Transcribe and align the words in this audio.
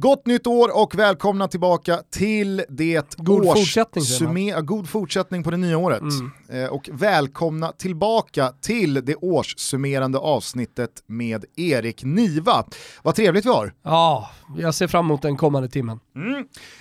Gott 0.00 0.26
nytt 0.26 0.46
år 0.46 0.82
och 0.82 0.94
välkomna 0.94 1.48
tillbaka 1.48 2.00
till 2.10 2.64
det 2.68 3.16
God 3.16 3.46
års 3.46 3.58
fortsättning, 3.58 4.52
god 4.62 4.88
fortsättning 4.88 5.42
på 5.42 5.50
det 5.50 5.56
nya 5.56 5.78
året. 5.78 6.00
Mm. 6.00 6.64
Eh, 6.64 6.70
och 6.70 6.88
välkomna 6.92 7.72
tillbaka 7.72 8.52
till 8.60 8.94
det 8.94 9.14
årssummerande 9.14 10.18
avsnittet 10.18 10.90
med 11.06 11.44
Erik 11.56 12.04
Niva. 12.04 12.64
Vad 13.02 13.14
trevligt 13.14 13.44
vi 13.44 13.50
har. 13.50 13.72
Ja, 13.82 14.30
jag 14.58 14.74
ser 14.74 14.86
fram 14.86 15.04
emot 15.04 15.22
den 15.22 15.36
kommande 15.36 15.68
timmen. 15.68 16.00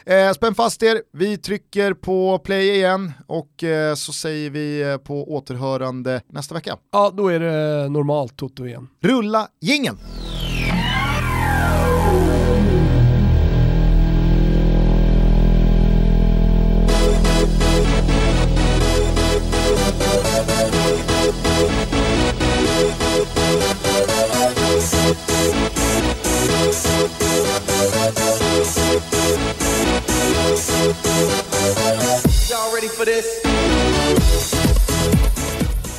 Eh, 0.05 0.31
spänn 0.33 0.55
fast 0.55 0.83
er, 0.83 1.01
vi 1.13 1.37
trycker 1.37 1.93
på 1.93 2.39
play 2.39 2.69
igen 2.69 3.11
och 3.27 3.63
eh, 3.63 3.95
så 3.95 4.13
säger 4.13 4.49
vi 4.49 4.81
eh, 4.81 4.97
på 4.97 5.33
återhörande 5.33 6.21
nästa 6.27 6.55
vecka. 6.55 6.77
Ja, 6.91 7.11
då 7.13 7.27
är 7.27 7.39
det 7.39 7.89
normalt 7.89 8.37
Toto 8.37 8.65
igen. 8.65 8.87
Rulla 9.01 9.47
jingeln! 9.61 9.97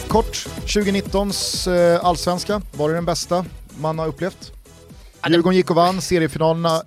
Kort, 0.09 0.47
2019s 0.67 1.69
eh, 1.69 2.05
allsvenska, 2.05 2.63
var 2.73 2.89
det 2.89 2.95
den 2.95 3.05
bästa 3.05 3.45
man 3.81 3.99
har 3.99 4.07
upplevt? 4.07 4.53
Djurgården 5.29 5.57
gick 5.57 5.71
och 5.71 5.77
vann, 5.77 6.01
seriefinalen 6.01 6.83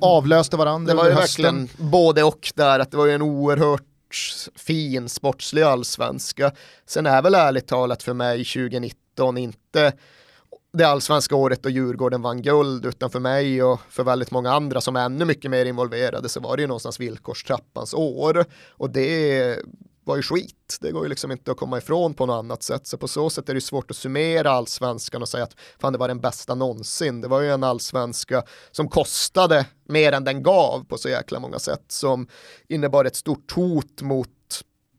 avlöste 0.00 0.56
varandra 0.56 0.92
Det 0.92 0.96
var 0.96 1.08
ju 1.08 1.14
verkligen 1.14 1.68
både 1.76 2.22
och 2.22 2.52
där, 2.54 2.78
att 2.78 2.90
det 2.90 2.96
var 2.96 3.06
ju 3.06 3.12
en 3.12 3.22
oerhört 3.22 3.82
fin 4.56 5.08
sportslig 5.08 5.62
allsvenska. 5.62 6.52
Sen 6.86 7.06
är 7.06 7.22
väl 7.22 7.34
ärligt 7.34 7.66
talat 7.66 8.02
för 8.02 8.14
mig 8.14 8.44
2019 8.44 9.38
inte 9.38 9.92
det 10.76 10.88
allsvenska 10.88 11.36
året 11.36 11.62
då 11.62 11.68
Djurgården 11.68 12.22
vann 12.22 12.42
guld, 12.42 12.86
utan 12.86 13.10
för 13.10 13.20
mig 13.20 13.62
och 13.62 13.80
för 13.88 14.04
väldigt 14.04 14.30
många 14.30 14.52
andra 14.52 14.80
som 14.80 14.96
är 14.96 15.04
ännu 15.04 15.24
mycket 15.24 15.50
mer 15.50 15.64
involverade 15.64 16.28
så 16.28 16.40
var 16.40 16.56
det 16.56 16.60
ju 16.60 16.66
någonstans 16.66 17.00
villkorstrappans 17.00 17.94
år. 17.94 18.44
Och 18.70 18.90
det 18.90 19.58
var 20.04 20.16
ju 20.16 20.22
skit. 20.22 20.78
Det 20.80 20.92
går 20.92 21.02
ju 21.02 21.08
liksom 21.08 21.32
inte 21.32 21.50
att 21.50 21.56
komma 21.56 21.78
ifrån 21.78 22.14
på 22.14 22.26
något 22.26 22.38
annat 22.38 22.62
sätt. 22.62 22.86
Så 22.86 22.98
på 22.98 23.08
så 23.08 23.30
sätt 23.30 23.48
är 23.48 23.54
det 23.54 23.60
svårt 23.60 23.90
att 23.90 23.96
summera 23.96 24.50
allsvenskan 24.50 25.22
och 25.22 25.28
säga 25.28 25.44
att 25.44 25.56
fan 25.78 25.92
det 25.92 25.98
var 25.98 26.08
den 26.08 26.20
bästa 26.20 26.54
någonsin. 26.54 27.20
Det 27.20 27.28
var 27.28 27.40
ju 27.40 27.50
en 27.50 27.64
allsvenska 27.64 28.42
som 28.70 28.88
kostade 28.88 29.66
mer 29.88 30.12
än 30.12 30.24
den 30.24 30.42
gav 30.42 30.84
på 30.84 30.98
så 30.98 31.08
jäkla 31.08 31.40
många 31.40 31.58
sätt. 31.58 31.84
Som 31.88 32.28
innebar 32.68 33.04
ett 33.04 33.16
stort 33.16 33.52
hot 33.52 34.02
mot 34.02 34.28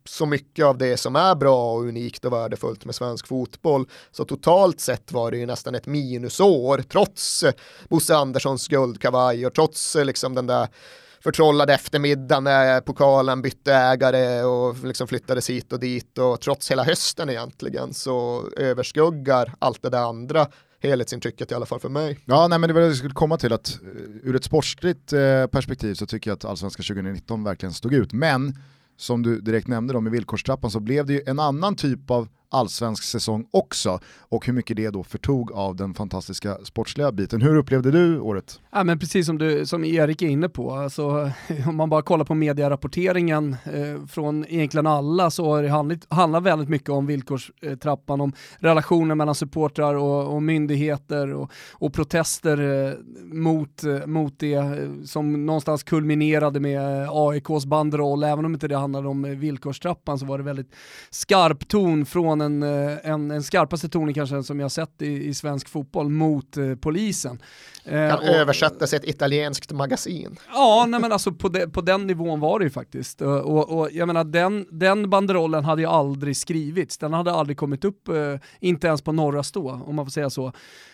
så 0.08 0.26
mycket 0.26 0.66
av 0.66 0.78
det 0.78 0.98
som 0.98 1.16
är 1.16 1.36
bra 1.36 1.74
och 1.74 1.82
unikt 1.82 2.26
och 2.26 2.34
värdefullt 2.34 2.86
med 2.86 2.96
svensk 2.96 3.28
fotboll. 3.28 3.86
Så 4.12 4.26
totalt 4.26 4.80
sett 4.80 5.12
var 5.12 5.32
det 5.32 5.38
ju 5.38 5.46
nästan 5.46 5.76
ett 5.76 5.86
minusår 5.86 6.84
trots 6.90 7.44
Bosse 7.90 8.16
Anderssons 8.16 8.68
guldkavaj 8.68 9.46
och 9.46 9.54
trots 9.54 9.96
liksom 9.96 10.36
den 10.36 10.48
där 10.48 10.68
förtrollade 11.24 11.74
eftermiddagen 11.74 12.44
när 12.44 12.82
pokalen 12.82 13.42
bytte 13.42 13.74
ägare 13.74 14.44
och 14.44 14.84
liksom 14.84 15.08
flyttades 15.08 15.50
hit 15.50 15.74
och 15.74 15.80
dit 15.80 16.18
och 16.18 16.42
trots 16.42 16.72
hela 16.72 16.84
hösten 16.84 17.30
egentligen 17.30 17.94
så 17.94 18.48
överskuggar 18.58 19.54
allt 19.60 19.82
det 19.82 19.90
där 19.90 20.02
andra 20.02 20.48
helhetsintrycket 20.80 21.52
i 21.52 21.56
alla 21.56 21.66
fall 21.66 21.80
för 21.80 21.90
mig. 21.90 22.20
Ja, 22.26 22.48
nej, 22.48 22.60
men 22.60 22.68
det 22.68 22.74
var 22.74 22.82
det 22.82 22.88
jag 22.88 22.96
skulle 22.96 23.14
komma 23.14 23.38
till 23.38 23.54
att 23.54 23.80
eh, 23.82 24.30
ur 24.30 24.36
ett 24.36 24.44
sportsligt 24.44 25.14
eh, 25.14 25.48
perspektiv 25.48 25.94
så 25.94 26.06
tycker 26.06 26.30
jag 26.30 26.36
att 26.36 26.46
Allsvenska 26.46 26.84
2019 26.84 27.44
verkligen 27.44 27.74
stod 27.74 27.94
ut. 27.94 28.14
Men 28.14 28.60
som 28.98 29.24
du 29.24 29.42
direkt 29.42 29.68
nämnde 29.68 29.94
då 29.94 30.02
med 30.02 30.12
villkorstrappan 30.12 30.72
så 30.72 30.80
blev 30.80 31.06
det 31.06 31.14
ju 31.14 31.22
en 31.26 31.40
annan 31.40 31.76
typ 31.76 32.12
av 32.12 32.28
allsvensk 32.50 33.04
säsong 33.04 33.48
också 33.52 34.00
och 34.20 34.46
hur 34.46 34.54
mycket 34.54 34.78
det 34.78 34.90
då 34.90 35.04
förtog 35.04 35.52
av 35.52 35.76
den 35.76 35.94
fantastiska 35.94 36.58
sportsliga 36.64 37.12
biten. 37.12 37.42
Hur 37.42 37.56
upplevde 37.56 37.92
du 37.92 38.20
året? 38.20 38.60
Ja, 38.72 38.84
men 38.84 39.00
precis 39.00 39.26
som, 39.26 39.38
du, 39.38 39.66
som 39.66 39.86
Erik 39.86 40.22
är 40.22 40.28
inne 40.28 40.50
på, 40.50 40.72
alltså, 40.72 41.32
om 41.68 41.76
man 41.76 41.90
bara 41.90 42.02
kollar 42.02 42.26
på 42.26 42.36
medierapporteringen 42.36 43.56
eh, 43.66 44.06
från 44.08 44.46
egentligen 44.48 44.88
alla 44.88 45.32
så 45.32 45.46
har 45.46 45.64
det 45.64 45.70
handlat, 45.70 46.00
handlat 46.10 46.44
väldigt 46.44 46.70
mycket 46.70 46.90
om 46.90 47.06
villkorstrappan, 47.06 48.22
om 48.22 48.34
relationer 48.60 49.16
mellan 49.16 49.36
supportrar 49.36 49.96
och, 49.96 50.34
och 50.36 50.44
myndigheter 50.44 51.34
och, 51.34 51.52
och 51.72 51.94
protester 51.94 52.88
eh, 52.88 52.94
mot, 53.24 53.84
eh, 53.84 54.06
mot 54.06 54.40
det 54.40 54.54
eh, 54.54 55.04
som 55.06 55.46
någonstans 55.46 55.84
kulminerade 55.84 56.60
med 56.60 57.04
eh, 57.04 57.10
AIKs 57.12 57.66
banderoll, 57.66 58.24
även 58.24 58.46
om 58.46 58.54
inte 58.54 58.68
det 58.68 58.78
handlade 58.78 59.08
om 59.08 59.26
eh, 59.26 59.32
villkorstrappan 59.32 60.20
så 60.20 60.26
var 60.26 60.38
det 60.38 60.44
väldigt 60.44 60.76
skarp 61.10 61.68
ton 61.68 62.06
från 62.06 62.37
en, 62.42 62.64
eh, 62.64 62.98
en, 63.04 63.32
en 63.32 63.44
skarpaste 63.44 63.90
tonen 63.90 64.14
kanske 64.14 64.44
som 64.44 64.60
jag 64.60 64.72
sett 64.72 65.02
i, 65.02 65.28
i 65.28 65.34
svensk 65.34 65.70
fotboll 65.70 66.10
mot 66.10 66.58
eh, 66.58 66.76
polisen. 66.76 67.42
Eh, 67.86 68.10
Kan 68.10 68.20
och- 68.20 68.26
översättas 68.26 68.94
i 68.94 68.96
ett 68.96 69.06
italienskt 69.08 69.72
magasin. 69.72 70.36
Ja, 70.54 70.86
nej 70.90 71.00
men 71.00 71.12
alltså 71.12 71.32
på, 71.32 71.50
de, 71.50 71.68
på 71.72 71.82
den 71.82 72.08
nivån 72.08 72.40
var 72.40 72.60
det 72.60 72.66
ju 72.66 72.70
faktiskt. 72.72 73.22
Och, 73.22 73.38
och, 73.42 73.80
och 73.80 73.92
jag 73.92 74.08
menar 74.08 74.24
den, 74.24 74.66
den 74.72 75.10
banderollen 75.10 75.66
hade 75.66 75.82
ju 75.82 75.88
aldrig 75.88 76.38
skrivits, 76.38 76.98
den 76.98 77.14
hade 77.14 77.32
aldrig 77.32 77.58
kommit 77.58 77.86
upp, 77.86 78.08
eh, 78.08 78.16
inte 78.60 78.88
ens 78.88 79.02
på 79.02 79.12
norra 79.12 79.44
stå, 79.44 79.72
om 79.86 79.96
man 79.96 80.06
får 80.06 80.12
säga 80.12 80.30
så. 80.30 80.52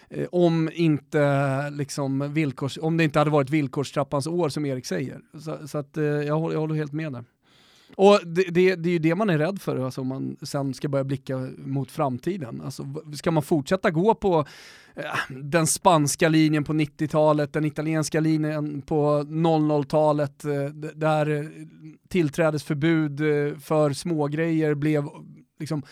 Eh, 0.09 0.25
om, 0.31 0.69
inte, 0.73 1.69
liksom, 1.69 2.33
villkors, 2.33 2.77
om 2.81 2.97
det 2.97 3.03
inte 3.03 3.19
hade 3.19 3.31
varit 3.31 3.49
villkorstrappans 3.49 4.27
år 4.27 4.49
som 4.49 4.65
Erik 4.65 4.85
säger. 4.85 5.19
Så, 5.39 5.67
så 5.67 5.77
att, 5.77 5.97
eh, 5.97 6.03
jag, 6.03 6.39
håller, 6.39 6.55
jag 6.55 6.59
håller 6.61 6.75
helt 6.75 6.93
med 6.93 7.11
där. 7.13 7.23
Och 7.95 8.19
det, 8.25 8.43
det, 8.43 8.75
det 8.75 8.89
är 8.89 8.93
ju 8.93 8.99
det 8.99 9.15
man 9.15 9.29
är 9.29 9.37
rädd 9.37 9.61
för 9.61 9.85
alltså, 9.85 10.01
om 10.01 10.07
man 10.07 10.37
sen 10.41 10.73
ska 10.73 10.87
börja 10.87 11.03
blicka 11.03 11.49
mot 11.57 11.91
framtiden. 11.91 12.61
Alltså, 12.61 12.85
ska 13.15 13.31
man 13.31 13.43
fortsätta 13.43 13.91
gå 13.91 14.15
på 14.15 14.45
eh, 14.95 15.03
den 15.29 15.67
spanska 15.67 16.29
linjen 16.29 16.63
på 16.63 16.73
90-talet, 16.73 17.53
den 17.53 17.65
italienska 17.65 18.19
linjen 18.19 18.81
på 18.81 19.23
00-talet, 19.23 20.45
eh, 20.45 20.65
där 20.95 21.51
tillträdesförbud 22.07 23.21
eh, 23.21 23.57
för 23.59 23.93
smågrejer 23.93 24.73
blev 24.75 25.09
liksom 25.63 25.83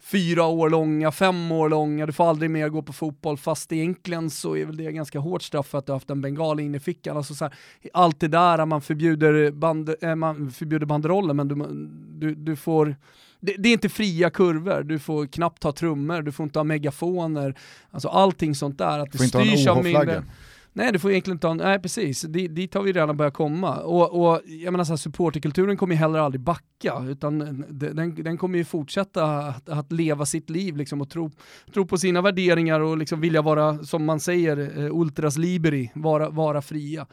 fyra 0.00 0.44
år 0.44 0.70
långa, 0.70 1.12
fem 1.12 1.52
år 1.52 1.68
långa, 1.68 2.06
du 2.06 2.12
får 2.12 2.28
aldrig 2.30 2.50
mer 2.50 2.68
gå 2.68 2.82
på 2.82 2.92
fotboll 2.92 3.38
fast 3.38 3.72
egentligen 3.72 4.30
så 4.30 4.56
är 4.56 4.64
väl 4.64 4.76
det 4.76 4.92
ganska 4.92 5.18
hårt 5.18 5.42
straff 5.42 5.66
för 5.66 5.78
att 5.78 5.86
du 5.86 5.92
har 5.92 5.96
haft 5.96 6.10
en 6.10 6.20
bengal 6.20 6.60
inne 6.60 6.76
i 6.76 6.80
fickan. 6.80 7.16
Alltså 7.16 7.34
så 7.34 7.44
här, 7.44 7.54
allt 7.92 8.20
det 8.20 8.28
där 8.28 8.66
man 8.66 8.80
förbjuder, 8.80 9.50
band, 9.50 9.94
äh, 10.00 10.14
man 10.14 10.50
förbjuder 10.50 10.86
banderoller 10.86 11.34
men 11.34 11.48
du, 11.48 11.54
du, 12.18 12.34
du 12.34 12.56
får 12.56 12.96
det, 13.40 13.54
det 13.58 13.68
är 13.68 13.72
inte 13.72 13.88
fria 13.88 14.30
kurvor, 14.30 14.82
du 14.82 14.98
får 14.98 15.26
knappt 15.26 15.62
ha 15.62 15.72
trummor, 15.72 16.22
du 16.22 16.32
får 16.32 16.44
inte 16.44 16.58
ha 16.58 16.64
megafoner, 16.64 17.54
alltså 17.90 18.08
allting 18.08 18.54
sånt 18.54 18.78
där. 18.78 18.98
Att 18.98 19.12
det 19.12 19.18
Får 19.18 19.24
inte 19.24 19.38
ha 19.38 19.44
en 19.44 19.50
styrs 19.50 19.66
av 19.66 19.78
OH-flagga. 19.78 19.98
mindre... 19.98 20.22
Nej, 20.78 20.92
du 20.92 20.98
får 20.98 21.10
egentligen 21.10 21.36
inte 21.36 21.46
ha, 21.46 21.54
nej 21.54 21.78
precis, 21.78 22.22
dit, 22.22 22.54
dit 22.54 22.74
har 22.74 22.82
vi 22.82 22.92
redan 22.92 23.16
börjat 23.16 23.34
komma. 23.34 23.76
Och, 23.76 24.20
och 24.30 24.40
jag 24.46 24.72
menar 24.72 24.84
så 24.84 24.92
här, 24.92 24.96
supporterkulturen 24.96 25.76
kommer 25.76 25.94
ju 25.94 25.98
heller 25.98 26.18
aldrig 26.18 26.40
backa, 26.40 27.04
utan 27.08 27.38
den, 27.68 28.14
den- 28.24 28.38
kommer 28.38 28.58
ju 28.58 28.64
fortsätta 28.64 29.24
att, 29.24 29.68
att 29.68 29.92
leva 29.92 30.26
sitt 30.26 30.50
liv 30.50 30.76
liksom 30.76 31.00
och 31.00 31.10
tro, 31.10 31.30
tro 31.74 31.86
på 31.86 31.98
sina 31.98 32.22
värderingar 32.22 32.80
och 32.80 32.98
liksom 32.98 33.20
vilja 33.20 33.42
vara, 33.42 33.78
som 33.84 34.04
man 34.04 34.20
säger, 34.20 34.84
eh, 34.84 34.96
ultras 34.96 35.36
liberi, 35.38 35.90
vara, 35.94 36.30
vara 36.30 36.62
fria. 36.62 37.06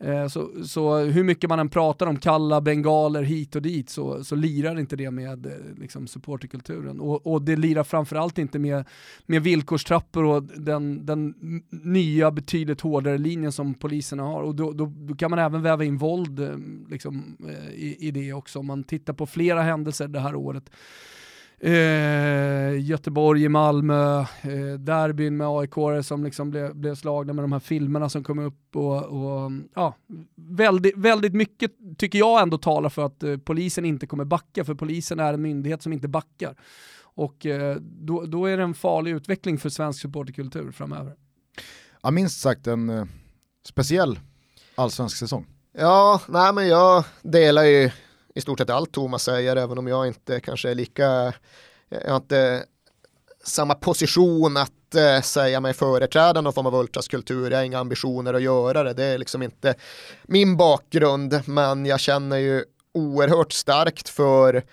Eh, 0.00 0.26
så, 0.28 0.50
så 0.64 0.98
hur 0.98 1.24
mycket 1.24 1.50
man 1.50 1.58
än 1.58 1.68
pratar 1.68 2.06
om 2.06 2.16
kalla 2.16 2.60
bengaler 2.60 3.22
hit 3.22 3.56
och 3.56 3.62
dit 3.62 3.90
så, 3.90 4.24
så 4.24 4.34
lirar 4.34 4.78
inte 4.78 4.96
det 4.96 5.10
med 5.10 5.46
eh, 5.46 5.52
liksom, 5.76 6.06
supporterkulturen. 6.06 7.00
Och, 7.00 7.26
och 7.26 7.42
det 7.42 7.56
lirar 7.56 7.84
framförallt 7.84 8.38
inte 8.38 8.58
med, 8.58 8.84
med 9.26 9.42
villkorstrappor 9.42 10.24
och 10.24 10.42
den, 10.42 11.06
den 11.06 11.34
nya 11.70 12.30
betydligt 12.30 12.80
hårdare 12.80 13.18
linjen 13.18 13.52
som 13.52 13.74
poliserna 13.74 14.22
har. 14.22 14.42
Och 14.42 14.54
då, 14.54 14.72
då, 14.72 14.92
då 14.96 15.14
kan 15.14 15.30
man 15.30 15.38
även 15.38 15.62
väva 15.62 15.84
in 15.84 15.98
våld 15.98 16.40
eh, 16.40 16.56
liksom, 16.90 17.36
i, 17.74 18.08
i 18.08 18.10
det 18.10 18.32
också. 18.32 18.58
Om 18.58 18.66
man 18.66 18.84
tittar 18.84 19.12
på 19.12 19.26
flera 19.26 19.62
händelser 19.62 20.08
det 20.08 20.20
här 20.20 20.34
året 20.34 20.70
Eh, 21.60 22.80
Göteborg 22.80 23.44
i 23.44 23.48
Malmö, 23.48 24.20
eh, 24.20 24.78
derbyn 24.78 25.36
med 25.36 25.46
aik 25.46 26.04
som 26.04 26.24
liksom 26.24 26.50
blev, 26.50 26.74
blev 26.74 26.94
slagna 26.94 27.32
med 27.32 27.44
de 27.44 27.52
här 27.52 27.60
filmerna 27.60 28.08
som 28.08 28.24
kom 28.24 28.38
upp 28.38 28.76
och, 28.76 29.04
och 29.04 29.52
ja, 29.74 29.94
väldigt, 30.34 30.96
väldigt 30.96 31.34
mycket 31.34 31.72
tycker 31.98 32.18
jag 32.18 32.42
ändå 32.42 32.58
talar 32.58 32.88
för 32.88 33.06
att 33.06 33.22
eh, 33.22 33.36
polisen 33.36 33.84
inte 33.84 34.06
kommer 34.06 34.24
backa, 34.24 34.64
för 34.64 34.74
polisen 34.74 35.20
är 35.20 35.34
en 35.34 35.42
myndighet 35.42 35.82
som 35.82 35.92
inte 35.92 36.08
backar. 36.08 36.56
Och 37.02 37.46
eh, 37.46 37.76
då, 37.80 38.26
då 38.26 38.46
är 38.46 38.56
det 38.56 38.62
en 38.62 38.74
farlig 38.74 39.10
utveckling 39.10 39.58
för 39.58 39.68
svensk 39.68 40.00
supporterkultur 40.00 40.70
framöver. 40.70 41.14
Ja, 42.02 42.10
minst 42.10 42.40
sagt 42.40 42.66
en 42.66 42.90
eh, 42.90 43.04
speciell 43.66 44.18
allsvensk 44.74 45.16
säsong. 45.16 45.46
Ja, 45.72 46.20
nej 46.28 46.52
men 46.52 46.68
jag 46.68 47.04
delar 47.22 47.64
ju 47.64 47.90
i 48.36 48.40
stort 48.40 48.58
sett 48.58 48.70
allt 48.70 48.92
Thomas 48.92 49.22
säger, 49.22 49.56
även 49.56 49.78
om 49.78 49.86
jag 49.86 50.06
inte 50.06 50.40
kanske 50.40 50.70
är 50.70 50.74
lika, 50.74 51.32
jag 51.88 52.08
har 52.08 52.16
inte 52.16 52.64
samma 53.44 53.74
position 53.74 54.56
att 54.56 54.94
eh, 54.94 55.20
säga 55.20 55.60
mig 55.60 55.74
företräda 55.74 56.40
någon 56.40 56.52
form 56.52 56.66
av 56.66 56.74
ultraskultur. 56.74 57.50
Jag 57.50 57.58
har 57.58 57.64
inga 57.64 57.78
ambitioner 57.78 58.34
att 58.34 58.42
göra 58.42 58.82
det. 58.82 58.92
Det 58.92 59.04
är 59.04 59.18
liksom 59.18 59.42
inte 59.42 59.74
min 60.22 60.56
bakgrund, 60.56 61.40
men 61.46 61.86
jag 61.86 62.00
känner 62.00 62.36
ju 62.36 62.64
oerhört 62.94 63.52
starkt 63.52 64.08
för 64.08 64.64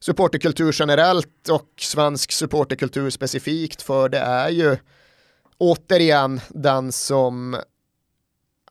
supporterkultur 0.00 0.76
generellt 0.78 1.48
och 1.48 1.68
svensk 1.78 2.32
supporterkultur 2.32 3.10
specifikt, 3.10 3.82
för 3.82 4.08
det 4.08 4.18
är 4.18 4.48
ju 4.48 4.76
återigen 5.58 6.40
den 6.48 6.92
som 6.92 7.56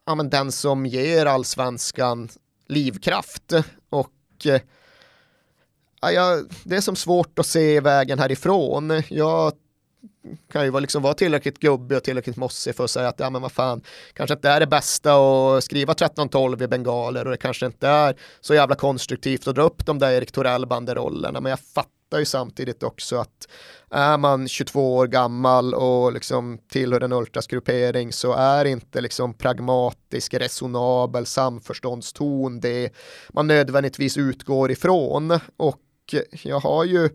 ja, 0.05 0.15
men 0.15 0.29
den 0.29 0.51
som 0.51 0.85
ger 0.85 1.25
allsvenskan 1.25 2.29
livkraft 2.67 3.53
och 3.89 4.11
eh, 4.45 4.61
ja, 6.01 6.41
det 6.63 6.75
är 6.75 6.81
som 6.81 6.95
svårt 6.95 7.39
att 7.39 7.45
se 7.45 7.79
vägen 7.79 8.19
härifrån. 8.19 9.03
Jag 9.09 9.53
kan 10.51 10.65
ju 10.65 10.79
liksom 10.79 11.01
vara 11.01 11.13
tillräckligt 11.13 11.59
gubbig 11.59 11.97
och 11.97 12.03
tillräckligt 12.03 12.37
mossig 12.37 12.75
för 12.75 12.83
att 12.83 12.89
säga 12.89 13.07
att 13.07 13.19
ja 13.19 13.29
men 13.29 13.41
vad 13.41 13.51
fan, 13.51 13.81
kanske 14.13 14.33
inte 14.33 14.49
är 14.49 14.59
det 14.59 14.67
bästa 14.67 15.13
att 15.15 15.63
skriva 15.63 15.93
13-12 15.93 16.63
i 16.63 16.67
bengaler 16.67 17.25
och 17.25 17.31
det 17.31 17.37
kanske 17.37 17.65
inte 17.65 17.87
är 17.87 18.15
så 18.41 18.53
jävla 18.53 18.75
konstruktivt 18.75 19.47
att 19.47 19.55
dra 19.55 19.63
upp 19.63 19.85
de 19.85 19.99
där 19.99 20.11
Erik 20.11 20.31
Torell-banderollerna. 20.31 21.41
Men 21.41 21.49
jag 21.49 21.59
fattar 21.59 22.19
ju 22.19 22.25
samtidigt 22.25 22.83
också 22.83 23.17
att 23.17 23.47
är 23.91 24.17
man 24.17 24.47
22 24.47 24.95
år 24.95 25.07
gammal 25.07 25.73
och 25.73 26.13
liksom 26.13 26.59
tillhör 26.69 27.01
en 27.01 27.13
ultrasgruppering 27.13 28.13
så 28.13 28.33
är 28.33 28.65
inte 28.65 29.01
liksom 29.01 29.33
pragmatisk, 29.33 30.33
resonabel 30.33 31.25
samförståndston 31.25 32.59
det 32.59 32.89
man 33.29 33.47
nödvändigtvis 33.47 34.17
utgår 34.17 34.71
ifrån. 34.71 35.39
Och 35.57 36.15
jag 36.43 36.59
har 36.59 36.83
ju 36.83 37.09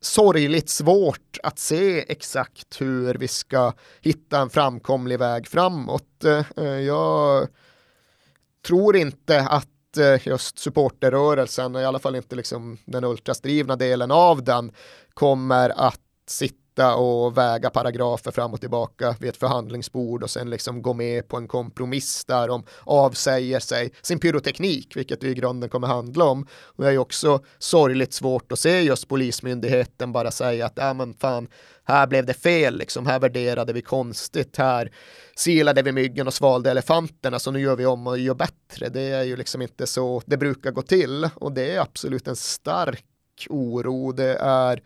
sorgligt 0.00 0.68
svårt 0.68 1.38
att 1.42 1.58
se 1.58 2.12
exakt 2.12 2.80
hur 2.80 3.14
vi 3.14 3.28
ska 3.28 3.72
hitta 4.00 4.40
en 4.40 4.50
framkomlig 4.50 5.18
väg 5.18 5.48
framåt. 5.48 6.24
Eh, 6.56 6.64
jag 6.64 7.48
tror 8.66 8.96
inte 8.96 9.40
att 9.40 9.96
eh, 9.98 10.28
just 10.28 10.58
supporterrörelsen, 10.58 11.76
i 11.76 11.84
alla 11.84 11.98
fall 11.98 12.16
inte 12.16 12.36
liksom 12.36 12.78
den 12.84 13.04
ultrastrivna 13.04 13.76
delen 13.76 14.10
av 14.10 14.44
den, 14.44 14.72
kommer 15.14 15.70
att 15.70 16.00
sitta 16.26 16.59
sitta 16.70 16.94
och 16.94 17.38
väga 17.38 17.70
paragrafer 17.70 18.30
fram 18.30 18.52
och 18.52 18.60
tillbaka 18.60 19.16
vid 19.20 19.30
ett 19.30 19.36
förhandlingsbord 19.36 20.22
och 20.22 20.30
sen 20.30 20.50
liksom 20.50 20.82
gå 20.82 20.94
med 20.94 21.28
på 21.28 21.36
en 21.36 21.48
kompromiss 21.48 22.24
där 22.24 22.48
de 22.48 22.64
avsäger 22.84 23.60
sig 23.60 23.92
sin 24.02 24.20
pyroteknik, 24.20 24.96
vilket 24.96 25.20
det 25.20 25.28
i 25.28 25.34
grunden 25.34 25.70
kommer 25.70 25.88
handla 25.88 26.24
om. 26.24 26.46
Och 26.76 26.84
det 26.84 26.88
är 26.88 26.92
ju 26.92 26.98
också 26.98 27.40
sorgligt 27.58 28.12
svårt 28.12 28.52
att 28.52 28.58
se 28.58 28.80
just 28.82 29.08
polismyndigheten 29.08 30.12
bara 30.12 30.30
säga 30.30 30.66
att 30.66 30.72
ja 30.76 30.94
men 30.94 31.14
fan, 31.14 31.48
här 31.84 32.06
blev 32.06 32.26
det 32.26 32.34
fel, 32.34 32.78
liksom, 32.78 33.06
här 33.06 33.20
värderade 33.20 33.72
vi 33.72 33.82
konstigt, 33.82 34.56
här 34.56 34.90
silade 35.36 35.82
vi 35.82 35.92
myggen 35.92 36.26
och 36.26 36.34
svalde 36.34 36.70
elefanterna, 36.70 37.38
så 37.38 37.50
nu 37.50 37.60
gör 37.60 37.76
vi 37.76 37.86
om 37.86 38.06
och 38.06 38.18
gör 38.18 38.34
bättre. 38.34 38.88
Det 38.88 39.00
är 39.00 39.24
ju 39.24 39.36
liksom 39.36 39.62
inte 39.62 39.86
så 39.86 40.22
det 40.26 40.36
brukar 40.36 40.70
gå 40.70 40.82
till 40.82 41.28
och 41.34 41.52
det 41.52 41.74
är 41.74 41.80
absolut 41.80 42.28
en 42.28 42.36
stark 42.36 43.04
oro. 43.48 44.12
Det 44.12 44.36
är 44.40 44.82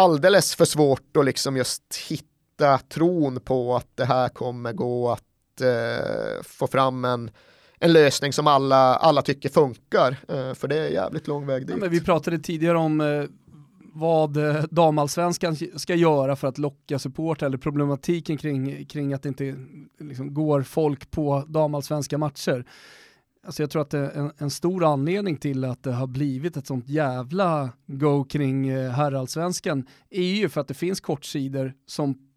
alldeles 0.00 0.54
för 0.54 0.64
svårt 0.64 1.16
att 1.16 1.24
liksom 1.24 1.56
just 1.56 1.96
hitta 2.08 2.78
tron 2.78 3.40
på 3.40 3.76
att 3.76 3.88
det 3.94 4.04
här 4.04 4.28
kommer 4.28 4.72
gå 4.72 5.10
att 5.10 5.60
eh, 5.60 6.42
få 6.42 6.66
fram 6.66 7.04
en, 7.04 7.30
en 7.78 7.92
lösning 7.92 8.32
som 8.32 8.46
alla, 8.46 8.96
alla 8.96 9.22
tycker 9.22 9.48
funkar. 9.48 10.16
Eh, 10.28 10.54
för 10.54 10.68
det 10.68 10.78
är 10.78 10.88
jävligt 10.88 11.26
lång 11.26 11.46
väg 11.46 11.66
dit. 11.66 11.70
Ja, 11.70 11.76
men 11.76 11.90
vi 11.90 12.00
pratade 12.00 12.38
tidigare 12.38 12.78
om 12.78 13.00
eh, 13.00 13.24
vad 13.94 14.36
eh, 14.36 14.64
damallsvenskan 14.70 15.56
ska 15.76 15.94
göra 15.94 16.36
för 16.36 16.48
att 16.48 16.58
locka 16.58 16.98
support 16.98 17.42
eller 17.42 17.58
problematiken 17.58 18.36
kring, 18.36 18.86
kring 18.86 19.12
att 19.12 19.22
det 19.22 19.28
inte 19.28 19.54
liksom, 19.98 20.34
går 20.34 20.62
folk 20.62 21.10
på 21.10 21.44
damallsvenska 21.48 22.18
matcher. 22.18 22.64
Alltså 23.46 23.62
jag 23.62 23.70
tror 23.70 23.82
att 23.82 23.94
en, 23.94 24.32
en, 24.38 24.50
stor 24.50 24.84
anledning 24.84 25.36
till 25.36 25.64
att 25.64 25.82
det 25.82 25.92
har 25.92 26.06
blivit 26.06 26.56
ett 26.56 26.66
sånt 26.66 26.88
jävla 26.88 27.72
go 27.86 28.24
kring 28.24 28.68
eh, 28.68 28.90
herrallsvenskan 28.90 29.86
är 30.10 30.22
ju 30.22 30.48
för 30.48 30.60
att 30.60 30.68
det 30.68 30.74
finns 30.74 31.00
kortsidor 31.00 31.74
som 31.86 32.29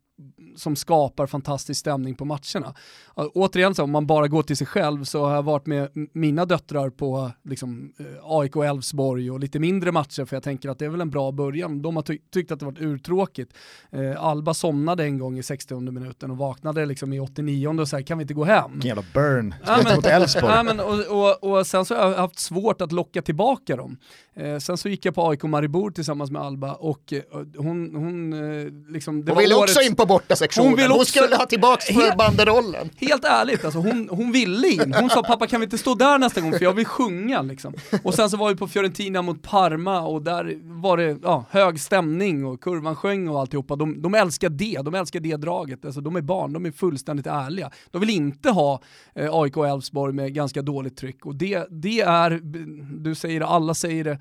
som 0.55 0.75
skapar 0.75 1.27
fantastisk 1.27 1.79
stämning 1.79 2.15
på 2.15 2.25
matcherna. 2.25 2.73
Återigen, 3.15 3.75
så, 3.75 3.83
om 3.83 3.91
man 3.91 4.07
bara 4.07 4.27
går 4.27 4.43
till 4.43 4.57
sig 4.57 4.67
själv 4.67 5.03
så 5.03 5.25
har 5.25 5.35
jag 5.35 5.43
varit 5.43 5.65
med 5.65 5.89
mina 6.13 6.45
döttrar 6.45 6.89
på 6.89 7.31
liksom, 7.43 7.93
eh, 7.99 8.05
AIK 8.23 8.55
Elfsborg 8.55 9.31
och 9.31 9.39
lite 9.39 9.59
mindre 9.59 9.91
matcher 9.91 10.25
för 10.25 10.35
jag 10.35 10.43
tänker 10.43 10.69
att 10.69 10.79
det 10.79 10.85
är 10.85 10.89
väl 10.89 11.01
en 11.01 11.09
bra 11.09 11.31
början. 11.31 11.81
De 11.81 11.95
har 11.95 12.03
ty 12.03 12.17
tyckt 12.33 12.51
att 12.51 12.59
det 12.59 12.65
varit 12.65 12.81
urtråkigt. 12.81 13.53
Eh, 13.91 14.23
Alba 14.23 14.53
somnade 14.53 15.03
en 15.03 15.17
gång 15.17 15.37
i 15.37 15.43
60 15.43 15.91
minuten 15.91 16.31
och 16.31 16.37
vaknade 16.37 16.85
liksom 16.85 17.13
i 17.13 17.19
89 17.19 17.67
och 17.67 17.87
så 17.87 17.95
här, 17.95 18.03
kan 18.03 18.17
vi 18.17 18.21
inte 18.21 18.33
gå 18.33 18.43
hem? 18.43 18.71
Vilken 18.71 18.87
jävla 18.87 19.03
burn, 19.13 19.55
ja, 19.65 19.79
men, 19.83 19.95
mot 19.95 20.05
Elfsborg. 20.05 20.53
Ja, 20.53 20.63
men, 20.63 20.79
och, 20.79 20.99
och, 20.99 21.43
och, 21.43 21.67
sen 21.67 21.85
så 21.85 21.95
har 21.95 22.11
jag 22.11 22.17
haft 22.17 22.39
svårt 22.39 22.81
att 22.81 22.91
locka 22.91 23.21
tillbaka 23.21 23.75
dem. 23.75 23.97
Eh, 24.35 24.57
sen 24.57 24.77
så 24.77 24.89
gick 24.89 25.05
jag 25.05 25.15
på 25.15 25.29
AIK 25.29 25.43
Maribor 25.43 25.91
tillsammans 25.91 26.31
med 26.31 26.41
Alba 26.41 26.73
och 26.73 27.13
eh, 27.13 27.21
hon, 27.57 27.95
hon 27.95 28.33
eh, 28.33 28.91
liksom... 28.91 29.25
Det 29.25 29.31
hon 29.31 29.41
ville 29.41 29.55
också 29.55 29.81
in 29.81 29.95
på 29.95 30.02
borta 30.05 30.35
sektionen, 30.35 30.79
hon, 30.79 30.91
hon 30.91 31.05
skulle 31.05 31.35
ha 31.35 31.45
tillbaka 31.45 31.93
för 31.93 32.15
banderollen. 32.17 32.89
Helt 32.97 33.25
ärligt, 33.25 33.65
alltså, 33.65 33.79
hon, 33.79 34.09
hon 34.11 34.31
ville 34.31 34.67
in. 34.67 34.93
Hon 34.99 35.09
sa 35.09 35.23
pappa 35.23 35.47
kan 35.47 35.59
vi 35.59 35.63
inte 35.63 35.77
stå 35.77 35.95
där 35.95 36.17
nästa 36.17 36.41
gång 36.41 36.51
för 36.51 36.63
jag 36.63 36.73
vill 36.73 36.85
sjunga 36.85 37.41
liksom. 37.41 37.73
Och 38.03 38.13
sen 38.13 38.29
så 38.29 38.37
var 38.37 38.49
vi 38.49 38.55
på 38.55 38.67
Fiorentina 38.67 39.21
mot 39.21 39.41
Parma 39.41 40.01
och 40.01 40.21
där 40.21 40.57
var 40.81 40.97
det 40.97 41.17
ja, 41.23 41.45
hög 41.49 41.79
stämning 41.79 42.45
och 42.45 42.61
kurvan 42.61 42.95
sjöng 42.95 43.27
och 43.27 43.39
alltihopa. 43.39 43.75
De, 43.75 44.01
de 44.01 44.15
älskar 44.15 44.49
det, 44.49 44.81
de 44.83 44.95
älskar 44.95 45.19
det 45.19 45.35
draget. 45.35 45.85
Alltså, 45.85 46.01
de 46.01 46.15
är 46.15 46.21
barn, 46.21 46.53
de 46.53 46.65
är 46.65 46.71
fullständigt 46.71 47.27
ärliga. 47.27 47.71
De 47.91 47.99
vill 47.99 48.09
inte 48.09 48.49
ha 48.49 48.81
eh, 49.15 49.29
AIK 49.31 49.57
och 49.57 49.67
Elfsborg 49.67 50.13
med 50.13 50.33
ganska 50.33 50.61
dåligt 50.61 50.97
tryck 50.97 51.25
och 51.25 51.35
det, 51.35 51.67
det 51.69 52.01
är, 52.01 52.39
du 52.99 53.15
säger 53.15 53.39
det, 53.39 53.45
alla 53.45 53.73
säger 53.73 54.03
det, 54.03 54.19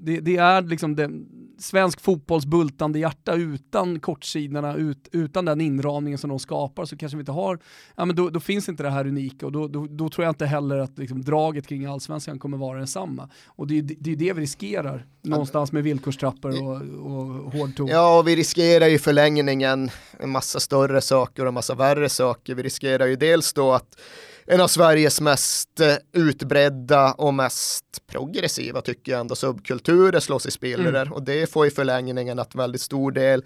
det, 0.00 0.20
det 0.20 0.36
är 0.36 0.62
liksom 0.62 0.96
det, 0.96 1.10
svensk 1.58 2.00
fotbolls 2.00 2.46
bultande 2.46 2.98
hjärta 2.98 3.34
utan 3.34 4.00
kortsidorna, 4.00 4.74
ut, 4.74 5.08
utan 5.12 5.44
den 5.44 5.60
inramningen 5.60 6.18
som 6.18 6.30
de 6.30 6.38
skapar 6.38 6.84
så 6.84 6.96
kanske 6.96 7.16
vi 7.16 7.20
inte 7.20 7.32
har, 7.32 7.58
ja 7.96 8.04
men 8.04 8.16
då, 8.16 8.30
då 8.30 8.40
finns 8.40 8.68
inte 8.68 8.82
det 8.82 8.90
här 8.90 9.06
unika 9.06 9.46
och 9.46 9.52
då, 9.52 9.68
då, 9.68 9.86
då 9.90 10.08
tror 10.08 10.24
jag 10.24 10.30
inte 10.30 10.46
heller 10.46 10.78
att 10.78 10.98
liksom, 10.98 11.22
draget 11.22 11.66
kring 11.66 11.86
allsvenskan 11.86 12.38
kommer 12.38 12.56
vara 12.56 12.80
detsamma. 12.80 13.28
Och 13.46 13.66
det 13.66 13.78
är 13.78 13.82
det, 13.82 14.10
är 14.10 14.16
det 14.16 14.32
vi 14.32 14.40
riskerar 14.40 15.06
någonstans 15.22 15.72
med 15.72 15.82
villkorstrappor 15.82 16.62
och, 16.62 16.76
och 17.12 17.52
hård 17.52 17.76
ton. 17.76 17.86
Ja, 17.86 18.18
och 18.18 18.28
vi 18.28 18.36
riskerar 18.36 18.86
ju 18.86 18.98
förlängningen 18.98 19.90
en 20.18 20.30
massa 20.30 20.60
större 20.60 21.00
saker 21.00 21.42
och 21.42 21.48
en 21.48 21.54
massa 21.54 21.74
värre 21.74 22.08
saker. 22.08 22.54
Vi 22.54 22.62
riskerar 22.62 23.06
ju 23.06 23.16
dels 23.16 23.52
då 23.52 23.72
att 23.72 24.00
en 24.46 24.60
av 24.60 24.68
Sveriges 24.68 25.20
mest 25.20 25.80
eh, 25.80 25.94
utbredda 26.12 27.12
och 27.12 27.34
mest 27.34 27.84
progressiva 28.06 28.80
tycker 28.80 29.12
jag 29.12 29.20
ändå 29.20 29.34
subkulturer 29.34 30.20
slås 30.20 30.46
i 30.46 30.50
spillror 30.50 30.96
mm. 30.96 31.12
och 31.12 31.22
det 31.22 31.50
får 31.50 31.66
i 31.66 31.70
förlängningen 31.70 32.38
att 32.38 32.54
väldigt 32.54 32.80
stor 32.80 33.12
del 33.12 33.44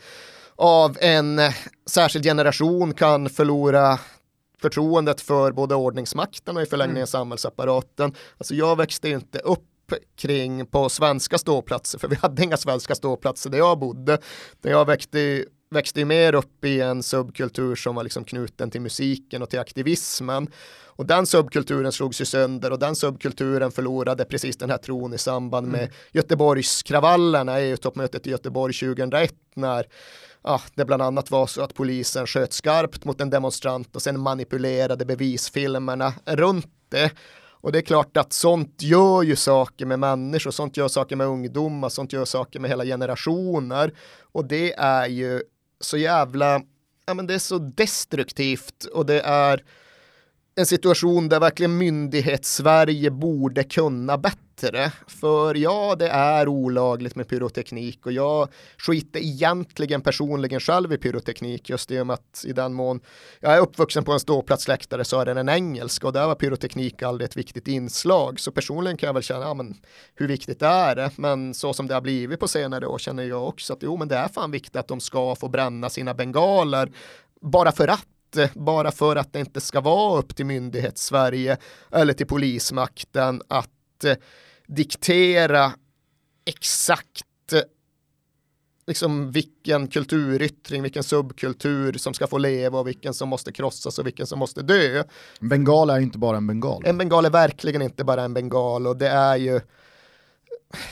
av 0.57 0.99
en 1.01 1.39
eh, 1.39 1.55
särskild 1.87 2.25
generation 2.25 2.95
kan 2.95 3.31
förlora 3.31 3.99
förtroendet 4.61 5.21
för 5.21 5.53
både 5.53 5.75
ordningsmakten 5.75 6.57
och 6.57 6.63
i 6.63 6.67
förlängningen 6.67 6.97
mm. 6.97 7.07
samhällsapparaten. 7.07 8.15
Alltså 8.39 8.55
jag 8.55 8.77
växte 8.77 9.09
inte 9.09 9.39
upp 9.39 9.65
kring 10.17 10.67
på 10.67 10.89
svenska 10.89 11.39
ståplatser, 11.39 11.99
för 11.99 12.09
vi 12.09 12.17
hade 12.17 12.45
inga 12.45 12.57
svenska 12.57 12.95
ståplatser 12.95 13.51
där 13.51 13.59
jag 13.59 13.79
bodde. 13.79 14.19
Där 14.61 14.71
jag 14.71 14.85
växte, 14.87 15.45
växte 15.71 16.05
mer 16.05 16.35
upp 16.35 16.65
i 16.65 16.81
en 16.81 17.03
subkultur 17.03 17.75
som 17.75 17.95
var 17.95 18.03
liksom 18.03 18.25
knuten 18.25 18.71
till 18.71 18.81
musiken 18.81 19.43
och 19.43 19.51
till 19.51 19.59
aktivismen. 19.59 20.51
Och 20.99 21.07
den 21.07 21.27
subkulturen 21.27 21.93
slogs 21.93 22.21
ju 22.21 22.25
sönder 22.25 22.73
och 22.73 22.79
den 22.79 22.97
subkulturen 22.97 23.71
förlorade 23.71 24.25
precis 24.25 24.57
den 24.57 24.71
här 24.71 24.79
tron 24.79 25.15
i 25.15 25.19
samband 25.19 25.69
med 25.69 25.81
mm. 25.81 25.93
Göteborgskravallerna, 26.13 27.61
EU-toppmötet 27.61 28.27
i 28.27 28.31
Göteborg 28.31 28.75
2001 28.75 29.35
när 29.55 29.87
ja, 30.43 30.61
det 30.75 30.85
bland 30.85 31.03
annat 31.03 31.31
var 31.31 31.47
så 31.47 31.63
att 31.63 31.75
polisen 31.75 32.27
sköt 32.27 32.53
skarpt 32.53 33.05
mot 33.05 33.21
en 33.21 33.31
demonstrant 33.31 33.97
och 33.97 34.03
sen 34.03 34.21
manipulerade 34.21 35.05
bevisfilmerna 35.05 36.13
runt 36.27 36.73
det. 36.89 37.11
Och 37.61 37.73
det 37.73 37.79
är 37.79 37.83
klart 37.83 38.17
att 38.17 38.33
sånt 38.33 38.83
gör 38.83 39.23
ju 39.23 39.37
saker 39.37 39.87
med 39.87 39.99
människor, 39.99 40.51
sånt 40.51 40.77
gör 40.77 40.89
saker 40.89 41.17
med 41.17 41.27
ungdomar, 41.27 41.89
sånt 41.89 42.13
gör 42.13 42.25
saker 42.25 42.61
med 42.61 42.71
hela 42.71 42.85
generationer. 42.85 43.95
Och 44.33 44.45
det 44.45 44.73
är 44.73 45.07
ju 45.07 45.43
så 45.81 45.97
jävla, 45.97 46.63
ja 47.07 47.15
men 47.15 47.27
det 47.27 47.35
är 47.35 47.39
så 47.39 47.59
destruktivt 47.59 48.85
och 48.85 49.07
det 49.07 49.21
är 49.21 49.65
en 50.55 50.67
situation 50.67 51.29
där 51.29 51.41
verkligen 51.41 51.79
myndighets-Sverige 51.79 53.11
borde 53.11 53.65
kunna 53.65 54.19
bättre 54.19 54.48
bättre. 54.61 54.93
För 55.07 55.55
ja, 55.55 55.97
det 55.99 56.09
är 56.09 56.49
olagligt 56.49 57.17
med 57.17 57.29
pyroteknik 57.29 58.07
och 58.07 58.13
jag 58.13 58.49
skiter 58.79 59.21
egentligen 59.21 60.01
personligen 60.01 60.61
själv 60.61 60.93
i 60.93 60.99
pyroteknik 60.99 61.71
just 61.71 61.91
i 61.91 62.01
och 62.01 62.07
med 62.07 62.15
att 62.15 62.45
i 62.45 62.53
den 62.53 62.75
mån 62.75 63.01
jag 63.41 63.53
är 63.53 63.61
uppvuxen 63.61 64.05
på 64.05 64.13
en 64.13 64.21
ståplatsläktare 64.21 65.05
så 65.05 65.21
är 65.21 65.27
den 65.27 65.39
en 65.39 65.49
engelsk 65.49 66.05
och 66.05 66.13
där 66.13 66.27
var 66.27 66.35
pyroteknik 66.35 67.03
aldrig 67.03 67.29
ett 67.29 67.37
viktigt 67.37 67.69
inslag. 67.69 68.41
Så 68.41 68.53
personligen 68.53 68.97
kan 68.97 69.07
jag 69.07 69.15
väl 69.15 69.23
känna, 69.23 69.45
ja, 69.45 69.55
men 69.55 69.75
hur 70.15 70.29
viktigt 70.29 70.63
är 70.63 70.97
det? 70.97 71.11
Men 71.17 71.55
så 71.55 71.73
som 71.73 71.87
det 71.87 71.95
har 71.95 72.01
blivit 72.01 72.41
på 72.41 72.49
senare 72.49 72.87
år 72.87 72.99
känner 72.99 73.23
jag 73.23 73.49
också 73.49 73.73
att 73.73 73.83
jo, 73.83 73.97
men 73.97 74.09
det 74.09 74.17
är 74.17 74.29
fan 74.29 74.51
viktigt 74.51 74.77
att 74.77 74.89
de 74.89 75.01
ska 75.01 75.35
få 75.35 75.49
bränna 75.49 75.91
sina 75.91 76.15
bengaler 76.15 76.93
bara 77.41 77.73
för 77.73 77.89
att 77.89 78.07
bara 78.55 78.91
för 78.93 79.17
att 79.17 79.33
det 79.33 79.41
inte 79.41 79.61
ska 79.61 79.81
vara 79.81 80.19
upp 80.19 80.37
till 80.37 80.47
myndighets-Sverige 80.47 81.57
eller 81.93 82.13
till 82.13 82.27
polismakten 82.27 83.43
att 83.49 84.05
diktera 84.69 85.73
exakt 86.45 87.53
eh, 87.53 87.61
liksom 88.87 89.33
vilken 89.33 89.89
kulturyttring, 89.89 90.83
vilken 90.83 91.03
subkultur 91.03 91.93
som 91.93 92.15
ska 92.15 92.27
få 92.27 92.39
leva 92.39 92.79
och 92.79 92.87
vilken 92.87 93.15
som 93.15 93.29
måste 93.29 93.53
krossas 93.53 93.99
och 93.99 94.07
vilken 94.07 94.27
som 94.27 94.39
måste 94.39 94.63
dö. 94.63 95.05
Bengal 95.41 95.91
är 95.91 95.99
inte 95.99 96.19
bara 96.19 96.37
en 96.37 96.47
bengal. 96.47 96.83
En 96.87 96.99
bengal 96.99 97.25
är 97.25 97.31
verkligen 97.31 97.83
inte 97.83 98.05
bara 98.05 98.23
en 98.23 98.35
bengal 98.35 98.87
och 98.87 98.97
det 98.97 99.09
är 99.09 99.37
ju 99.37 99.61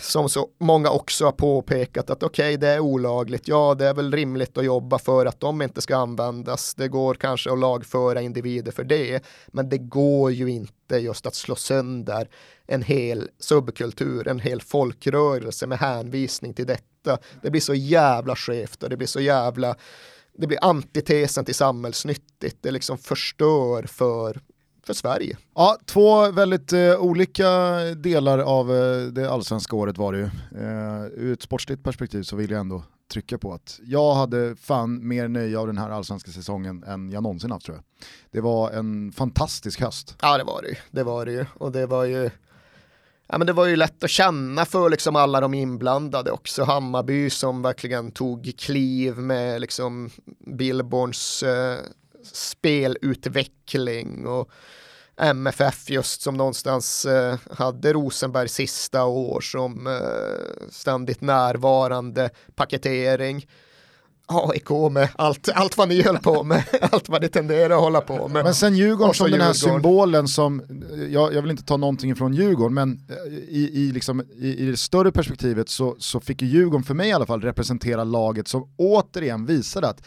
som 0.01 0.29
så 0.29 0.49
många 0.61 0.91
också 0.91 1.25
har 1.25 1.33
påpekat 1.33 2.11
att 2.11 2.23
okej, 2.23 2.55
okay, 2.55 2.57
det 2.57 2.69
är 2.69 2.81
olagligt. 2.81 3.49
Ja, 3.49 3.75
det 3.75 3.87
är 3.87 3.95
väl 3.95 4.13
rimligt 4.13 4.59
att 4.59 4.65
jobba 4.65 4.99
för 4.99 5.27
att 5.27 5.41
de 5.41 5.63
inte 5.63 5.81
ska 5.81 5.97
användas. 5.97 6.75
Det 6.75 6.89
går 6.89 7.15
kanske 7.15 7.53
att 7.53 7.59
lagföra 7.59 8.21
individer 8.21 8.73
för 8.73 8.85
det, 8.85 9.25
men 9.47 9.69
det 9.69 9.79
går 9.79 10.33
ju 10.33 10.51
inte 10.51 10.97
just 10.97 11.27
att 11.27 11.35
slå 11.35 11.55
sönder 11.55 12.29
en 12.67 12.83
hel 12.83 13.29
subkultur, 13.39 14.29
en 14.29 14.41
hel 14.41 14.61
folkrörelse 14.61 15.67
med 15.67 15.79
hänvisning 15.79 16.55
till 16.55 16.67
detta. 16.67 17.19
Det 17.43 17.51
blir 17.51 17.61
så 17.61 17.75
jävla 17.75 18.37
skevt 18.37 18.83
och 18.83 18.91
det 18.91 18.97
blir 18.97 19.09
så 19.09 19.21
jävla 19.21 19.77
det 20.39 20.47
blir 20.47 20.65
antitesen 20.65 21.45
till 21.45 21.55
samhällsnyttigt. 21.55 22.57
Det 22.61 22.71
liksom 22.71 22.99
förstör 22.99 23.83
för 23.83 24.41
för 24.87 24.95
Sverige. 24.95 25.37
Ja, 25.55 25.79
två 25.85 26.31
väldigt 26.31 26.73
eh, 26.73 26.97
olika 26.99 27.49
delar 27.97 28.39
av 28.39 28.75
eh, 28.75 29.07
det 29.07 29.31
allsvenska 29.31 29.77
året 29.77 29.99
var 29.99 30.13
det 30.13 30.19
ju. 30.19 30.25
Eh, 30.61 31.05
ur 31.15 31.33
ett 31.33 31.43
sportsligt 31.43 31.85
perspektiv 31.85 32.23
så 32.23 32.37
vill 32.37 32.51
jag 32.51 32.61
ändå 32.61 32.83
trycka 33.13 33.39
på 33.39 33.53
att 33.53 33.81
jag 33.85 34.15
hade 34.15 34.57
fan 34.57 35.09
mer 35.09 35.29
nöje 35.29 35.59
av 35.59 35.67
den 35.67 35.79
här 35.79 35.91
allsvenska 35.91 36.31
säsongen 36.31 36.85
än 36.85 37.11
jag 37.11 37.23
någonsin 37.23 37.51
haft 37.51 37.67
tror 37.67 37.77
jag. 37.77 37.85
Det 38.31 38.41
var 38.41 38.71
en 38.71 39.13
fantastisk 39.13 39.81
höst. 39.81 40.17
Ja 40.23 40.39
det 40.39 40.45
var 40.45 40.63
det 40.63 40.69
ju, 40.69 40.77
det 40.91 41.03
var 41.03 41.27
det 41.27 41.33
ju. 41.33 41.47
Och 41.55 41.73
det 41.73 41.87
var 41.87 42.05
ju 42.05 42.31
Ja, 43.29 43.39
men 43.39 43.47
det 43.47 43.53
var 43.53 43.67
ju 43.67 43.77
lätt 43.77 44.05
att 44.05 44.11
känna 44.11 44.65
för 44.65 44.91
liksom 44.91 45.17
alla 45.17 45.41
de 45.41 45.55
inblandade 45.55 46.31
också. 46.31 46.65
Hammarby 46.65 47.31
som 47.31 47.63
verkligen 47.63 48.11
tog 48.11 48.53
kliv 48.59 49.19
med 49.19 49.61
liksom 49.61 50.11
Billborns 50.47 51.43
eh, 51.43 51.79
spelutveckling 52.33 54.27
och 54.27 54.51
MFF 55.21 55.91
just 55.91 56.23
som 56.23 56.37
någonstans 56.37 57.05
eh, 57.05 57.39
hade 57.51 57.93
Rosenberg 57.93 58.49
sista 58.49 59.05
år 59.05 59.41
som 59.41 59.87
eh, 59.87 60.69
ständigt 60.71 61.21
närvarande 61.21 62.31
paketering. 62.55 63.47
AIK 64.29 64.71
med 64.93 65.09
allt, 65.17 65.49
allt 65.55 65.77
vad 65.77 65.89
ni 65.89 66.03
höll 66.03 66.19
på 66.19 66.43
med, 66.43 66.65
allt 66.93 67.09
vad 67.09 67.23
ni 67.23 67.29
tenderar 67.29 67.75
att 67.75 67.81
hålla 67.81 68.01
på 68.01 68.29
med. 68.29 68.45
Men 68.45 68.55
sen 68.55 68.77
Djurgården 68.77 69.15
som 69.15 69.31
den 69.31 69.41
här 69.41 69.53
symbolen 69.53 70.29
som, 70.29 70.63
jag, 71.11 71.35
jag, 71.35 71.43
vill 71.43 71.51
inte 71.51 71.65
ta 71.65 71.77
någonting 71.77 72.11
ifrån 72.11 72.35
Djurgården, 72.35 72.75
men 72.75 73.01
eh, 73.09 73.35
i, 73.35 73.71
i, 73.75 73.93
liksom, 73.93 74.21
i, 74.21 74.57
i 74.57 74.71
det 74.71 74.77
större 74.77 75.13
perspektivet 75.13 75.69
så, 75.69 75.97
så 75.99 76.21
fick 76.21 76.43
Djurgården 76.43 76.85
för 76.85 76.95
mig 76.95 77.09
i 77.09 77.13
alla 77.13 77.27
fall 77.27 77.41
representera 77.41 78.05
laget 78.05 78.49
som 78.49 78.71
återigen 78.77 79.47
visade 79.47 79.89
att 79.89 80.03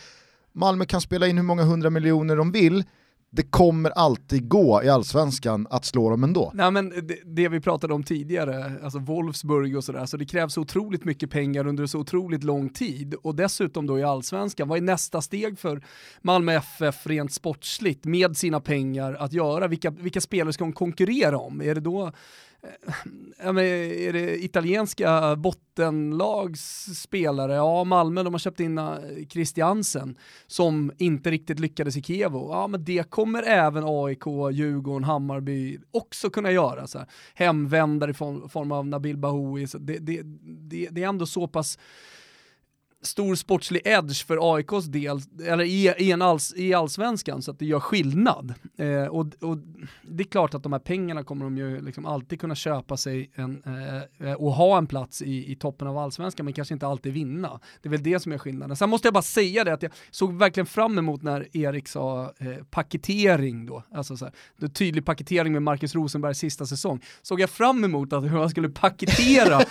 Malmö 0.53 0.85
kan 0.85 1.01
spela 1.01 1.27
in 1.27 1.37
hur 1.37 1.43
många 1.43 1.63
hundra 1.63 1.89
miljoner 1.89 2.35
de 2.35 2.51
vill, 2.51 2.83
det 3.31 3.43
kommer 3.43 3.89
alltid 3.89 4.49
gå 4.49 4.83
i 4.83 4.89
allsvenskan 4.89 5.67
att 5.69 5.85
slå 5.85 6.09
dem 6.09 6.23
ändå. 6.23 6.51
Nej 6.53 6.71
men 6.71 6.89
det, 6.89 7.17
det 7.25 7.49
vi 7.49 7.59
pratade 7.59 7.93
om 7.93 8.03
tidigare, 8.03 8.71
alltså 8.83 8.99
Wolfsburg 8.99 9.77
och 9.77 9.83
sådär, 9.83 10.05
så 10.05 10.17
det 10.17 10.25
krävs 10.25 10.57
otroligt 10.57 11.05
mycket 11.05 11.31
pengar 11.31 11.67
under 11.67 11.85
så 11.85 11.99
otroligt 11.99 12.43
lång 12.43 12.69
tid 12.69 13.13
och 13.13 13.35
dessutom 13.35 13.87
då 13.87 13.99
i 13.99 14.03
allsvenskan, 14.03 14.67
vad 14.67 14.77
är 14.77 14.81
nästa 14.81 15.21
steg 15.21 15.59
för 15.59 15.81
Malmö 16.21 16.53
FF 16.53 17.07
rent 17.07 17.33
sportsligt 17.33 18.05
med 18.05 18.37
sina 18.37 18.59
pengar 18.59 19.13
att 19.13 19.33
göra? 19.33 19.67
Vilka, 19.67 19.89
vilka 19.89 20.21
spelare 20.21 20.53
ska 20.53 20.63
de 20.63 20.73
konkurrera 20.73 21.37
om? 21.37 21.61
Är 21.61 21.75
det 21.75 21.81
då 21.81 22.11
Eh, 22.63 22.69
ja, 23.43 23.51
men 23.51 23.63
är 23.65 24.13
det 24.13 24.43
italienska 24.43 25.35
bottenlags 25.35 26.85
spelare? 27.01 27.53
Ja, 27.53 27.83
Malmö 27.83 28.23
de 28.23 28.33
har 28.33 28.39
köpt 28.39 28.59
in 28.59 28.77
eh, 28.77 28.95
Christiansen 29.29 30.17
som 30.47 30.91
inte 30.97 31.31
riktigt 31.31 31.59
lyckades 31.59 31.97
i 31.97 32.01
Kevo. 32.01 32.51
Ja, 32.51 32.67
men 32.67 32.83
det 32.83 33.09
kommer 33.09 33.43
även 33.43 33.83
AIK, 33.87 34.25
Djurgården, 34.51 35.03
Hammarby 35.03 35.79
också 35.91 36.29
kunna 36.29 36.51
göra. 36.51 36.87
Så 36.87 36.97
här. 36.97 37.07
Hemvändare 37.33 38.11
i 38.11 38.13
form 38.13 38.71
av 38.71 38.87
Nabil 38.87 39.17
Bahoui. 39.17 39.67
Så 39.67 39.77
det, 39.77 39.97
det, 39.97 40.21
det, 40.69 40.87
det 40.91 41.03
är 41.03 41.07
ändå 41.07 41.25
så 41.25 41.47
pass 41.47 41.77
stor 43.01 43.35
sportslig 43.35 43.81
edge 43.85 44.25
för 44.25 44.55
AIKs 44.55 44.85
del, 44.85 45.19
eller 45.45 45.63
i, 45.63 45.93
i, 45.97 46.11
en 46.11 46.21
alls, 46.21 46.53
i 46.55 46.73
allsvenskan, 46.73 47.41
så 47.41 47.51
att 47.51 47.59
det 47.59 47.65
gör 47.65 47.79
skillnad. 47.79 48.53
Eh, 48.77 49.05
och, 49.05 49.25
och, 49.41 49.57
det 50.01 50.23
är 50.23 50.27
klart 50.27 50.53
att 50.53 50.63
de 50.63 50.73
här 50.73 50.79
pengarna 50.79 51.23
kommer 51.23 51.45
de 51.45 51.57
ju 51.57 51.81
liksom 51.81 52.05
alltid 52.05 52.39
kunna 52.39 52.55
köpa 52.55 52.97
sig 52.97 53.31
en, 53.35 53.63
eh, 54.19 54.33
och 54.33 54.53
ha 54.53 54.77
en 54.77 54.87
plats 54.87 55.21
i, 55.21 55.51
i 55.51 55.55
toppen 55.55 55.87
av 55.87 55.97
allsvenskan, 55.97 56.45
men 56.45 56.53
kanske 56.53 56.73
inte 56.73 56.87
alltid 56.87 57.13
vinna. 57.13 57.59
Det 57.81 57.89
är 57.89 57.91
väl 57.91 58.03
det 58.03 58.19
som 58.19 58.31
är 58.31 58.37
skillnaden. 58.37 58.75
Sen 58.75 58.89
måste 58.89 59.07
jag 59.07 59.13
bara 59.13 59.21
säga 59.21 59.63
det 59.63 59.73
att 59.73 59.83
jag 59.83 59.91
såg 60.11 60.33
verkligen 60.33 60.67
fram 60.67 60.97
emot 60.97 61.21
när 61.21 61.57
Erik 61.57 61.87
sa 61.87 62.33
eh, 62.37 62.47
paketering 62.69 63.65
då, 63.65 63.83
alltså 63.93 64.17
så 64.17 64.25
här, 64.25 64.67
tydlig 64.67 65.05
paketering 65.05 65.53
med 65.53 65.61
Marcus 65.61 65.95
Rosenbergs 65.95 66.39
sista 66.39 66.65
säsong. 66.65 67.03
Såg 67.21 67.39
jag 67.39 67.49
fram 67.49 67.83
emot 67.83 68.13
att 68.13 68.23
hur 68.23 68.37
han 68.37 68.49
skulle 68.49 68.69
paketera 68.69 69.57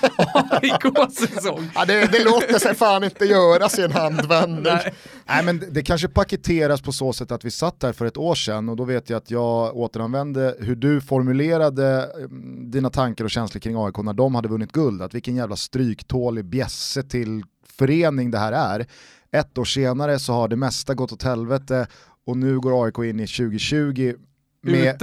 AIKs 0.51 1.15
säsong. 1.15 1.71
Ja, 1.75 1.85
det, 1.85 2.13
det 2.13 2.25
låter 2.25 2.59
sig 2.59 2.75
fan 2.75 3.05
inte 3.05 3.18
inte 3.23 3.35
göras 3.35 3.79
i 3.79 3.83
en 3.83 3.93
handvändning. 3.93 4.63
Nej. 4.63 4.95
Nej 5.27 5.45
men 5.45 5.63
det 5.71 5.83
kanske 5.83 6.09
paketeras 6.09 6.81
på 6.81 6.93
så 6.93 7.13
sätt 7.13 7.31
att 7.31 7.45
vi 7.45 7.51
satt 7.51 7.81
där 7.81 7.93
för 7.93 8.07
ett 8.07 8.17
år 8.17 8.35
sedan 8.35 8.69
och 8.69 8.77
då 8.77 8.85
vet 8.85 9.11
jag 9.11 9.17
att 9.17 9.31
jag 9.31 9.77
återanvände 9.77 10.57
hur 10.59 10.77
du 10.77 11.01
formulerade 11.01 12.11
mm, 12.19 12.71
dina 12.71 12.91
tankar 12.91 13.25
och 13.25 13.31
känslor 13.31 13.61
kring 13.61 13.77
AIK 13.77 13.97
när 13.97 14.13
de 14.13 14.35
hade 14.35 14.49
vunnit 14.49 14.73
guld, 14.73 15.03
att 15.03 15.15
vilken 15.15 15.37
jävla 15.37 15.57
stryktålig 15.57 16.45
bjässe 16.45 17.03
till 17.03 17.43
förening 17.79 18.31
det 18.31 18.39
här 18.39 18.53
är. 18.53 18.87
Ett 19.33 19.59
år 19.59 19.65
senare 19.65 20.19
så 20.19 20.33
har 20.33 20.49
det 20.49 20.57
mesta 20.57 20.95
gått 20.95 21.13
åt 21.13 21.23
helvete 21.23 21.87
och 22.27 22.37
nu 22.37 22.61
går 22.61 22.85
AIK 22.85 22.99
in 22.99 23.21
i 23.21 23.27
2020 23.27 24.15
med. 24.63 25.03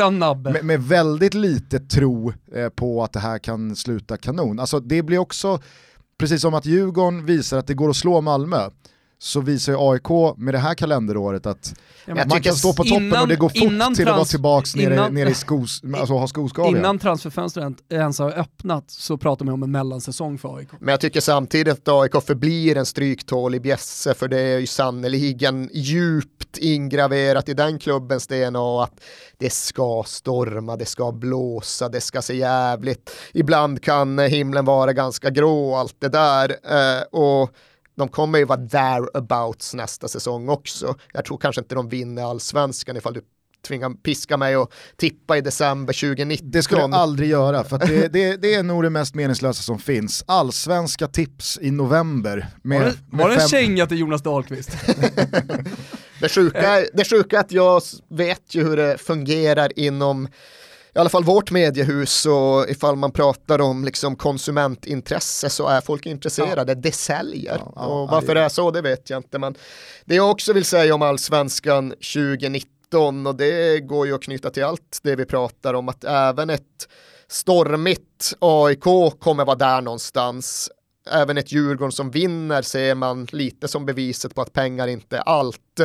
Med, 0.54 0.66
med 0.66 0.84
väldigt 0.84 1.34
lite 1.34 1.80
tro 1.80 2.34
eh, 2.56 2.70
på 2.70 3.04
att 3.04 3.14
det 3.14 3.20
här 3.20 3.40
kan 3.40 3.76
sluta 3.76 4.18
kanon. 4.18 4.60
Alltså 4.60 4.80
det 4.80 5.04
blir 5.04 5.18
också 5.18 5.62
precis 6.18 6.42
som 6.42 6.54
att 6.54 6.66
Djurgården 6.66 7.26
visar 7.26 7.58
att 7.58 7.68
det 7.68 7.74
går 7.74 7.90
att 7.90 7.96
slå 7.96 8.22
Malmö, 8.22 8.70
så 9.20 9.42
visar 9.42 9.72
ju 9.72 9.78
AIK 9.82 10.38
med 10.38 10.54
det 10.54 10.58
här 10.58 10.74
kalenderåret 10.74 11.46
att 11.46 11.74
ja, 12.06 12.16
man 12.16 12.42
kan 12.42 12.56
stå 12.56 12.74
på 12.74 12.84
toppen 12.84 13.04
innan, 13.04 13.22
och 13.22 13.28
det 13.28 13.36
går 13.36 13.50
fort 13.50 13.96
till 13.96 14.08
att 14.08 14.16
vara 14.16 14.26
tillbaka 14.26 14.68
nere, 14.76 14.94
innan, 14.94 15.14
nere 15.14 15.30
i 15.30 15.34
skos, 15.34 15.82
alltså 15.96 16.14
ha 16.14 16.28
skoskav 16.28 16.68
Innan 16.68 17.00
transferfönstret 17.00 17.74
ens 17.90 18.20
har 18.20 18.32
öppnat 18.32 18.92
så 18.92 19.18
pratar 19.18 19.46
man 19.46 19.54
om 19.54 19.64
en 19.64 19.72
mellansäsong 19.72 20.38
för 20.38 20.58
AIK. 20.58 20.70
Men 20.80 20.90
jag 20.90 21.00
tycker 21.00 21.22
samtidigt 21.22 21.74
att 21.74 21.88
AIK 21.88 22.24
förblir 22.26 22.78
en 22.78 22.86
stryktålig 22.86 23.62
bjässe 23.62 24.14
för 24.14 24.28
det 24.28 24.40
är 24.40 24.60
ju 24.60 24.68
sannoliken 24.68 25.70
djupt 25.74 26.58
ingraverat 26.58 27.50
i 27.50 27.54
den 27.54 27.80
klubbens 27.80 28.28
DNA 28.28 28.84
att 28.84 29.00
det 29.38 29.54
ska 29.54 30.04
storma, 30.06 30.76
det 30.76 30.86
ska 30.86 31.12
blåsa, 31.12 31.90
det 31.90 32.02
ska 32.02 32.22
se 32.22 32.36
jävligt. 32.36 33.12
Ibland 33.34 33.82
kan 33.82 34.20
himlen 34.20 34.66
vara 34.66 34.94
ganska 34.94 35.30
grå 35.30 35.70
och 35.70 35.78
allt 35.78 35.96
det 36.00 36.10
där. 36.10 36.50
Eh, 36.50 37.02
och 37.12 37.52
de 37.96 38.08
kommer 38.08 38.40
ju 38.40 38.46
vara 38.46 38.68
thereabouts 38.68 39.74
nästa 39.74 40.08
säsong 40.08 40.50
också. 40.50 40.96
Jag 41.14 41.26
tror 41.26 41.38
kanske 41.38 41.62
inte 41.62 41.76
de 41.76 41.90
vinner 41.90 42.24
allsvenskan 42.24 42.98
ifall 42.98 43.14
du 43.14 43.22
tvingar 43.66 43.90
piska 43.90 44.38
mig 44.38 44.58
och 44.58 44.74
tippa 44.96 45.38
i 45.38 45.42
december 45.42 45.94
2019. 45.94 46.52
Det 46.52 46.64
skulle 46.64 46.82
jag 46.82 46.94
aldrig 46.94 47.30
göra, 47.30 47.64
för 47.64 47.78
det, 47.78 48.08
det, 48.14 48.38
det, 48.38 48.54
är 48.54 48.64
nog 48.64 48.84
det 48.84 48.90
mest 48.90 49.16
meningslösa 49.16 49.64
som 49.64 49.80
finns. 49.80 50.24
Allsvenska 50.28 51.08
tips 51.08 51.60
i 51.62 51.72
november. 51.72 52.48
Med, 52.62 52.80
var 52.80 52.86
det, 52.86 52.98
var 53.10 53.30
det 53.30 53.36
en 53.36 53.48
känga 53.48 53.86
till 53.86 54.00
Jonas 54.00 54.22
Dahlqvist? 54.24 54.72
det, 56.22 56.30
sjuka, 56.30 56.86
det 56.94 57.10
sjuka 57.10 57.38
är 57.38 57.40
att 57.40 57.52
jag 57.52 57.82
vet 58.10 58.56
ju 58.56 58.64
hur 58.64 58.78
det 58.78 58.98
fungerar 58.98 59.80
inom 59.80 60.28
i 60.96 61.00
alla 61.00 61.10
fall 61.10 61.24
vårt 61.24 61.52
mediehus 61.52 62.26
och 62.26 62.70
ifall 62.70 62.96
man 62.96 63.12
pratar 63.12 63.62
om 63.62 63.86
liksom 63.86 64.16
konsumentintresse 64.16 65.50
så 65.50 65.68
är 65.68 65.82
folk 65.82 66.06
intresserade, 66.06 66.72
ja. 66.72 66.76
det 66.76 66.92
säljer. 66.92 67.58
Ja, 67.60 67.74
ja, 67.76 67.86
och 67.86 68.10
varför 68.10 68.36
det 68.36 68.42
är 68.42 68.50
så 68.50 68.72
det 68.72 68.82
vet 68.82 69.10
jag 69.10 69.20
inte. 69.20 69.40
Men 69.40 69.56
det 70.06 70.16
jag 70.16 70.32
också 70.32 70.54
vill 70.54 70.66
säga 70.66 70.96
om 70.96 71.02
allsvenskan 71.02 71.90
2019 71.90 72.76
2019 72.92 73.28
och 73.28 73.36
det 73.36 73.80
går 73.80 74.08
ju 74.08 74.16
att 74.16 74.22
knyta 74.22 74.50
till 74.50 74.64
allt 74.64 75.00
det 75.04 75.16
vi 75.16 75.26
pratar 75.26 75.74
om 75.74 75.90
att 75.90 76.04
även 76.04 76.50
ett 76.50 76.88
stormigt 77.28 78.34
AIK 78.40 78.84
kommer 79.20 79.46
vara 79.46 79.56
där 79.56 79.82
någonstans 79.82 80.70
även 81.12 81.38
ett 81.38 81.52
Djurgården 81.52 81.92
som 81.92 82.12
vinner 82.12 82.62
ser 82.62 82.96
man 82.96 83.28
lite 83.32 83.68
som 83.68 83.86
beviset 83.86 84.36
på 84.36 84.42
att 84.42 84.54
pengar 84.54 84.88
inte 84.88 85.18
är 85.18 85.22
allt. 85.22 85.80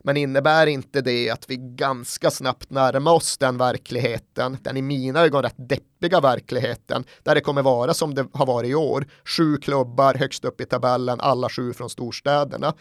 Men 0.00 0.16
innebär 0.16 0.66
inte 0.66 1.00
det 1.00 1.30
att 1.30 1.50
vi 1.50 1.56
ganska 1.56 2.30
snabbt 2.30 2.70
närmar 2.70 3.12
oss 3.12 3.38
den 3.38 3.58
verkligheten, 3.58 4.58
den 4.62 4.76
i 4.76 4.82
mina 4.82 5.20
ögon 5.20 5.42
rätt 5.42 5.54
deppiga 5.56 6.20
verkligheten, 6.20 7.04
där 7.22 7.34
det 7.34 7.40
kommer 7.40 7.62
vara 7.62 7.94
som 7.94 8.14
det 8.14 8.26
har 8.32 8.46
varit 8.46 8.70
i 8.70 8.74
år. 8.74 9.06
Sju 9.24 9.56
klubbar 9.56 10.14
högst 10.14 10.44
upp 10.44 10.60
i 10.60 10.64
tabellen, 10.64 11.20
alla 11.20 11.48
sju 11.48 11.72
från 11.72 11.90
storstäderna. 11.90 12.74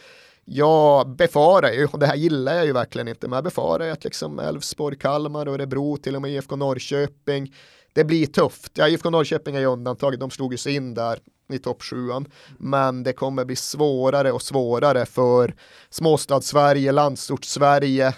Jag 0.48 1.10
befarar 1.16 1.72
ju, 1.72 1.86
och 1.86 2.00
det 2.00 2.08
här 2.08 2.16
gillar 2.16 2.56
jag 2.56 2.66
ju 2.66 2.74
verkligen 2.74 3.08
inte, 3.08 3.28
men 3.28 3.38
jag 3.38 3.44
befarar 3.44 3.86
ju 3.86 3.92
att 3.92 4.04
liksom 4.04 4.40
Elfsborg, 4.40 4.98
Kalmar 4.98 5.48
Örebro, 5.48 5.98
till 5.98 6.16
och 6.16 6.22
med 6.22 6.32
IFK 6.32 6.56
Norrköping, 6.56 7.54
det 7.94 8.04
blir 8.04 8.26
tufft. 8.26 8.72
Ja, 8.74 8.88
IFK 8.88 9.10
Norrköping 9.10 9.56
är 9.56 9.60
ju 9.60 9.66
undantaget, 9.66 10.20
de 10.20 10.32
slog 10.32 10.54
ju 10.54 10.58
sig 10.58 10.76
in 10.76 10.94
där 10.94 11.20
i 11.54 11.60
toppsjuan. 11.60 12.28
Men 12.58 13.04
det 13.04 13.14
kommer 13.14 13.46
bli 13.46 13.56
svårare 13.56 14.32
och 14.32 14.42
svårare 14.42 15.06
för 15.06 15.56
småstadssverige, 15.90 16.92
landsortssverige, 16.92 18.14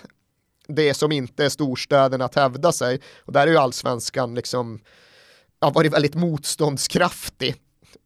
det 0.68 0.94
som 0.94 1.12
inte 1.12 1.46
är 1.46 1.50
storstäderna 1.50 2.26
att 2.26 2.36
hävda 2.36 2.72
sig. 2.72 3.02
Och 3.18 3.34
där 3.34 3.48
är 3.48 3.52
ju 3.52 3.58
allsvenskan 3.58 4.36
liksom, 4.36 4.80
har 5.62 5.72
varit 5.72 5.94
väldigt 5.94 6.16
motståndskraftig. 6.16 7.56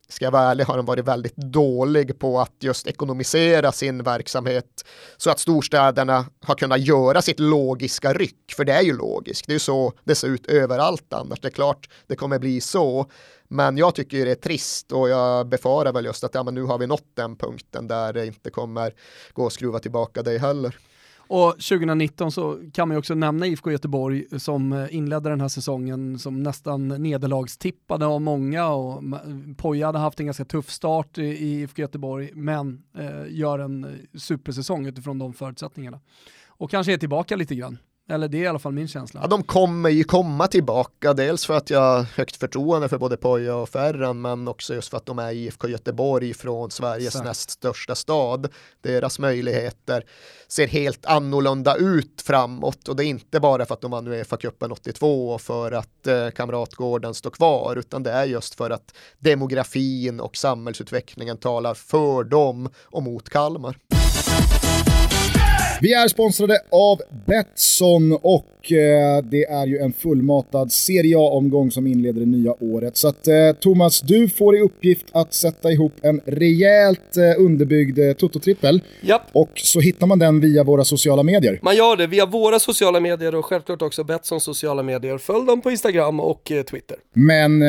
Ska 0.09 0.25
jag 0.25 0.31
vara 0.31 0.51
ärlig, 0.51 0.63
har 0.63 0.75
den 0.75 0.85
varit 0.85 1.05
väldigt 1.05 1.35
dålig 1.35 2.19
på 2.19 2.39
att 2.39 2.55
just 2.59 2.87
ekonomisera 2.87 3.71
sin 3.71 4.03
verksamhet 4.03 4.85
så 5.17 5.29
att 5.29 5.39
storstäderna 5.39 6.25
har 6.41 6.55
kunnat 6.55 6.81
göra 6.81 7.21
sitt 7.21 7.39
logiska 7.39 8.13
ryck, 8.13 8.53
för 8.57 8.65
det 8.65 8.73
är 8.73 8.81
ju 8.81 8.97
logiskt, 8.97 9.47
det 9.47 9.51
är 9.51 9.55
ju 9.55 9.59
så 9.59 9.93
det 10.03 10.15
ser 10.15 10.27
ut 10.27 10.45
överallt 10.45 11.13
annars, 11.13 11.39
det 11.39 11.47
är 11.47 11.51
klart 11.51 11.89
det 12.07 12.15
kommer 12.15 12.39
bli 12.39 12.61
så, 12.61 13.09
men 13.51 13.77
jag 13.77 13.95
tycker 13.95 14.25
det 14.25 14.31
är 14.31 14.35
trist 14.35 14.91
och 14.91 15.09
jag 15.09 15.47
befarar 15.47 15.93
väl 15.93 16.05
just 16.05 16.23
att 16.23 16.35
ja, 16.35 16.43
men 16.43 16.53
nu 16.53 16.63
har 16.63 16.77
vi 16.77 16.87
nått 16.87 17.07
den 17.13 17.35
punkten 17.35 17.87
där 17.87 18.13
det 18.13 18.25
inte 18.25 18.49
kommer 18.49 18.93
gå 19.33 19.47
att 19.47 19.53
skruva 19.53 19.79
tillbaka 19.79 20.23
dig 20.23 20.37
heller. 20.37 20.77
Och 21.17 21.51
2019 21.51 22.31
så 22.31 22.59
kan 22.73 22.87
man 22.87 22.95
ju 22.95 22.99
också 22.99 23.15
nämna 23.15 23.47
IFK 23.47 23.71
Göteborg 23.71 24.39
som 24.39 24.73
eh, 24.73 24.95
inledde 24.95 25.29
den 25.29 25.41
här 25.41 25.47
säsongen 25.47 26.19
som 26.19 26.43
nästan 26.43 26.87
nederlagstippade 26.87 28.05
av 28.05 28.21
många 28.21 28.69
och 28.69 29.03
Poja 29.57 29.85
hade 29.85 29.99
haft 29.99 30.19
en 30.19 30.25
ganska 30.25 30.45
tuff 30.45 30.69
start 30.69 31.17
i 31.17 31.23
IFK 31.23 31.81
Göteborg 31.81 32.29
men 32.33 32.83
eh, 32.97 33.23
gör 33.29 33.59
en 33.59 33.83
eh, 33.83 34.19
supersäsong 34.19 34.85
utifrån 34.85 35.19
de 35.19 35.33
förutsättningarna. 35.33 35.99
Och 36.47 36.71
kanske 36.71 36.93
är 36.93 36.97
tillbaka 36.97 37.35
lite 37.35 37.55
grann. 37.55 37.77
Eller 38.09 38.27
det 38.27 38.37
är 38.37 38.41
i 38.41 38.47
alla 38.47 38.59
fall 38.59 38.71
min 38.73 38.87
känsla. 38.87 39.19
Ja, 39.23 39.27
de 39.27 39.43
kommer 39.43 39.89
ju 39.89 40.03
komma 40.03 40.47
tillbaka, 40.47 41.13
dels 41.13 41.45
för 41.45 41.57
att 41.57 41.69
jag 41.69 41.79
har 41.79 42.03
högt 42.03 42.35
förtroende 42.35 42.89
för 42.89 42.97
både 42.97 43.17
Poja 43.17 43.55
och 43.55 43.69
Ferran, 43.69 44.21
men 44.21 44.47
också 44.47 44.73
just 44.73 44.89
för 44.89 44.97
att 44.97 45.05
de 45.05 45.19
är 45.19 45.31
IFK 45.31 45.67
Göteborg 45.67 46.33
från 46.33 46.71
Sveriges 46.71 47.13
Så. 47.13 47.23
näst 47.23 47.49
största 47.49 47.95
stad. 47.95 48.47
Deras 48.81 49.19
möjligheter 49.19 50.03
ser 50.47 50.67
helt 50.67 51.05
annorlunda 51.05 51.75
ut 51.75 52.21
framåt 52.21 52.87
och 52.87 52.95
det 52.95 53.05
är 53.05 53.07
inte 53.07 53.39
bara 53.39 53.65
för 53.65 53.73
att 53.73 53.81
de 53.81 53.91
vann 53.91 54.07
Uefa-cupen 54.07 54.71
82 54.71 55.29
och 55.33 55.41
för 55.41 55.71
att 55.71 56.07
eh, 56.07 56.29
Kamratgården 56.29 57.13
står 57.13 57.29
kvar, 57.31 57.75
utan 57.75 58.03
det 58.03 58.11
är 58.11 58.25
just 58.25 58.55
för 58.55 58.69
att 58.69 58.93
demografin 59.19 60.19
och 60.19 60.37
samhällsutvecklingen 60.37 61.37
talar 61.37 61.73
för 61.73 62.23
dem 62.23 62.69
och 62.83 63.03
mot 63.03 63.29
Kalmar. 63.29 63.77
Vi 65.83 65.93
är 65.93 66.07
sponsrade 66.07 66.59
av 66.69 67.01
Betsson 67.25 68.17
och 68.21 68.71
eh, 68.71 69.23
det 69.23 69.43
är 69.43 69.67
ju 69.67 69.77
en 69.77 69.93
fullmatad 69.93 70.71
Serie 70.71 71.17
A-omgång 71.17 71.71
som 71.71 71.87
inleder 71.87 72.19
det 72.19 72.25
nya 72.25 72.55
året. 72.59 72.97
Så 72.97 73.07
att 73.07 73.27
eh, 73.27 73.33
Thomas, 73.59 74.01
du 74.01 74.29
får 74.29 74.57
i 74.57 74.61
uppgift 74.61 75.05
att 75.11 75.33
sätta 75.33 75.71
ihop 75.71 75.93
en 76.01 76.21
rejält 76.25 77.17
eh, 77.17 77.43
underbyggd 77.43 77.99
Toto-trippel. 78.17 78.81
Japp. 79.01 79.21
Och 79.31 79.49
så 79.55 79.79
hittar 79.79 80.07
man 80.07 80.19
den 80.19 80.39
via 80.39 80.63
våra 80.63 80.83
sociala 80.83 81.23
medier. 81.23 81.59
Man 81.61 81.75
gör 81.75 81.95
det 81.95 82.07
via 82.07 82.25
våra 82.25 82.59
sociala 82.59 82.99
medier 82.99 83.35
och 83.35 83.45
självklart 83.45 83.81
också 83.81 84.03
Betssons 84.03 84.43
sociala 84.43 84.83
medier. 84.83 85.17
Följ 85.17 85.45
dem 85.45 85.61
på 85.61 85.71
Instagram 85.71 86.19
och 86.19 86.51
Twitter. 86.69 86.97
Men 87.13 87.63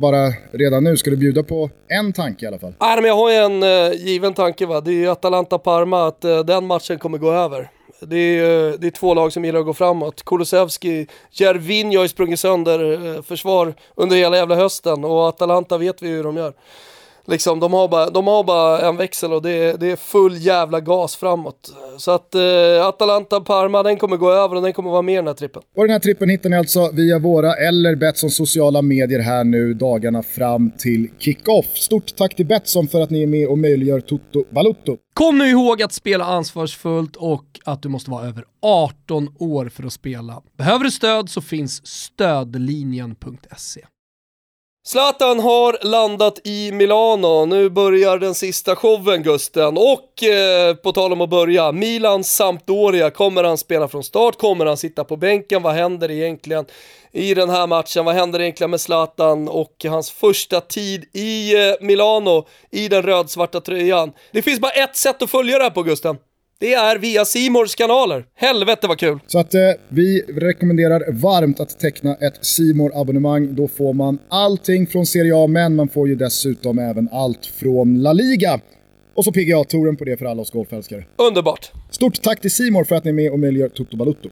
bara 0.00 0.32
redan 0.52 0.84
nu, 0.84 0.96
ska 0.96 1.10
du 1.10 1.16
bjuda 1.16 1.42
på 1.42 1.70
en 1.88 2.12
tanke 2.12 2.44
i 2.44 2.48
alla 2.48 2.58
fall? 2.58 2.74
Nej, 2.80 2.96
men 2.96 3.04
jag 3.04 3.16
har 3.16 3.30
ju 3.30 3.36
en 3.36 3.92
given 3.92 4.34
tanke 4.34 4.66
va. 4.66 4.80
Det 4.80 4.90
är 4.90 4.94
ju 4.94 5.08
Atalanta-Parma, 5.10 6.08
att 6.08 6.20
den 6.46 6.66
matchen 6.66 6.98
kommer 6.98 7.18
gå 7.18 7.35
över. 7.38 7.70
Det 8.00 8.16
är, 8.16 8.68
eh, 8.68 8.78
det 8.78 8.86
är 8.86 8.90
två 8.90 9.14
lag 9.14 9.32
som 9.32 9.44
gillar 9.44 9.60
att 9.60 9.66
gå 9.66 9.74
framåt. 9.74 10.24
Kulusevski, 10.24 11.06
Jervinho 11.30 11.98
har 11.98 12.02
ju 12.02 12.08
sprungit 12.08 12.40
sönder 12.40 13.06
eh, 13.16 13.22
försvar 13.22 13.74
under 13.94 14.16
hela 14.16 14.36
jävla 14.36 14.54
hösten 14.54 15.04
och 15.04 15.28
Atalanta 15.28 15.78
vet 15.78 16.02
vi 16.02 16.08
hur 16.08 16.24
de 16.24 16.36
gör. 16.36 16.52
Liksom, 17.28 17.60
de, 17.60 17.72
har 17.72 17.88
bara, 17.88 18.10
de 18.10 18.26
har 18.26 18.44
bara 18.44 18.80
en 18.88 18.96
växel 18.96 19.32
och 19.32 19.42
det 19.42 19.50
är, 19.50 19.78
det 19.78 19.90
är 19.90 19.96
full 19.96 20.36
jävla 20.36 20.80
gas 20.80 21.16
framåt. 21.16 21.72
Så 21.98 22.10
att 22.10 22.34
eh, 22.34 22.86
Atalanta, 22.86 23.40
Parma, 23.40 23.82
den 23.82 23.96
kommer 23.96 24.16
gå 24.16 24.30
över 24.30 24.56
och 24.56 24.62
den 24.62 24.72
kommer 24.72 24.90
vara 24.90 25.02
med 25.02 25.12
i 25.12 25.16
den 25.16 25.26
här 25.26 25.34
trippen. 25.34 25.62
Och 25.76 25.82
den 25.82 25.90
här 25.90 25.98
trippen 25.98 26.28
hittar 26.28 26.50
ni 26.50 26.56
alltså 26.56 26.90
via 26.92 27.18
våra 27.18 27.54
eller 27.54 27.94
Betssons 27.94 28.36
sociala 28.36 28.82
medier 28.82 29.20
här 29.20 29.44
nu 29.44 29.74
dagarna 29.74 30.22
fram 30.22 30.70
till 30.70 31.08
kickoff. 31.18 31.66
Stort 31.74 32.16
tack 32.16 32.36
till 32.36 32.46
Betsson 32.46 32.88
för 32.88 33.00
att 33.00 33.10
ni 33.10 33.22
är 33.22 33.26
med 33.26 33.48
och 33.48 33.58
möjliggör 33.58 34.00
Toto 34.00 34.44
Balutto. 34.50 34.96
Kom 35.14 35.38
nu 35.38 35.44
ihåg 35.44 35.82
att 35.82 35.92
spela 35.92 36.24
ansvarsfullt 36.24 37.16
och 37.16 37.60
att 37.64 37.82
du 37.82 37.88
måste 37.88 38.10
vara 38.10 38.26
över 38.26 38.44
18 38.62 39.28
år 39.38 39.68
för 39.68 39.82
att 39.84 39.92
spela. 39.92 40.42
Behöver 40.58 40.84
du 40.84 40.90
stöd 40.90 41.30
så 41.30 41.40
finns 41.40 41.86
stödlinjen.se. 41.86 43.80
Zlatan 44.88 45.40
har 45.40 45.78
landat 45.82 46.38
i 46.44 46.72
Milano, 46.72 47.46
nu 47.46 47.68
börjar 47.70 48.18
den 48.18 48.34
sista 48.34 48.76
showen 48.76 49.22
Gusten 49.22 49.76
och 49.76 50.22
eh, 50.22 50.74
på 50.74 50.92
tal 50.92 51.12
om 51.12 51.20
att 51.20 51.30
börja, 51.30 51.72
Milan 51.72 52.24
Sampdoria, 52.24 53.10
kommer 53.10 53.44
han 53.44 53.58
spela 53.58 53.88
från 53.88 54.04
start? 54.04 54.38
Kommer 54.38 54.66
han 54.66 54.76
sitta 54.76 55.04
på 55.04 55.16
bänken? 55.16 55.62
Vad 55.62 55.74
händer 55.74 56.10
egentligen 56.10 56.64
i 57.12 57.34
den 57.34 57.50
här 57.50 57.66
matchen? 57.66 58.04
Vad 58.04 58.14
händer 58.14 58.40
egentligen 58.40 58.70
med 58.70 58.80
Zlatan 58.80 59.48
och 59.48 59.84
hans 59.84 60.10
första 60.10 60.60
tid 60.60 61.04
i 61.12 61.54
eh, 61.54 61.74
Milano 61.80 62.46
i 62.70 62.88
den 62.88 63.02
rödsvarta 63.02 63.60
tröjan? 63.60 64.12
Det 64.32 64.42
finns 64.42 64.60
bara 64.60 64.72
ett 64.72 64.96
sätt 64.96 65.22
att 65.22 65.30
följa 65.30 65.58
det 65.58 65.64
här 65.64 65.70
på 65.70 65.82
Gusten. 65.82 66.16
Det 66.60 66.74
är 66.74 66.98
via 66.98 67.24
Simors 67.24 67.74
kanaler. 67.74 68.24
Helvete 68.34 68.86
vad 68.86 68.98
kul! 68.98 69.18
Så 69.26 69.38
att 69.38 69.54
eh, 69.54 69.60
vi 69.88 70.22
rekommenderar 70.22 71.12
varmt 71.12 71.60
att 71.60 71.78
teckna 71.78 72.14
ett 72.14 72.44
simor 72.44 72.92
abonnemang 72.94 73.54
Då 73.54 73.68
får 73.68 73.92
man 73.92 74.18
allting 74.28 74.86
från 74.86 75.06
Serie 75.06 75.32
A, 75.36 75.46
men 75.46 75.76
man 75.76 75.88
får 75.88 76.08
ju 76.08 76.14
dessutom 76.14 76.78
även 76.78 77.08
allt 77.12 77.46
från 77.46 78.02
La 78.02 78.12
Liga. 78.12 78.60
Och 79.16 79.24
så 79.24 79.32
PGA-touren 79.32 79.96
på 79.96 80.04
det 80.04 80.16
för 80.16 80.26
alla 80.26 80.42
oss 80.42 80.50
golfälskare. 80.50 81.04
Underbart! 81.16 81.72
Stort 81.90 82.22
tack 82.22 82.40
till 82.40 82.50
Simor 82.50 82.84
för 82.84 82.94
att 82.94 83.04
ni 83.04 83.10
är 83.10 83.14
med 83.14 83.32
och 83.32 83.38
möjliggör 83.38 83.68
Toto 83.68 83.96
Balutto. 83.96 84.28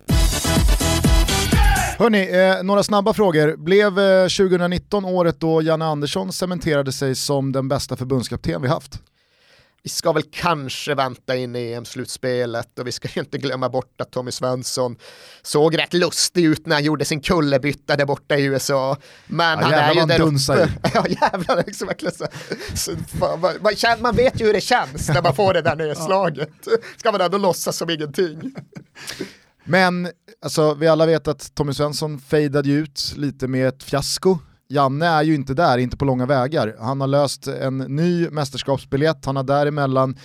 Hörni, 1.99 2.29
eh, 2.59 2.65
några 2.65 2.83
snabba 2.83 3.13
frågor. 3.15 3.57
Blev 3.57 3.99
eh, 3.99 4.23
2019 4.23 5.05
året 5.05 5.41
då 5.41 5.63
Janne 5.63 5.85
Andersson 5.85 6.33
cementerade 6.33 6.93
sig 6.93 7.15
som 7.15 7.53
den 7.53 7.69
bästa 7.69 7.97
förbundskapten 7.97 8.63
vi 8.63 8.69
haft? 8.69 9.01
Vi 9.85 9.91
ska 9.91 10.13
väl 10.13 10.23
kanske 10.31 10.95
vänta 10.95 11.37
in 11.37 11.57
EM-slutspelet 11.57 12.79
och 12.79 12.87
vi 12.87 12.93
ska 12.93 13.09
ju 13.09 13.21
inte 13.21 13.39
glömma 13.39 13.69
bort 13.69 14.01
att 14.01 14.11
Tommy 14.11 14.31
Svensson 14.31 14.97
såg 15.43 15.79
rätt 15.79 15.93
lustig 15.93 16.45
ut 16.45 16.67
när 16.67 16.77
han 16.77 16.85
gjorde 16.85 17.05
sin 17.05 17.21
kullerbytta 17.21 17.97
där 17.97 18.07
borta 18.07 18.37
i 18.37 18.45
USA. 18.45 18.97
Men 19.27 19.59
ja, 19.59 19.65
han 19.65 19.75
är 19.75 19.95
ju 19.95 20.07
där 20.07 20.21
uppe. 20.21 20.69
ja 20.95 21.07
jävlar, 21.09 21.65
liksom 21.67 21.89
verkligen 21.89 22.15
så. 22.15 22.27
så 22.75 22.97
fan, 23.19 23.41
man, 23.41 23.55
man, 23.61 23.75
man, 24.01 24.17
vet 24.17 24.41
ju 24.41 24.47
hur 24.47 24.53
det 24.53 24.61
känns 24.61 25.09
när 25.09 25.23
man 25.23 25.35
får 25.35 25.55
det 25.55 25.63
där 25.63 25.77
nedslaget. 25.89 26.69
Ska 26.97 27.13
man 27.13 27.21
ändå 27.21 27.39
låtsas 27.39 27.77
som 27.77 27.91
ingenting. 27.91 28.55
Men 29.65 30.09
alltså, 30.43 30.75
vi 30.75 30.89
alla 30.89 31.07
vet 31.07 31.29
att 31.29 31.55
Tommy 31.55 31.75
Svensson 31.75 32.19
fejdade 32.19 32.71
ut 32.71 33.15
lite 33.17 33.49
med 33.49 33.69
ett 33.69 33.83
fiasko 33.83 34.39
Janne 34.75 35.07
är 35.07 35.23
ju 35.23 35.35
inte 35.35 35.55
där, 35.55 35.79
inte 35.79 35.97
på 35.97 36.05
långa 36.05 36.27
vägar. 36.27 36.77
Han 36.81 37.01
har 37.01 37.09
löst 37.09 37.47
en 37.47 37.79
ny 37.79 38.29
mästerskapsbiljett, 38.29 39.25
han 39.25 39.37
har 39.37 39.43
däremellan 39.43 40.17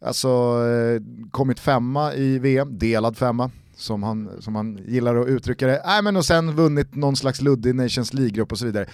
alltså, 0.00 0.28
eh, 0.28 1.02
kommit 1.30 1.60
femma 1.60 2.14
i 2.14 2.38
VM, 2.38 2.78
delad 2.78 3.16
femma, 3.16 3.50
som 3.76 4.02
han, 4.02 4.42
som 4.42 4.54
han 4.54 4.80
gillar 4.86 5.16
att 5.16 5.28
uttrycka 5.28 5.66
det. 5.66 5.76
Äh, 5.76 6.02
men 6.02 6.16
och 6.16 6.24
sen 6.24 6.56
vunnit 6.56 6.94
någon 6.94 7.16
slags 7.16 7.40
luddig 7.40 7.74
Nations 7.74 8.14
League-grupp 8.14 8.52
och 8.52 8.58
så 8.58 8.66
vidare. 8.66 8.86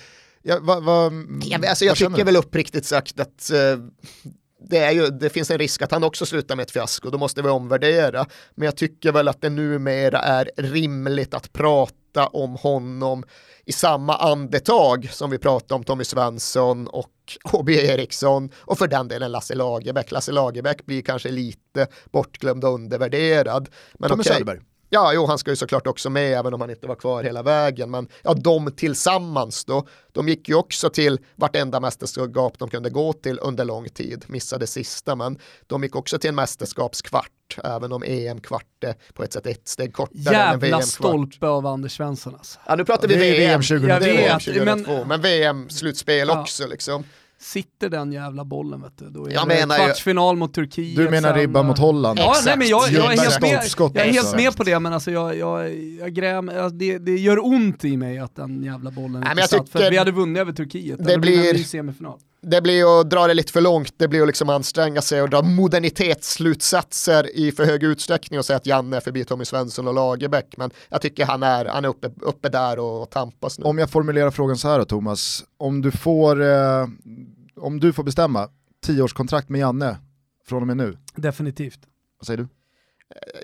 Ja, 0.42 0.59
va, 0.61 0.81
va, 0.81 1.11
ja, 1.42 1.59
alltså 1.68 1.85
jag 1.85 1.97
tycker 1.97 2.16
du? 2.16 2.25
väl 2.25 2.37
uppriktigt 2.37 2.85
sagt 2.85 3.21
att 3.21 3.51
uh, 3.53 3.85
det, 4.68 4.79
är 4.79 4.92
ju, 4.92 5.07
det 5.07 5.31
finns 5.31 5.51
en 5.51 5.59
risk 5.59 5.83
att 5.83 5.92
han 5.92 6.05
också 6.05 6.27
slutar 6.27 6.57
med 6.57 6.62
ett 6.62 6.71
fiasko, 6.71 7.11
då 7.11 7.18
måste 7.18 7.42
vi 7.42 7.49
omvärdera. 7.49 8.27
Men 8.55 8.64
jag 8.64 8.77
tycker 8.77 9.12
väl 9.12 9.29
att 9.29 9.40
det 9.40 9.51
numera 9.51 10.18
är 10.18 10.51
rimligt 10.57 11.35
att 11.35 11.53
prata 11.53 12.27
om 12.27 12.57
honom 12.57 13.25
i 13.69 13.73
samma 13.73 14.17
andetag 14.17 15.09
som 15.13 15.31
vi 15.31 15.39
pratar 15.39 15.77
om 15.77 15.85
Tommy 15.85 16.05
Svensson 16.05 16.87
och 16.87 17.13
HB 17.53 17.71
Eriksson 17.71 18.51
och 18.59 18.79
för 18.79 18.87
den 18.87 19.09
delen 19.09 19.33
Lasse 19.33 19.55
Lagerbäck. 19.55 20.11
Lasse 20.11 20.33
Lagerbäck 20.33 20.87
blir 20.87 21.03
kanske 21.03 21.29
lite 21.29 21.87
bortglömd 22.13 22.65
och 22.65 22.75
undervärderad. 22.75 23.69
Men 23.99 24.11
Tommy 24.11 24.21
okay. 24.21 24.33
Söderberg. 24.33 24.61
Ja, 24.91 25.13
jo, 25.15 25.27
han 25.27 25.39
ska 25.39 25.51
ju 25.51 25.57
såklart 25.57 25.87
också 25.87 26.11
med 26.11 26.39
även 26.39 26.55
om 26.55 26.61
han 26.61 26.71
inte 26.71 26.87
var 26.87 26.95
kvar 26.95 27.23
hela 27.23 27.43
vägen. 27.43 27.91
Men 27.91 28.09
ja, 28.23 28.35
de 28.35 28.73
tillsammans 28.73 29.65
då, 29.65 29.87
de 30.13 30.29
gick 30.29 30.49
ju 30.49 30.55
också 30.55 30.91
till 30.91 31.19
vartenda 31.37 31.81
mästerskap 31.81 32.59
de 32.59 32.71
kunde 32.71 32.91
gå 32.91 33.13
till 33.13 33.39
under 33.43 33.65
lång 33.65 33.89
tid. 33.89 34.25
Missade 34.29 34.67
sista, 34.67 35.17
men 35.17 35.39
de 35.67 35.83
gick 35.83 35.97
också 35.97 36.19
till 36.19 36.29
en 36.29 36.35
mästerskapskvart, 36.35 37.31
även 37.65 37.93
om 37.93 38.03
EM-kvart 38.07 38.85
är 38.85 38.95
på 39.15 39.23
ett 39.25 39.33
sätt 39.33 39.47
ett 39.47 39.69
steg 39.69 39.93
kortare 39.93 40.19
Jävla 40.23 40.53
än 40.53 40.61
VM-kvart. 40.61 40.85
stolpe 40.85 41.47
av 41.47 41.67
Anders 41.67 41.97
Svensson 41.97 42.35
alltså. 42.35 42.59
Ja, 42.67 42.75
nu 42.77 42.85
pratar 42.85 43.09
vi 43.09 43.15
är 43.15 43.19
VM. 43.19 43.37
VM 43.37 43.63
2002. 43.63 43.89
Jag 43.89 44.03
Det 44.03 44.11
är 44.11 44.17
VM 44.17 44.37
vet, 44.39 44.45
2002, 44.85 44.93
men- 44.99 45.09
men, 45.09 45.21
VM-slutspel 45.21 46.29
Ja. 46.29 46.41
också 46.41 46.67
liksom. 46.67 47.05
Sitter 47.41 47.89
den 47.89 48.13
jävla 48.13 48.45
bollen 48.45 48.83
vet 48.83 48.99
du, 48.99 49.11
då 49.11 49.27
är 49.27 49.33
Jag 49.33 49.43
det 49.49 49.55
menar 49.55 49.79
ju- 49.79 49.85
kvartsfinal 49.85 50.37
mot 50.37 50.55
Turkiet. 50.55 50.97
Du 50.97 51.11
menar 51.11 51.29
sen, 51.31 51.39
ribban 51.39 51.63
eh, 51.65 51.69
mot 51.69 51.79
Holland? 51.79 52.19
Ja, 52.19 52.35
nej, 52.45 52.55
men 52.59 52.69
jag, 52.69 52.91
jag, 52.91 53.05
är 53.13 53.19
helt 53.21 53.41
med, 53.41 53.51
jag 53.77 53.97
är 54.07 54.13
helt 54.13 54.37
med 54.37 54.57
på 54.57 54.65
det, 54.65 54.79
men 54.81 54.93
alltså 54.93 55.11
jag, 55.11 55.37
jag, 55.37 55.75
jag 56.01 56.13
gräm, 56.13 56.49
alltså 56.49 56.69
det, 56.69 56.99
det 56.99 57.17
gör 57.17 57.45
ont 57.47 57.85
i 57.85 57.97
mig 57.97 58.19
att 58.19 58.37
den 58.37 58.63
jävla 58.63 58.91
bollen 58.91 59.13
men 59.13 59.23
inte 59.31 59.41
jag 59.41 59.49
satt, 59.51 59.59
för 59.69 59.79
tycker 59.79 59.87
att 59.87 59.93
vi 59.93 59.97
hade 59.97 60.11
vunnit 60.13 60.41
över 60.41 60.53
Turkiet. 60.53 60.99
det 60.99 61.05
Det 61.05 61.19
blir 61.19 61.35
en 61.37 61.41
blir- 61.43 61.53
ny 61.53 61.65
semifinal. 61.65 62.19
Det 62.40 62.62
blir 62.62 63.01
att 63.01 63.11
dra 63.11 63.27
det 63.27 63.35
lite 63.35 63.53
för 63.53 63.61
långt, 63.61 63.94
det 63.96 64.09
blir 64.09 64.20
att 64.20 64.27
liksom 64.27 64.48
anstränga 64.48 65.03
sig 65.03 65.22
och 65.22 65.31
dra 65.31 65.42
modernitetsslutsatser 65.42 67.37
i 67.37 67.53
för 67.53 67.64
hög 67.64 67.83
utsträckning 67.83 68.38
och 68.38 68.44
säga 68.44 68.57
att 68.57 68.66
Janne 68.66 68.96
är 68.96 69.01
förbi 69.01 69.24
Tommy 69.24 69.44
Svensson 69.44 69.88
och 69.88 69.94
Lagerbäck. 69.94 70.57
Men 70.57 70.70
jag 70.88 71.01
tycker 71.03 71.27
han 71.27 71.42
är, 71.42 71.64
han 71.64 71.85
är 71.85 71.88
uppe, 71.88 72.11
uppe 72.20 72.48
där 72.48 72.79
och 72.79 73.11
tampas 73.11 73.59
nu. 73.59 73.64
Om 73.64 73.79
jag 73.79 73.90
formulerar 73.90 74.31
frågan 74.31 74.57
så 74.59 74.68
här 74.68 74.79
då 74.79 74.85
Thomas, 74.85 75.44
om 75.57 75.83
du 75.83 75.90
får, 75.90 76.42
eh, 76.42 76.87
om 77.57 77.81
du 77.81 77.92
får 77.92 78.03
bestämma, 78.03 78.48
tioårskontrakt 78.87 79.48
med 79.48 79.59
Janne 79.61 79.96
från 80.46 80.61
och 80.62 80.66
med 80.66 80.77
nu, 80.77 80.96
Definitivt. 81.16 81.81
vad 82.18 82.27
säger 82.27 82.38
du? 82.38 82.48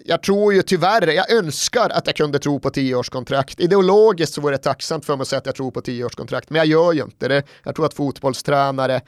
Jag 0.05 0.23
tror 0.23 0.55
ju 0.55 0.63
tyvärr, 0.63 1.07
jag 1.07 1.33
önskar 1.33 1.91
att 1.91 2.07
jag 2.07 2.17
kunde 2.17 2.39
tro 2.39 2.61
på 2.61 2.71
tioårskontrakt. 2.71 3.61
Ideologiskt 3.61 4.35
så 4.35 4.41
vore 4.41 4.55
det 4.55 4.63
tacksamt 4.63 5.05
för 5.05 5.17
mig 5.17 5.23
att 5.23 5.29
säga 5.29 5.39
att 5.39 5.47
jag 5.47 5.55
tror 5.55 5.71
på 5.71 5.81
tioårskontrakt, 5.81 6.51
men 6.51 6.59
jag 6.59 6.67
gör 6.67 6.93
ju 6.93 7.03
inte 7.03 7.29
det. 7.29 7.43
Jag 7.63 7.75
tror 7.75 7.87
att 7.87 7.95
fotbollstränare, 7.95 9.01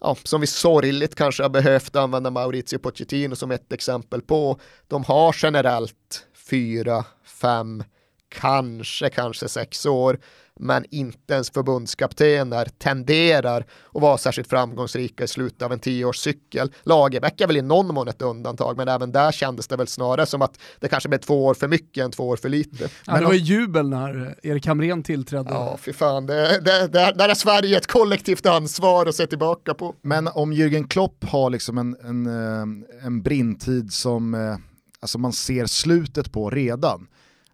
ja, 0.00 0.16
som 0.24 0.40
vi 0.40 0.46
sorgligt 0.46 1.14
kanske 1.14 1.42
har 1.42 1.50
behövt 1.50 1.96
använda 1.96 2.30
Maurizio 2.30 2.78
Pochettino 2.78 3.36
som 3.36 3.50
ett 3.50 3.72
exempel 3.72 4.22
på, 4.22 4.60
de 4.88 5.04
har 5.04 5.36
generellt 5.38 6.26
fyra, 6.50 7.04
fem, 7.24 7.84
kanske, 8.28 9.10
kanske 9.10 9.48
sex 9.48 9.86
år, 9.86 10.18
men 10.60 10.84
inte 10.90 11.34
ens 11.34 11.50
förbundskaptener 11.50 12.68
tenderar 12.78 13.66
att 13.94 14.02
vara 14.02 14.18
särskilt 14.18 14.48
framgångsrika 14.48 15.24
i 15.24 15.28
slutet 15.28 15.62
av 15.62 15.72
en 15.72 15.78
tioårscykel. 15.78 16.72
Lagerbäck 16.82 17.40
är 17.40 17.46
väl 17.46 17.56
i 17.56 17.62
någon 17.62 17.94
mån 17.94 18.08
ett 18.08 18.22
undantag, 18.22 18.76
men 18.76 18.88
även 18.88 19.12
där 19.12 19.32
kändes 19.32 19.68
det 19.68 19.76
väl 19.76 19.86
snarare 19.86 20.26
som 20.26 20.42
att 20.42 20.58
det 20.80 20.88
kanske 20.88 21.08
blev 21.08 21.18
två 21.18 21.46
år 21.46 21.54
för 21.54 21.68
mycket 21.68 22.04
än 22.04 22.10
två 22.10 22.28
år 22.28 22.36
för 22.36 22.48
lite. 22.48 22.88
Ja, 23.06 23.18
det 23.18 23.24
var 23.24 23.32
ju 23.32 23.38
jubel 23.38 23.88
när 23.88 24.38
Erik 24.42 24.66
Hamrén 24.66 25.02
tillträdde. 25.02 25.50
Ja, 25.50 25.76
fy 25.80 25.92
fan, 25.92 26.26
det, 26.26 26.60
det, 26.60 26.88
det, 26.88 27.12
där 27.16 27.28
är 27.28 27.34
Sverige 27.34 27.76
ett 27.76 27.86
kollektivt 27.86 28.46
ansvar 28.46 29.06
att 29.06 29.14
se 29.14 29.26
tillbaka 29.26 29.74
på. 29.74 29.94
Men 30.02 30.28
om 30.28 30.52
Jürgen 30.52 30.88
Klopp 30.88 31.24
har 31.24 31.50
liksom 31.50 31.78
en, 31.78 31.96
en, 32.04 32.26
eh, 32.26 33.06
en 33.06 33.22
brintid 33.22 33.92
som 33.92 34.34
eh, 34.34 34.56
alltså 35.00 35.18
man 35.18 35.32
ser 35.32 35.66
slutet 35.66 36.32
på 36.32 36.50
redan, 36.50 37.06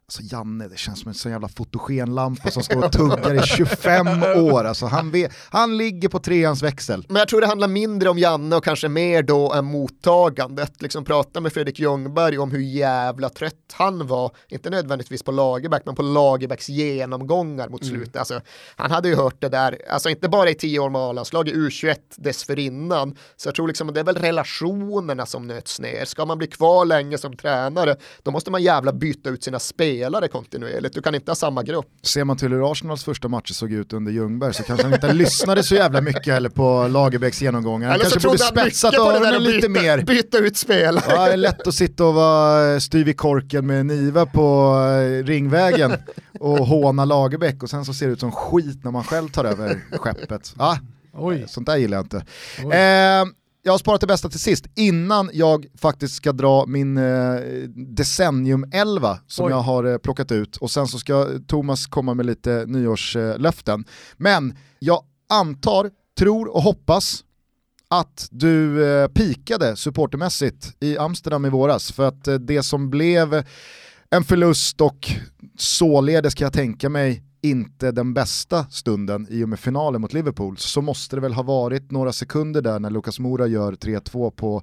Alltså 0.09 0.37
Janne, 0.37 0.69
det 0.69 0.79
känns 0.79 1.01
som 1.01 1.09
en 1.09 1.15
sån 1.15 1.33
jävla 1.33 1.49
fotogenlampa 1.49 2.51
som 2.51 2.63
står 2.63 2.85
och 2.85 2.93
tuggar 2.93 3.35
i 3.35 3.43
25 3.43 4.07
år. 4.23 4.65
Alltså 4.65 4.87
han, 4.87 5.11
vet, 5.11 5.33
han 5.51 5.77
ligger 5.77 6.09
på 6.09 6.19
treans 6.19 6.63
växel. 6.63 7.07
Men 7.09 7.17
jag 7.17 7.29
tror 7.29 7.41
det 7.41 7.47
handlar 7.47 7.69
mindre 7.69 8.09
om 8.09 8.19
Janne 8.19 8.57
och 8.57 8.65
kanske 8.65 8.89
mer 8.89 9.23
då 9.23 9.53
än 9.53 9.65
mottagandet. 9.65 10.83
Liksom 10.83 11.05
prata 11.05 11.41
med 11.41 11.53
Fredrik 11.53 11.79
Ljungberg 11.79 12.39
om 12.39 12.51
hur 12.51 12.61
jävla 12.61 13.29
trött 13.29 13.55
han 13.73 14.07
var, 14.07 14.33
inte 14.49 14.71
nödvändigtvis 14.71 15.23
på 15.23 15.33
Lagerbäck, 15.33 15.83
men 15.87 15.95
på 15.95 16.03
Lagerbäcks 16.03 16.69
genomgångar 16.69 17.69
mot 17.69 17.87
slutet. 17.87 18.17
Alltså, 18.17 18.41
han 18.77 18.91
hade 18.91 19.09
ju 19.09 19.15
hört 19.15 19.41
det 19.41 19.49
där, 19.49 19.79
alltså 19.91 20.09
inte 20.09 20.29
bara 20.29 20.51
i 20.51 20.55
tio 20.55 20.79
år 20.79 20.91
med 20.91 21.01
A-landslag, 21.01 21.49
i 21.49 21.55
U21 21.55 21.97
dessförinnan. 22.17 23.17
Så 23.37 23.49
jag 23.49 23.55
tror 23.55 23.69
liksom 23.69 23.89
att 23.89 23.95
det 23.95 24.01
är 24.01 24.05
väl 24.05 24.17
relationerna 24.17 25.27
som 25.27 25.47
nöts 25.47 25.81
ner. 25.81 26.05
Ska 26.05 26.25
man 26.25 26.39
bli 26.39 26.47
kvar 26.47 26.85
länge 26.85 27.19
som 27.19 27.37
tränare, 27.37 27.97
då 28.23 28.31
måste 28.31 28.51
man 28.51 28.63
jävla 28.63 28.93
byta 28.93 29.31
ut 29.31 29.45
sina 29.45 29.59
spelare 29.99 30.29
kontinuerligt. 30.29 30.95
Du 30.95 31.03
kan 31.03 31.15
inte 31.15 31.31
ha 31.31 31.37
samma 31.37 31.63
grupp. 31.63 31.87
Ser 32.03 32.25
man 32.25 32.37
till 32.37 32.49
hur 32.49 32.73
Arsenals 32.73 33.05
första 33.05 33.29
matcher 33.29 33.53
såg 33.53 33.73
ut 33.73 33.93
under 33.93 34.13
Ljungberg 34.13 34.55
så 34.55 34.63
kanske 34.63 34.85
han 34.87 34.95
inte 34.95 35.13
lyssnade 35.13 35.63
så 35.63 35.75
jävla 35.75 36.01
mycket 36.01 36.27
heller 36.35 36.49
på 36.49 36.89
Lagerbäcks 36.89 37.43
genomgångar. 37.43 37.89
Han 37.91 37.99
kanske 37.99 38.21
borde 38.29 38.39
trodde 38.39 38.45
han 38.61 38.65
spetsat 38.67 38.93
mycket 38.93 39.05
på 39.05 39.13
det 39.13 39.19
där 39.19 39.27
öronen 39.33 39.43
lite 39.43 39.69
byta, 39.69 39.83
mer. 39.83 40.03
byta 40.03 40.39
ut 40.39 40.57
spelare. 40.57 41.05
Ja, 41.09 41.27
det 41.27 41.33
är 41.33 41.37
lätt 41.37 41.67
att 41.67 41.75
sitta 41.75 42.05
och 42.05 42.15
vara 42.15 42.81
styv 42.81 43.09
i 43.09 43.15
korken 43.15 43.67
med 43.67 43.87
Niva 43.87 44.27
på 44.27 44.77
eh, 45.03 45.25
Ringvägen 45.25 45.93
och 46.41 46.59
håna 46.59 47.05
Lagerbäck 47.05 47.63
och 47.63 47.71
sen 47.71 47.85
så 47.85 47.95
ser 47.95 48.07
det 48.07 48.13
ut 48.13 48.21
som 48.21 48.33
skit 48.33 48.85
när 48.85 48.91
man 48.91 49.05
själv 49.05 49.29
tar 49.29 49.45
över 49.45 49.81
skeppet. 49.93 50.55
Ja, 50.59 50.79
Oj. 51.13 51.45
sånt 51.49 51.67
där 51.67 51.77
gillar 51.77 51.97
jag 51.97 52.05
inte. 52.05 52.25
Oj. 52.65 52.75
Eh, 52.77 53.25
jag 53.69 53.73
har 53.73 53.79
sparat 53.79 54.01
det 54.01 54.07
bästa 54.07 54.29
till 54.29 54.41
sist, 54.41 54.67
innan 54.75 55.31
jag 55.33 55.67
faktiskt 55.79 56.15
ska 56.15 56.33
dra 56.33 56.67
min 56.67 56.99
eh, 56.99 57.35
decennium 57.75 58.71
11 58.73 59.19
som 59.27 59.47
Oj. 59.47 59.51
jag 59.51 59.61
har 59.61 59.85
eh, 59.85 59.99
plockat 59.99 60.33
ut 60.33 60.57
och 60.57 60.71
sen 60.71 60.87
så 60.87 60.99
ska 60.99 61.27
Thomas 61.47 61.87
komma 61.87 62.15
med 62.15 62.27
lite 62.27 62.65
nyårslöften. 62.67 63.85
Men 64.17 64.57
jag 64.79 65.03
antar, 65.29 65.91
tror 66.19 66.55
och 66.55 66.63
hoppas 66.63 67.25
att 67.89 68.29
du 68.31 68.87
eh, 68.91 69.09
pikade 69.09 69.77
supportermässigt 69.77 70.77
i 70.81 70.99
Amsterdam 70.99 71.45
i 71.45 71.51
våras 71.51 71.93
för 71.93 72.09
att 72.09 72.29
eh, 72.29 72.35
det 72.35 72.63
som 72.63 72.91
blev 72.91 73.45
en 74.11 74.25
förlust 74.25 74.81
och 74.81 75.11
således 75.59 76.35
kan 76.35 76.45
jag 76.45 76.53
tänka 76.53 76.89
mig 76.89 77.23
inte 77.41 77.93
den 77.93 78.15
bästa 78.15 78.67
stunden 78.71 79.27
i 79.31 79.45
och 79.45 79.49
med 79.49 79.61
finalen 79.61 80.01
mot 80.01 80.13
Liverpool 80.13 80.57
så 80.57 80.83
måste 80.83 81.17
det 81.17 81.21
väl 81.21 81.33
ha 81.33 81.43
varit 81.43 81.91
några 81.91 82.13
sekunder 82.13 82.63
där 82.63 82.79
när 82.79 82.91
Lucas 82.91 83.19
Moura 83.19 83.47
gör 83.47 83.73
3-2 83.73 84.31
på 84.31 84.63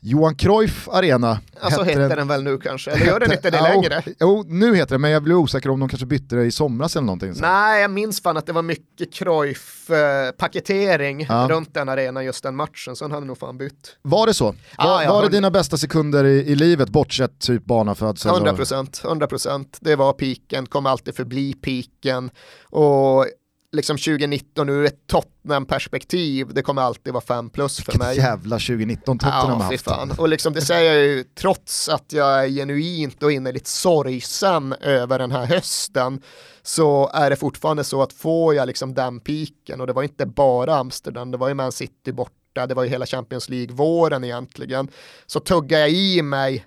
Johan 0.00 0.34
Cruyff 0.34 0.88
Arena. 0.88 1.40
Alltså 1.60 1.80
Hette 1.82 1.90
heter 1.90 2.08
den- 2.08 2.18
den 2.18 2.28
väl 2.28 2.42
nu 2.42 2.58
kanske, 2.58 2.90
eller 2.90 3.06
gör 3.06 3.20
den 3.20 3.32
inte 3.32 3.50
det 3.50 3.56
Ja, 3.56 3.62
längre? 3.62 4.02
Jo, 4.20 4.44
nu 4.48 4.74
heter 4.76 4.94
det 4.94 4.98
men 4.98 5.10
jag 5.10 5.22
blir 5.22 5.34
osäker 5.34 5.70
om 5.70 5.80
de 5.80 5.88
kanske 5.88 6.06
bytte 6.06 6.36
det 6.36 6.44
i 6.44 6.50
somras 6.50 6.96
eller 6.96 7.06
någonting. 7.06 7.34
Så. 7.34 7.40
Nej, 7.40 7.82
jag 7.82 7.90
minns 7.90 8.22
fan 8.22 8.36
att 8.36 8.46
det 8.46 8.52
var 8.52 8.62
mycket 8.62 9.12
Cruyff-paketering 9.14 11.26
Ja. 11.28 11.46
runt 11.50 11.74
den 11.74 11.88
arenan 11.88 12.24
just 12.24 12.42
den 12.42 12.56
matchen, 12.56 12.96
så 12.96 13.04
han 13.04 13.12
hade 13.12 13.26
nog 13.26 13.38
fan 13.38 13.58
bytt. 13.58 13.96
Var 14.02 14.26
det 14.26 14.34
så? 14.34 14.44
Var, 14.78 15.02
Ja, 15.02 15.12
var 15.12 15.22
det 15.22 15.28
dina 15.28 15.50
bästa 15.50 15.76
sekunder 15.76 16.24
i, 16.24 16.38
i 16.50 16.54
livet 16.54 16.88
bortsett 16.90 17.38
typ 17.40 17.64
barnafödsel? 17.64 18.30
100 18.30 18.50
och- 18.50 18.56
procent, 18.56 19.00
100 19.04 19.26
procent. 19.26 19.78
Det 19.80 19.96
var 19.96 20.12
piken, 20.12 20.66
kommer 20.66 20.90
alltid 20.90 21.14
förbli 21.16 21.54
piken. 21.54 22.30
Och 22.70 23.26
liksom 23.72 23.96
2019 23.98 24.68
ur 24.68 24.84
ett 24.84 25.06
Tottenham-perspektiv, 25.06 26.54
det 26.54 26.62
kommer 26.62 26.82
alltid 26.82 27.12
vara 27.12 27.24
5 27.24 27.50
plus 27.50 27.80
för 27.80 27.98
mig. 27.98 28.16
Jävla 28.16 28.56
2019 28.56 29.18
Tottenham 29.18 29.48
Ja, 29.60 29.64
haft. 29.64 29.84
fan. 29.84 30.10
Och 30.18 30.28
liksom 30.28 30.52
det 30.52 30.60
säger 30.60 30.94
jag 30.94 31.04
ju 31.04 31.24
trots 31.24 31.88
att 31.88 32.12
jag 32.12 32.44
är 32.44 32.48
genuint 32.48 33.22
och 33.22 33.32
innerligt 33.32 33.66
sorgsen 33.66 34.72
över 34.80 35.18
den 35.18 35.30
här 35.32 35.46
hösten 35.46 36.22
så 36.62 37.10
är 37.14 37.30
det 37.30 37.36
fortfarande 37.36 37.84
så 37.84 38.02
att 38.02 38.12
får 38.12 38.54
jag 38.54 38.66
liksom 38.66 38.94
den 38.94 39.20
piken 39.20 39.80
och 39.80 39.86
det 39.86 39.92
var 39.92 40.02
inte 40.02 40.26
bara 40.26 40.74
Amsterdam, 40.76 41.30
det 41.30 41.36
var 41.38 41.48
ju 41.48 41.54
Man 41.54 41.72
City 41.72 42.12
borta, 42.12 42.66
det 42.66 42.74
var 42.74 42.84
ju 42.84 42.90
hela 42.90 43.06
Champions 43.06 43.48
League-våren 43.48 44.24
egentligen, 44.24 44.88
så 45.26 45.40
tuggar 45.40 45.78
jag 45.78 45.90
i 45.90 46.22
mig 46.22 46.66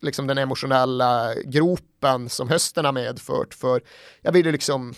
liksom 0.00 0.26
den 0.26 0.38
emotionella 0.38 1.34
gropen 1.44 2.28
som 2.28 2.48
hösten 2.48 2.84
har 2.84 2.92
medfört 2.92 3.54
för 3.54 3.82
jag 4.22 4.32
vill 4.32 4.46
ju 4.46 4.52
liksom 4.52 4.94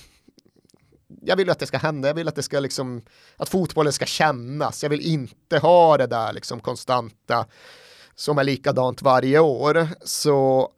jag 1.22 1.36
vill 1.36 1.50
att 1.50 1.58
det 1.58 1.66
ska 1.66 1.78
hända, 1.78 2.08
jag 2.08 2.14
vill 2.14 2.28
att 2.28 2.34
det 2.34 2.42
ska 2.42 2.60
liksom, 2.60 3.02
att 3.36 3.48
fotbollen 3.48 3.92
ska 3.92 4.06
kännas, 4.06 4.82
jag 4.82 4.90
vill 4.90 5.00
inte 5.00 5.58
ha 5.58 5.96
det 5.96 6.06
där 6.06 6.32
liksom 6.32 6.60
konstanta 6.60 7.46
som 8.14 8.38
är 8.38 8.44
likadant 8.44 9.02
varje 9.02 9.38
år. 9.38 9.88
Så 10.04 10.68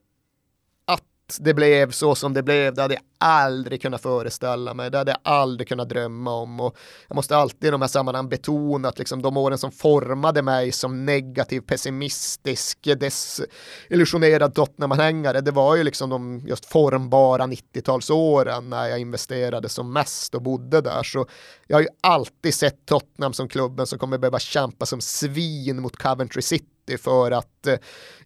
att 1.28 1.44
det 1.44 1.54
blev 1.54 1.90
så 1.90 2.14
som 2.14 2.34
det 2.34 2.42
blev, 2.42 2.74
det 2.74 2.82
hade 2.82 2.94
jag 2.94 3.02
aldrig 3.18 3.82
kunnat 3.82 4.02
föreställa 4.02 4.74
mig, 4.74 4.90
det 4.90 4.98
hade 4.98 5.10
jag 5.10 5.20
aldrig 5.22 5.68
kunnat 5.68 5.88
drömma 5.88 6.34
om 6.34 6.60
och 6.60 6.76
jag 7.08 7.14
måste 7.14 7.36
alltid 7.36 7.64
i 7.64 7.70
de 7.70 7.80
här 7.80 7.88
sammanhangen 7.88 8.28
betona 8.28 8.88
att 8.88 8.98
liksom 8.98 9.22
de 9.22 9.36
åren 9.36 9.58
som 9.58 9.72
formade 9.72 10.42
mig 10.42 10.72
som 10.72 11.04
negativ, 11.04 11.60
pessimistisk, 11.60 12.78
desillusionerad 13.00 14.54
Tottenham-anhängare, 14.54 15.40
det 15.40 15.50
var 15.50 15.76
ju 15.76 15.84
liksom 15.84 16.10
de 16.10 16.40
just 16.46 16.66
formbara 16.66 17.46
90-talsåren 17.46 18.68
när 18.68 18.86
jag 18.86 18.98
investerade 18.98 19.68
som 19.68 19.92
mest 19.92 20.34
och 20.34 20.42
bodde 20.42 20.80
där. 20.80 21.02
Så 21.02 21.26
jag 21.66 21.76
har 21.76 21.82
ju 21.82 21.88
alltid 22.00 22.54
sett 22.54 22.86
Tottenham 22.86 23.32
som 23.32 23.48
klubben 23.48 23.86
som 23.86 23.98
kommer 23.98 24.18
behöva 24.18 24.38
kämpa 24.38 24.86
som 24.86 25.00
svin 25.00 25.82
mot 25.82 25.96
Coventry 25.96 26.42
City 26.42 26.75
för 26.98 27.30
att 27.30 27.66
eh, 27.66 27.76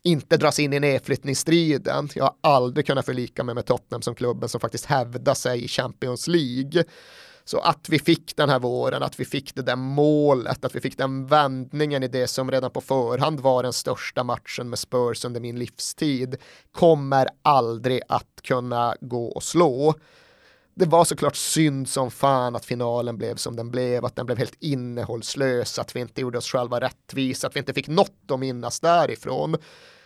inte 0.03 0.37
dras 0.37 0.59
in 0.59 0.73
i 0.73 0.81
nedflyttningsstriden. 0.81 2.09
Jag 2.15 2.25
har 2.25 2.35
aldrig 2.41 2.87
kunnat 2.87 3.07
förlika 3.07 3.45
mig 3.45 3.55
med 3.55 3.67
Tottenham 3.67 4.03
som 4.03 4.15
klubben 4.15 4.49
som 4.49 4.61
faktiskt 4.61 4.85
hävdar 4.85 5.35
sig 5.35 5.65
i 5.65 5.69
Champions 5.69 6.27
League. 6.27 6.85
Så 7.45 7.59
att 7.59 7.89
vi 7.89 7.99
fick 7.99 8.37
den 8.37 8.49
här 8.49 8.59
våren, 8.59 9.03
att 9.03 9.21
vi 9.21 9.25
fick 9.25 9.55
det 9.55 9.63
där 9.63 9.77
målet, 9.77 10.65
att 10.65 10.75
vi 10.75 10.81
fick 10.81 10.99
den 10.99 11.27
vändningen 11.27 12.03
i 12.03 12.09
det 12.09 12.27
som 12.27 12.51
redan 12.51 12.71
på 12.71 12.81
förhand 12.81 13.41
var 13.41 13.63
den 13.63 13.73
största 13.73 14.25
matchen 14.25 14.71
med 14.71 14.79
Spurs 14.79 15.25
under 15.25 15.41
min 15.41 15.59
livstid, 15.59 16.37
kommer 16.73 17.29
aldrig 17.43 18.01
att 18.09 18.41
kunna 18.43 18.97
gå 19.01 19.27
och 19.27 19.43
slå 19.43 19.95
det 20.81 20.87
var 20.87 21.05
såklart 21.05 21.37
synd 21.37 21.89
som 21.89 22.11
fan 22.11 22.57
att 22.57 22.65
finalen 22.65 23.19
blev 23.19 23.37
som 23.37 23.57
den 23.57 23.71
blev, 23.71 24.05
att 24.05 24.17
den 24.17 24.27
blev 24.27 24.39
helt 24.39 24.57
innehållslös, 24.61 25.79
att 25.79 25.97
vi 25.97 26.01
inte 26.01 26.21
gjorde 26.21 26.39
oss 26.39 26.47
själva 26.47 26.81
rättvisa, 26.81 27.47
att 27.47 27.57
vi 27.57 27.61
inte 27.61 27.73
fick 27.73 27.89
något 27.89 28.31
att 28.31 28.41
minnas 28.41 28.81
därifrån 28.81 29.57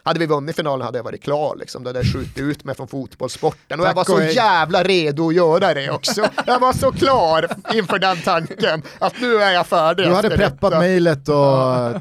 hade 0.05 0.19
vi 0.19 0.27
vunnit 0.27 0.57
finalen 0.57 0.85
hade 0.85 0.99
jag 0.99 1.05
varit 1.05 1.23
klar 1.23 1.57
liksom. 1.57 1.83
Då 1.83 1.89
hade 1.89 1.99
jag 1.99 2.13
skjutit 2.13 2.39
ut 2.39 2.65
mig 2.65 2.75
från 2.75 2.89
fotbollssporten 2.89 3.81
och 3.81 3.87
jag 3.87 3.95
var 3.95 4.05
så 4.05 4.23
jävla 4.23 4.83
redo 4.83 5.29
att 5.29 5.35
göra 5.35 5.75
det 5.75 5.91
också. 5.91 6.29
Jag 6.47 6.61
var 6.61 6.73
så 6.73 6.93
klar 6.93 7.49
inför 7.75 7.99
den 7.99 8.17
tanken 8.17 8.83
att 8.99 9.21
nu 9.21 9.37
är 9.37 9.53
jag 9.53 9.67
färdig. 9.67 10.07
Du 10.07 10.15
hade 10.15 10.37
preppat 10.37 10.73
mejlet 10.73 11.25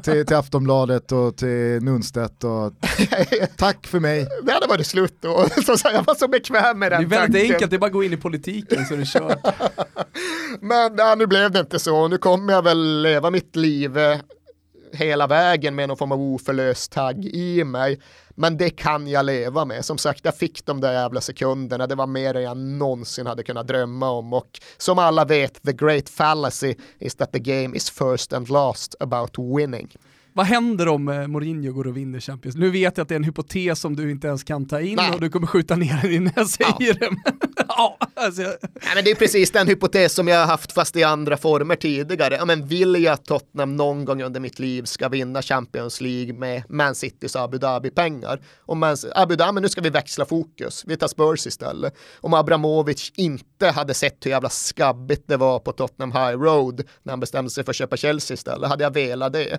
till, 0.04 0.26
till 0.26 0.36
Aftonbladet 0.36 1.12
och 1.12 1.36
till 1.36 1.82
Nunstedt 1.82 2.44
och 2.44 2.72
tack 3.56 3.86
för 3.86 4.00
mig. 4.00 4.26
Det 4.42 4.52
hade 4.52 4.66
varit 4.66 4.86
slut 4.86 5.18
då. 5.20 5.48
Så, 5.64 5.88
jag 5.92 6.02
var 6.02 6.14
så 6.14 6.28
bekväm 6.28 6.78
med 6.78 6.92
den 6.92 6.98
tanken. 7.00 7.10
Det 7.10 7.16
är 7.16 7.20
väldigt 7.20 7.40
tanken. 7.40 7.54
enkelt, 7.54 7.70
det 7.70 7.76
är 7.76 7.78
bara 7.78 7.86
att 7.86 7.92
gå 7.92 8.04
in 8.04 8.12
i 8.12 8.16
politiken 8.16 8.86
så 8.86 8.94
är 8.94 8.98
det 8.98 9.06
kört. 9.06 9.38
Men 10.60 10.96
ja, 10.96 11.14
nu 11.14 11.26
blev 11.26 11.50
det 11.50 11.60
inte 11.60 11.78
så. 11.78 12.08
Nu 12.08 12.18
kommer 12.18 12.52
jag 12.52 12.62
väl 12.62 13.02
leva 13.02 13.30
mitt 13.30 13.56
liv 13.56 13.98
eh, 13.98 14.18
hela 14.94 15.26
vägen 15.26 15.74
med 15.74 15.88
någon 15.88 15.96
form 15.96 16.12
av 16.12 16.20
oförlöst 16.20 16.92
tagg 16.92 17.24
i 17.24 17.64
mig. 17.64 18.00
Men 18.34 18.56
det 18.56 18.70
kan 18.70 19.08
jag 19.08 19.26
leva 19.26 19.64
med. 19.64 19.84
Som 19.84 19.98
sagt, 19.98 20.24
jag 20.24 20.36
fick 20.36 20.66
de 20.66 20.80
där 20.80 20.92
jävla 20.92 21.20
sekunderna. 21.20 21.86
Det 21.86 21.94
var 21.94 22.06
mer 22.06 22.34
än 22.36 22.42
jag 22.42 22.56
någonsin 22.56 23.26
hade 23.26 23.42
kunnat 23.42 23.66
drömma 23.66 24.10
om. 24.10 24.32
Och 24.32 24.60
som 24.78 24.98
alla 24.98 25.24
vet, 25.24 25.62
the 25.62 25.72
great 25.72 26.08
fallacy 26.08 26.74
is 26.98 27.14
that 27.14 27.32
the 27.32 27.38
game 27.38 27.76
is 27.76 27.90
first 27.90 28.32
and 28.32 28.50
last 28.50 28.94
about 29.00 29.38
winning. 29.38 29.96
Vad 30.36 30.46
händer 30.46 30.88
om 30.88 31.08
eh, 31.08 31.26
Mourinho 31.26 31.72
går 31.72 31.86
och 31.86 31.96
vinner 31.96 32.20
Champions 32.20 32.56
Nu 32.56 32.70
vet 32.70 32.96
jag 32.96 33.02
att 33.02 33.08
det 33.08 33.14
är 33.14 33.16
en 33.16 33.24
hypotes 33.24 33.80
som 33.80 33.96
du 33.96 34.10
inte 34.10 34.26
ens 34.26 34.44
kan 34.44 34.68
ta 34.68 34.80
in 34.80 34.96
Nej. 34.96 35.10
och 35.10 35.20
du 35.20 35.30
kommer 35.30 35.46
skjuta 35.46 35.76
ner 35.76 36.02
den 36.02 36.12
innan 36.12 36.32
jag 36.36 36.48
säger 36.48 36.74
ja. 36.78 36.92
det. 36.92 37.16
ja, 37.68 37.98
alltså. 38.14 38.42
Nej, 38.42 38.92
men 38.94 39.04
det 39.04 39.10
är 39.10 39.14
precis 39.14 39.50
den 39.50 39.68
hypotes 39.68 40.12
som 40.14 40.28
jag 40.28 40.38
har 40.38 40.46
haft 40.46 40.72
fast 40.72 40.96
i 40.96 41.02
andra 41.02 41.36
former 41.36 41.76
tidigare. 41.76 42.34
Ja, 42.34 42.44
men 42.44 42.66
vill 42.66 43.02
jag 43.04 43.12
att 43.12 43.24
Tottenham 43.24 43.76
någon 43.76 44.04
gång 44.04 44.22
under 44.22 44.40
mitt 44.40 44.58
liv 44.58 44.84
ska 44.84 45.08
vinna 45.08 45.42
Champions 45.42 46.00
League 46.00 46.32
med 46.32 46.62
Man 46.68 46.94
Citys 46.94 47.36
Abu 47.36 47.58
Dhabi-pengar? 47.58 48.40
Och 48.58 48.76
Man, 48.76 48.96
Abu 49.14 49.36
Dhabi, 49.36 49.60
nu 49.60 49.68
ska 49.68 49.80
vi 49.80 49.90
växla 49.90 50.24
fokus. 50.24 50.84
Vi 50.86 50.96
tar 50.96 51.08
Spurs 51.08 51.46
istället. 51.46 51.94
Om 52.20 52.34
Abramovic 52.34 53.12
inte 53.16 53.70
hade 53.70 53.94
sett 53.94 54.26
hur 54.26 54.30
jävla 54.30 54.48
skabbigt 54.48 55.28
det 55.28 55.36
var 55.36 55.58
på 55.58 55.72
Tottenham 55.72 56.12
High 56.12 56.42
Road 56.42 56.82
när 57.02 57.12
han 57.12 57.20
bestämde 57.20 57.50
sig 57.50 57.64
för 57.64 57.72
att 57.72 57.76
köpa 57.76 57.96
Chelsea 57.96 58.34
istället, 58.34 58.70
hade 58.70 58.84
jag 58.84 58.94
velat 58.94 59.32
det 59.32 59.58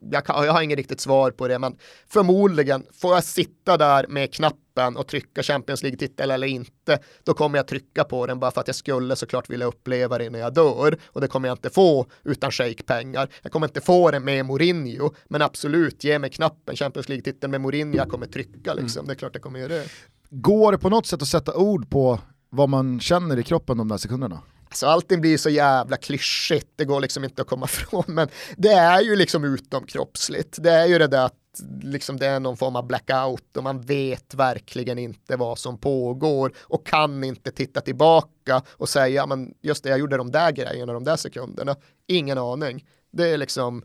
jag, 0.00 0.24
kan, 0.24 0.44
jag 0.44 0.52
har 0.52 0.62
inget 0.62 0.76
riktigt 0.76 1.00
svar 1.00 1.30
på 1.30 1.48
det, 1.48 1.58
men 1.58 1.76
förmodligen 2.08 2.86
får 2.92 3.14
jag 3.14 3.24
sitta 3.24 3.76
där 3.76 4.06
med 4.08 4.34
knappen 4.34 4.96
och 4.96 5.06
trycka 5.06 5.42
Champions 5.42 5.82
League-titel 5.82 6.30
eller 6.30 6.46
inte, 6.46 6.98
då 7.24 7.34
kommer 7.34 7.58
jag 7.58 7.68
trycka 7.68 8.04
på 8.04 8.26
den 8.26 8.40
bara 8.40 8.50
för 8.50 8.60
att 8.60 8.66
jag 8.66 8.76
skulle 8.76 9.16
såklart 9.16 9.50
vilja 9.50 9.66
uppleva 9.66 10.18
det 10.18 10.30
när 10.30 10.38
jag 10.38 10.54
dör 10.54 10.98
och 11.06 11.20
det 11.20 11.28
kommer 11.28 11.48
jag 11.48 11.54
inte 11.54 11.70
få 11.70 12.06
utan 12.24 12.50
shake-pengar. 12.50 13.28
Jag 13.42 13.52
kommer 13.52 13.66
inte 13.66 13.80
få 13.80 14.10
det 14.10 14.20
med 14.20 14.46
Mourinho, 14.46 15.14
men 15.28 15.42
absolut, 15.42 16.04
ge 16.04 16.18
mig 16.18 16.30
knappen 16.30 16.76
Champions 16.76 17.08
League-titeln 17.08 17.50
med 17.50 17.60
Mourinho, 17.60 17.96
jag 17.96 18.08
kommer 18.08 18.26
trycka 18.26 18.74
liksom, 18.74 19.00
mm. 19.00 19.06
det 19.06 19.12
är 19.12 19.18
klart 19.18 19.34
jag 19.34 19.42
kommer 19.42 19.58
göra 19.58 19.68
det. 19.68 19.88
Går 20.30 20.72
det 20.72 20.78
på 20.78 20.88
något 20.88 21.06
sätt 21.06 21.22
att 21.22 21.28
sätta 21.28 21.54
ord 21.54 21.90
på 21.90 22.20
vad 22.50 22.68
man 22.68 23.00
känner 23.00 23.38
i 23.38 23.42
kroppen 23.42 23.78
de 23.78 23.88
där 23.88 23.96
sekunderna? 23.96 24.42
Alltså 24.74 24.86
allting 24.86 25.20
blir 25.20 25.38
så 25.38 25.50
jävla 25.50 25.96
klyschigt, 25.96 26.68
det 26.76 26.84
går 26.84 27.00
liksom 27.00 27.24
inte 27.24 27.42
att 27.42 27.48
komma 27.48 27.66
ifrån, 27.72 28.04
men 28.06 28.28
det 28.56 28.72
är 28.72 29.00
ju 29.00 29.16
liksom 29.16 29.44
utomkroppsligt. 29.44 30.62
Det 30.62 30.70
är 30.70 30.86
ju 30.86 30.98
det 30.98 31.06
där 31.06 31.26
att 31.26 31.34
liksom 31.82 32.16
det 32.16 32.26
är 32.26 32.40
någon 32.40 32.56
form 32.56 32.76
av 32.76 32.86
blackout 32.86 33.56
och 33.56 33.62
man 33.62 33.80
vet 33.80 34.34
verkligen 34.34 34.98
inte 34.98 35.36
vad 35.36 35.58
som 35.58 35.78
pågår 35.78 36.52
och 36.60 36.86
kan 36.86 37.24
inte 37.24 37.50
titta 37.50 37.80
tillbaka 37.80 38.62
och 38.70 38.88
säga, 38.88 39.26
men 39.26 39.54
just 39.62 39.84
det, 39.84 39.90
jag 39.90 39.98
gjorde 39.98 40.16
de 40.16 40.30
där 40.30 40.52
grejerna 40.52 40.92
de 40.92 41.04
där 41.04 41.16
sekunderna. 41.16 41.76
Ingen 42.06 42.38
aning. 42.38 42.84
Det 43.12 43.28
är 43.28 43.38
liksom, 43.38 43.84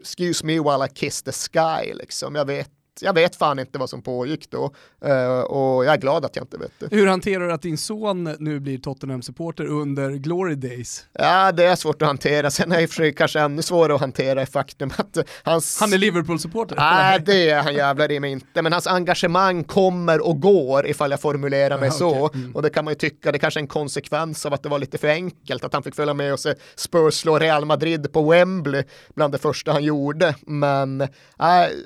excuse 0.00 0.46
me 0.46 0.52
while 0.52 0.86
I 0.86 0.88
kiss 0.94 1.22
the 1.22 1.32
sky, 1.32 1.94
liksom. 1.94 2.34
Jag 2.34 2.44
vet 2.44 2.70
jag 3.00 3.12
vet 3.12 3.36
fan 3.36 3.58
inte 3.58 3.78
vad 3.78 3.90
som 3.90 4.02
pågick 4.02 4.50
då 4.50 4.72
uh, 5.06 5.40
och 5.40 5.84
jag 5.84 5.94
är 5.94 5.96
glad 5.96 6.24
att 6.24 6.36
jag 6.36 6.42
inte 6.42 6.58
vet 6.58 6.72
det. 6.78 6.96
Hur 6.96 7.06
hanterar 7.06 7.46
du 7.46 7.52
att 7.52 7.62
din 7.62 7.78
son 7.78 8.24
nu 8.38 8.60
blir 8.60 8.78
Tottenham-supporter 8.78 9.66
under 9.66 10.10
Glory 10.10 10.54
Days? 10.54 11.04
Ja, 11.12 11.52
det 11.52 11.64
är 11.64 11.76
svårt 11.76 12.02
att 12.02 12.08
hantera. 12.08 12.50
Sen 12.50 12.72
är 12.72 13.00
det 13.00 13.12
kanske 13.12 13.40
ännu 13.40 13.62
svårare 13.62 13.94
att 13.94 14.00
hantera 14.00 14.46
faktum 14.46 14.90
att 14.96 15.18
hans... 15.42 15.80
Han 15.80 15.92
är 15.92 15.98
Liverpool-supporter? 15.98 16.76
Nej, 16.76 17.22
det 17.26 17.50
är 17.50 17.62
han 17.62 17.74
jävlar 17.74 18.12
i 18.12 18.20
mig 18.20 18.32
inte. 18.32 18.62
Men 18.62 18.72
hans 18.72 18.86
engagemang 18.86 19.64
kommer 19.64 20.26
och 20.26 20.40
går 20.40 20.86
ifall 20.86 21.10
jag 21.10 21.20
formulerar 21.20 21.78
mig 21.78 21.88
Aha, 21.88 21.98
så. 21.98 22.24
Okay. 22.24 22.40
Mm. 22.40 22.56
Och 22.56 22.62
det 22.62 22.70
kan 22.70 22.84
man 22.84 22.92
ju 22.92 22.98
tycka, 22.98 23.32
det 23.32 23.38
kanske 23.38 23.60
är 23.60 23.62
en 23.62 23.68
konsekvens 23.68 24.46
av 24.46 24.54
att 24.54 24.62
det 24.62 24.68
var 24.68 24.78
lite 24.78 24.98
för 24.98 25.08
enkelt, 25.08 25.64
att 25.64 25.72
han 25.72 25.82
fick 25.82 25.94
följa 25.94 26.14
med 26.14 26.32
och 26.32 26.40
se 26.40 26.54
Spurs 26.76 27.14
slå 27.14 27.38
Real 27.38 27.64
Madrid 27.64 28.12
på 28.12 28.30
Wembley 28.30 28.84
bland 29.14 29.34
det 29.34 29.38
första 29.38 29.72
han 29.72 29.84
gjorde. 29.84 30.34
Men 30.46 31.00
äh, 31.00 31.08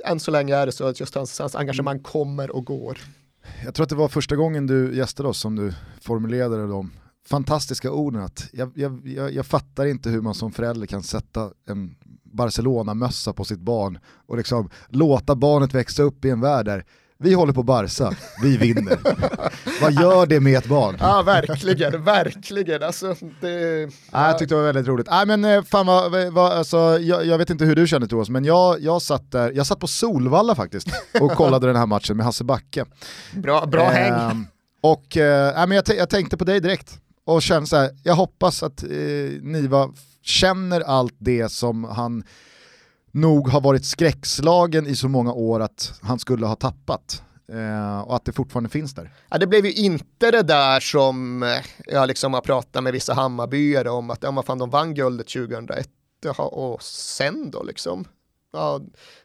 än 0.05 0.21
så 0.21 0.31
länge 0.31 0.57
är 0.57 0.67
det 0.67 0.73
så 0.73 0.87
att 0.87 1.01
just 1.03 1.15
hans, 1.15 1.39
hans 1.39 1.55
engagemang 1.55 1.95
mm. 1.95 2.03
kommer 2.03 2.57
och 2.57 2.65
går. 2.65 2.99
Jag 3.65 3.75
tror 3.75 3.85
att 3.85 3.91
det 3.91 3.97
var 3.97 4.09
första 4.09 4.37
gången 4.37 4.67
du 4.67 4.97
gästade 4.97 5.29
oss 5.29 5.39
som 5.39 5.57
du 5.57 5.73
formulerade 6.01 6.67
de 6.67 6.91
fantastiska 7.27 7.91
orden 7.91 8.23
att 8.23 8.51
jag, 8.53 8.73
jag, 8.75 9.09
jag, 9.09 9.33
jag 9.33 9.47
fattar 9.47 9.87
inte 9.87 10.11
hur 10.11 10.21
man 10.21 10.35
som 10.35 10.53
förälder 10.53 10.87
kan 10.87 11.03
sätta 11.03 11.51
en 11.69 11.95
Barcelona-mössa 12.25 13.33
på 13.33 13.45
sitt 13.45 13.61
barn 13.61 13.99
och 14.27 14.37
liksom 14.37 14.71
låta 14.89 15.35
barnet 15.35 15.75
växa 15.75 16.03
upp 16.03 16.25
i 16.25 16.31
en 16.31 16.41
värld 16.41 16.67
där 16.67 16.85
vi 17.23 17.35
håller 17.35 17.53
på 17.53 17.63
Barca, 17.63 18.13
vi 18.43 18.57
vinner. 18.57 18.99
Vad 19.81 19.93
gör 19.93 20.27
det 20.27 20.41
med 20.41 20.59
ett 20.59 20.67
barn? 20.67 20.97
Ja, 21.01 21.23
verkligen, 21.23 22.05
verkligen. 22.05 22.83
Alltså, 22.83 23.15
det, 23.41 23.51
ja. 23.51 23.89
ja. 24.13 24.27
Jag 24.27 24.39
tyckte 24.39 24.55
det 24.55 24.59
var 24.59 24.67
väldigt 24.67 24.87
roligt. 24.87 25.07
Nej, 25.11 25.27
men 25.27 25.45
eh, 25.45 25.63
fan 25.63 25.87
vad, 25.87 26.33
vad, 26.33 26.53
alltså, 26.53 26.99
jag, 27.01 27.27
jag, 27.27 27.39
vet 27.39 27.51
inte 27.51 27.65
hur 27.65 27.77
du 27.77 27.87
känner 27.87 28.07
Thomas, 28.07 28.29
men 28.29 28.45
jag, 28.45 28.81
jag, 28.81 29.03
satt 29.03 29.31
där, 29.31 29.53
jag 29.53 29.67
satt 29.67 29.81
på 29.81 29.87
Solvalla 29.87 30.55
faktiskt 30.55 30.89
och 31.21 31.31
kollade 31.37 31.67
den 31.67 31.77
här 31.77 31.87
matchen 31.87 32.17
med 32.17 32.27
Hasse 32.27 32.45
Backe. 32.45 32.85
Bra, 33.35 33.67
bra 33.67 33.83
eh, 33.83 33.91
häng. 33.91 34.47
Och 34.81 35.17
eh, 35.17 35.67
men 35.67 35.71
jag, 35.71 35.85
jag, 35.99 36.11
tänkte 36.11 36.37
på 36.37 36.45
dig 36.45 36.61
direkt 36.61 36.99
och 37.25 37.43
kände 37.43 37.67
så 37.67 37.77
här, 37.77 37.91
jag 38.03 38.15
hoppas 38.15 38.63
att 38.63 38.83
eh, 38.83 38.89
Niva 39.43 39.89
känner 40.23 40.81
allt 40.81 41.15
det 41.19 41.49
som 41.49 41.85
han 41.85 42.25
nog 43.13 43.49
har 43.49 43.61
varit 43.61 43.85
skräckslagen 43.85 44.87
i 44.87 44.97
så 44.97 45.09
många 45.09 45.33
år 45.33 45.61
att 45.61 46.01
han 46.03 46.19
skulle 46.19 46.47
ha 46.47 46.57
tappat. 46.57 47.23
Eh, 47.53 48.01
och 48.01 48.17
att 48.17 48.25
det 48.25 48.33
fortfarande 48.33 48.71
finns 48.71 48.95
där. 48.95 49.11
Ja, 49.31 49.39
det 49.39 49.47
blev 49.47 49.67
ju 49.67 49.73
inte 49.73 50.31
det 50.31 50.43
där 50.43 50.81
som 50.81 51.43
eh, 51.43 51.49
jag 51.87 52.09
liksom 52.09 52.35
har 52.35 52.41
pratat 52.41 52.83
med 52.83 52.93
vissa 52.93 53.15
Hammarbyare 53.15 53.91
om 53.91 54.11
att 54.11 54.23
ja, 54.23 54.43
fan, 54.43 54.59
de 54.59 54.71
vann 54.71 54.95
guldet 54.95 55.29
2001 55.29 55.89
och 56.39 56.83
sen 56.83 57.51
då 57.51 57.63
liksom. 57.63 58.05
Ja, 58.55 58.81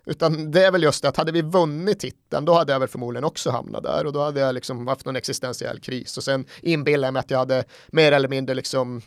utan 0.06 0.52
det 0.52 0.66
är 0.66 0.72
väl 0.72 0.84
just 0.84 1.02
det 1.02 1.10
att 1.10 1.18
hade 1.18 1.32
vi 1.32 1.42
vunnit 1.42 2.00
titeln 2.00 2.46
då 2.46 2.54
hade 2.54 2.74
jag 2.74 2.80
väl 2.80 2.90
förmodligen 2.90 3.24
också 3.24 3.50
hamnat 3.50 3.84
där 3.84 4.06
och 4.06 4.14
då 4.14 4.24
hade 4.24 4.40
jag 4.40 4.56
liksom 4.56 4.88
haft 4.88 5.06
någon 5.06 5.16
existentiell 5.16 5.80
kris 5.80 6.18
och 6.18 6.24
sen 6.24 6.46
inbillar 6.62 7.08
jag 7.08 7.14
mig 7.14 7.20
att 7.20 7.32
jag 7.32 7.38
hade 7.38 7.64
mer 7.88 8.12
eller 8.12 8.30
mindre 8.30 8.56
liksom 8.56 9.02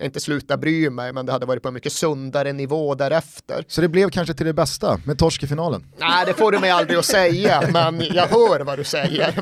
inte 0.00 0.20
slutat 0.20 0.60
bry 0.60 0.90
mig 0.90 1.12
men 1.12 1.26
det 1.26 1.32
hade 1.32 1.46
varit 1.46 1.62
på 1.62 1.68
en 1.68 1.74
mycket 1.74 1.92
sundare 1.92 2.52
nivå 2.52 2.94
därefter. 2.94 3.64
Så 3.68 3.80
det 3.80 3.88
blev 3.88 4.10
kanske 4.10 4.34
till 4.34 4.46
det 4.46 4.52
bästa 4.52 5.00
med 5.04 5.18
torsk 5.18 5.42
i 5.42 5.46
finalen? 5.46 5.86
Nej 5.98 6.26
det 6.26 6.34
får 6.34 6.52
du 6.52 6.58
mig 6.58 6.70
aldrig 6.70 6.98
att 6.98 7.04
säga 7.04 7.62
men 7.72 8.00
jag 8.00 8.26
hör 8.26 8.60
vad 8.60 8.78
du 8.78 8.84
säger. 8.84 9.34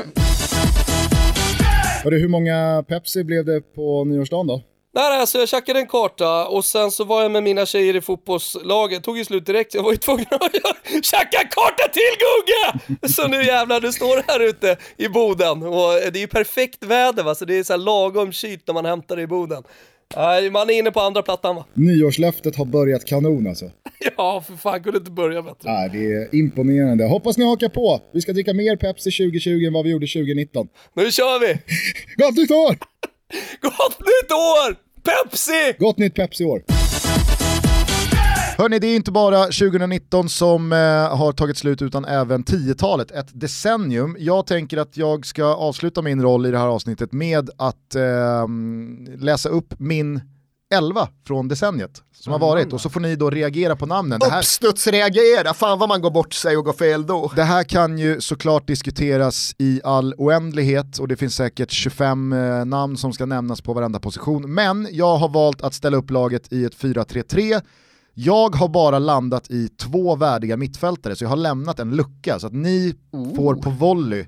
Hörru, 2.05 2.19
hur 2.19 2.29
många 2.29 2.85
Pepsi 2.89 3.25
blev 3.25 3.45
det 3.45 3.75
på 3.75 4.05
nyårsdagen 4.05 4.47
då? 4.47 4.63
Nej, 4.95 5.21
alltså 5.21 5.39
jag 5.39 5.49
tjackade 5.49 5.81
en 5.81 5.87
karta 5.87 6.47
och 6.47 6.65
sen 6.65 6.91
så 6.91 7.05
var 7.05 7.23
jag 7.23 7.31
med 7.31 7.43
mina 7.43 7.67
tjejer 7.67 7.97
i 7.97 8.01
fotbollslaget, 8.01 9.05
tog 9.05 9.19
ju 9.19 9.25
slut 9.25 9.47
direkt, 9.47 9.75
jag 9.75 9.83
var 9.83 9.91
ju 9.91 9.97
tvungen 9.97 10.27
att 10.31 10.41
tjacka 11.05 11.39
en 11.39 11.49
karta 11.49 11.89
till 11.93 12.13
Gugge! 12.23 13.09
Så 13.15 13.29
nu 13.29 13.43
jävlar, 13.45 13.81
du 13.81 13.93
står 13.93 14.25
här 14.29 14.41
ute 14.41 14.77
i 14.97 15.09
Boden 15.09 15.63
och 15.63 15.93
det 16.13 16.19
är 16.19 16.21
ju 16.21 16.27
perfekt 16.27 16.85
väder 16.85 17.23
va, 17.23 17.35
så 17.35 17.45
det 17.45 17.59
är 17.59 17.65
så 17.65 17.73
här 17.73 17.79
lagom 17.79 18.33
kylt 18.33 18.63
när 18.67 18.75
man 18.75 18.85
hämtar 18.85 19.17
det 19.17 19.23
i 19.23 19.27
Boden. 19.27 19.63
Nej, 20.17 20.51
man 20.51 20.71
är 20.71 20.79
inne 20.79 20.91
på 20.91 21.01
andra 21.01 21.23
plattan 21.23 21.57
va? 21.57 21.65
Nyårslöftet 21.75 22.57
har 22.57 22.65
börjat 22.65 23.05
kanon 23.05 23.47
alltså. 23.47 23.71
ja, 24.17 24.45
för 24.47 24.57
fan 24.57 24.83
kunde 24.83 24.99
inte 24.99 25.11
börja 25.11 25.43
bättre. 25.43 25.73
Nej, 25.73 25.91
det 25.93 26.13
är 26.13 26.35
imponerande. 26.35 27.05
Hoppas 27.05 27.39
ni 27.39 27.45
hakar 27.45 27.69
på. 27.69 28.01
Vi 28.13 28.21
ska 28.21 28.33
dricka 28.33 28.55
mer 28.55 28.77
Pepsi 28.77 29.11
2020 29.11 29.67
än 29.67 29.73
vad 29.73 29.85
vi 29.85 29.91
gjorde 29.91 30.07
2019. 30.07 30.69
Nu 30.95 31.11
kör 31.13 31.41
vi! 31.41 31.59
Gott 32.17 32.37
nytt 32.37 32.51
år! 32.51 32.77
Gott 33.61 34.01
nytt 34.01 34.33
år! 34.33 34.77
Pepsi! 35.03 35.77
Gott 35.79 35.99
nytt 35.99 36.15
Pepsi-år. 36.15 36.63
Hörni, 38.59 38.79
det 38.79 38.87
är 38.87 38.97
inte 38.97 39.13
bara 39.13 39.45
2019 39.45 40.29
som 40.29 40.73
eh, 40.73 40.79
har 41.17 41.33
tagit 41.33 41.57
slut 41.57 41.83
utan 41.83 42.05
även 42.05 42.45
10-talet, 42.45 43.11
ett 43.11 43.41
decennium. 43.41 44.17
Jag 44.19 44.47
tänker 44.47 44.79
att 44.79 44.97
jag 44.97 45.27
ska 45.27 45.45
avsluta 45.45 46.03
min 46.03 46.23
roll 46.23 46.47
i 46.47 46.51
det 46.51 46.59
här 46.59 46.67
avsnittet 46.67 47.13
med 47.13 47.51
att 47.57 47.95
eh, 47.95 48.47
läsa 49.19 49.49
upp 49.49 49.75
min 49.79 50.21
11 50.73 51.09
från 51.27 51.49
decenniet 51.49 52.03
som 52.13 52.33
har 52.33 52.41
varit 52.41 52.73
och 52.73 52.81
så 52.81 52.91
får 52.91 53.01
ni 53.01 53.17
då 53.17 53.31
reagera 53.31 53.77
på 53.77 53.87
namnen. 53.87 54.21
Det 54.21 54.31
här, 54.31 54.39
Uppstudsreagera, 54.39 55.55
fan 55.55 55.79
vad 55.79 55.89
man 55.89 56.03
går 56.03 56.11
bort 56.11 56.35
sig 56.35 56.57
och 56.57 56.65
går 56.65 56.73
fel 56.73 57.07
då. 57.07 57.33
det 57.37 57.43
här 57.43 57.65
kan 57.65 57.99
ju 57.99 58.21
såklart 58.21 58.67
diskuteras 58.67 59.55
i 59.59 59.81
all 59.85 60.15
oändlighet 60.19 60.99
och 60.99 61.09
det 61.09 61.17
finns 61.17 61.35
säkert 61.35 61.71
25 61.71 62.33
eh, 62.33 62.65
namn 62.65 62.97
som 62.97 63.13
ska 63.13 63.27
nämnas 63.27 63.61
på 63.61 63.73
varenda 63.73 64.01
position. 64.01 64.55
Men 64.55 64.89
jag 64.91 65.17
har 65.17 65.29
valt 65.29 65.63
att 65.63 65.75
ställa 65.75 65.97
upp 65.97 66.11
laget 66.11 66.53
i 66.53 66.65
ett 66.65 66.77
4-3-3. 66.77 67.63
Jag 68.15 68.55
har 68.55 68.69
bara 68.69 68.99
landat 68.99 69.51
i 69.51 69.69
två 69.69 70.17
värdiga 70.17 70.57
mittfältare 70.57 71.17
så 71.17 71.25
jag 71.25 71.29
har 71.29 71.37
lämnat 71.37 71.79
en 71.79 71.91
lucka 71.91 72.39
så 72.39 72.47
att 72.47 72.53
ni 72.53 72.95
får 73.37 73.55
på 73.55 73.71
volley 73.71 74.27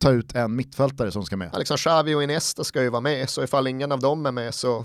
ta 0.00 0.10
ut 0.10 0.34
en 0.34 0.56
mittfältare 0.56 1.10
som 1.10 1.24
ska 1.24 1.36
med. 1.36 1.50
Ja, 1.52 1.58
liksom 1.58 1.76
Xavi 1.76 2.14
och 2.14 2.22
Iniesta 2.22 2.64
ska 2.64 2.82
ju 2.82 2.88
vara 2.88 3.00
med, 3.00 3.30
så 3.30 3.44
ifall 3.44 3.66
ingen 3.66 3.92
av 3.92 4.00
dem 4.00 4.26
är 4.26 4.32
med 4.32 4.54
så... 4.54 4.84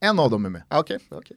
En 0.00 0.18
av 0.18 0.30
dem 0.30 0.44
är 0.44 0.48
med. 0.50 0.62
Okej, 0.70 0.98
okej. 1.10 1.36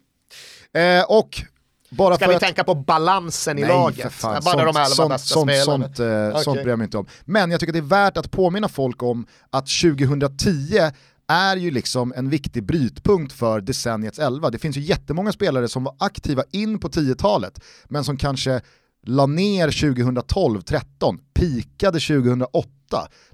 Eh, 0.83 1.03
och 1.03 1.41
bara 1.89 2.15
Ska 2.15 2.27
vi 2.27 2.35
att... 2.35 2.41
tänka 2.41 2.63
på 2.63 2.75
balansen 2.75 3.57
i 3.57 3.61
Nej, 3.61 3.69
laget? 3.69 4.01
för 4.01 4.09
fan. 4.09 4.41
Bara 4.45 4.57
de 4.57 4.67
elva 4.67 4.85
sånt, 4.85 5.09
bästa 5.09 5.33
sånt, 5.33 5.51
spelarna. 5.51 5.83
sånt, 5.85 5.99
eh, 5.99 6.29
Okej. 6.29 6.43
sånt 6.43 6.61
bryr 6.61 6.69
jag 6.69 6.79
mig 6.79 6.85
inte 6.85 6.97
om. 6.97 7.05
Men 7.25 7.51
jag 7.51 7.59
tycker 7.59 7.71
att 7.71 7.73
det 7.73 7.79
är 7.79 8.05
värt 8.05 8.17
att 8.17 8.31
påminna 8.31 8.69
folk 8.69 9.03
om 9.03 9.27
att 9.49 9.67
2010 9.67 10.91
är 11.27 11.57
ju 11.57 11.71
liksom 11.71 12.13
en 12.15 12.29
viktig 12.29 12.63
brytpunkt 12.63 13.33
för 13.33 13.61
decenniets 13.61 14.19
11. 14.19 14.49
Det 14.49 14.59
finns 14.59 14.77
ju 14.77 14.81
jättemånga 14.81 15.31
spelare 15.31 15.67
som 15.67 15.83
var 15.83 15.95
aktiva 15.99 16.43
in 16.51 16.79
på 16.79 16.89
10-talet, 16.89 17.59
men 17.87 18.03
som 18.03 18.17
kanske 18.17 18.61
la 19.05 19.25
ner 19.25 19.67
2012-13, 19.67 21.17
pikade 21.33 21.99
2008. 21.99 22.67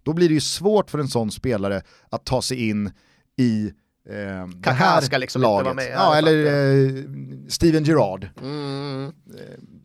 Då 0.03 0.13
blir 0.13 0.27
det 0.27 0.33
ju 0.33 0.41
svårt 0.41 0.89
för 0.89 0.99
en 0.99 1.07
sån 1.07 1.31
spelare 1.31 1.81
att 2.09 2.25
ta 2.25 2.41
sig 2.41 2.69
in 2.69 2.91
i 3.37 3.71
eh, 4.09 4.47
Kaká 4.63 5.01
ska 5.01 5.17
liksom 5.17 5.41
inte 5.41 5.49
laget. 5.51 5.65
vara 5.65 5.73
med, 5.73 5.91
ja, 5.93 6.15
eller 6.15 6.45
eh, 6.45 7.03
Steven 7.47 7.83
Gerrard 7.83 8.27
Mm. 8.41 9.11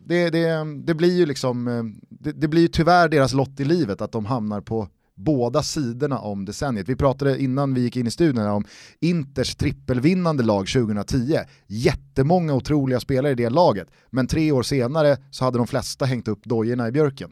det, 0.05 0.29
det, 0.29 0.65
det 0.85 0.93
blir 0.93 1.17
ju 1.17 1.25
liksom, 1.25 1.67
eh, 1.67 1.83
det, 2.09 2.31
det 2.31 2.47
blir 2.47 2.61
ju 2.61 2.67
tyvärr 2.67 3.09
deras 3.09 3.33
lott 3.33 3.59
i 3.59 3.65
livet 3.65 4.01
att 4.01 4.11
de 4.11 4.25
hamnar 4.25 4.61
på 4.61 4.87
båda 5.17 5.63
sidorna 5.63 6.19
om 6.19 6.45
decenniet. 6.45 6.89
Vi 6.89 6.95
pratade 6.95 7.41
innan 7.41 7.73
vi 7.73 7.81
gick 7.81 7.97
in 7.97 8.07
i 8.07 8.11
studion 8.11 8.47
om 8.47 8.65
Inters 9.01 9.55
trippelvinnande 9.55 10.43
lag 10.43 10.67
2010. 10.67 11.37
Jättemånga 11.67 12.53
otroliga 12.53 12.99
spelare 12.99 13.31
i 13.31 13.35
det 13.35 13.49
laget, 13.49 13.87
men 14.09 14.27
tre 14.27 14.51
år 14.51 14.63
senare 14.63 15.17
så 15.31 15.45
hade 15.45 15.57
de 15.57 15.67
flesta 15.67 16.05
hängt 16.05 16.27
upp 16.27 16.43
dojorna 16.43 16.87
i 16.87 16.91
björken. 16.91 17.31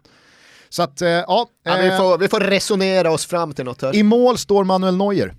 Så 0.69 0.84
att, 0.84 1.01
eh, 1.01 1.10
ja, 1.10 1.47
Ja, 1.63 1.77
vi, 1.82 1.88
eh, 1.88 1.97
får, 1.97 2.17
vi 2.17 2.27
får 2.27 2.39
resonera 2.39 3.12
oss 3.12 3.25
fram 3.25 3.53
till 3.53 3.65
något 3.65 3.82
här. 3.82 3.95
i 3.95 4.03
mål 4.03 4.38
står 4.38 4.63
Manuel 4.63 4.97
Neuer. 4.97 5.36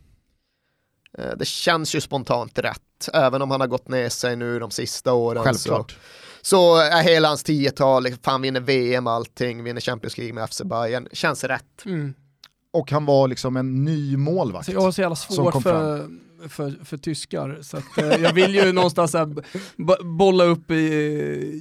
Eh, 1.19 1.25
Det 1.39 1.45
känns 1.45 1.95
ju 1.95 2.01
spontant 2.01 2.59
rätt, 2.59 3.09
även 3.13 3.43
om 3.43 3.51
han 3.51 3.61
har 3.61 3.69
gått 3.69 3.89
ner 3.89 4.09
sig 4.09 4.37
nu 4.37 4.59
de 4.59 4.71
sista 4.71 5.13
åren. 5.13 5.43
Självklart. 5.45 5.91
Så, 5.93 5.97
så 6.43 6.77
är 6.77 7.03
hela 7.03 7.29
hans 7.29 7.43
tiotal, 7.43 8.07
fan 8.23 8.43
vinner 8.43 8.61
VM 8.61 9.07
allting, 9.07 9.65
vinner 9.65 9.81
Champions 9.81 10.19
League 10.19 10.35
med 10.35 10.49
FC 10.51 10.63
Bayern, 10.65 11.09
känns 11.13 11.45
rätt. 11.45 11.85
Mm. 11.85 12.15
Och 12.73 12.91
han 12.91 13.05
var 13.07 13.29
liksom 13.29 13.57
en 13.57 13.85
ny 13.85 14.17
målvakt. 14.17 14.67
Så 14.67 14.73
jag 14.73 14.81
har 14.81 14.93
så 14.93 15.01
jävla 15.01 15.17
svårt 15.17 15.63
för, 15.63 16.09
för, 16.49 16.85
för 16.85 16.97
tyskar, 16.97 17.59
så 17.63 17.77
att, 17.77 17.99
eh, 17.99 18.23
jag 18.23 18.33
vill 18.33 18.55
ju 18.55 18.73
någonstans 18.73 19.15
här, 19.15 19.35
bolla 20.19 20.45
upp 20.45 20.71
i 20.71 20.75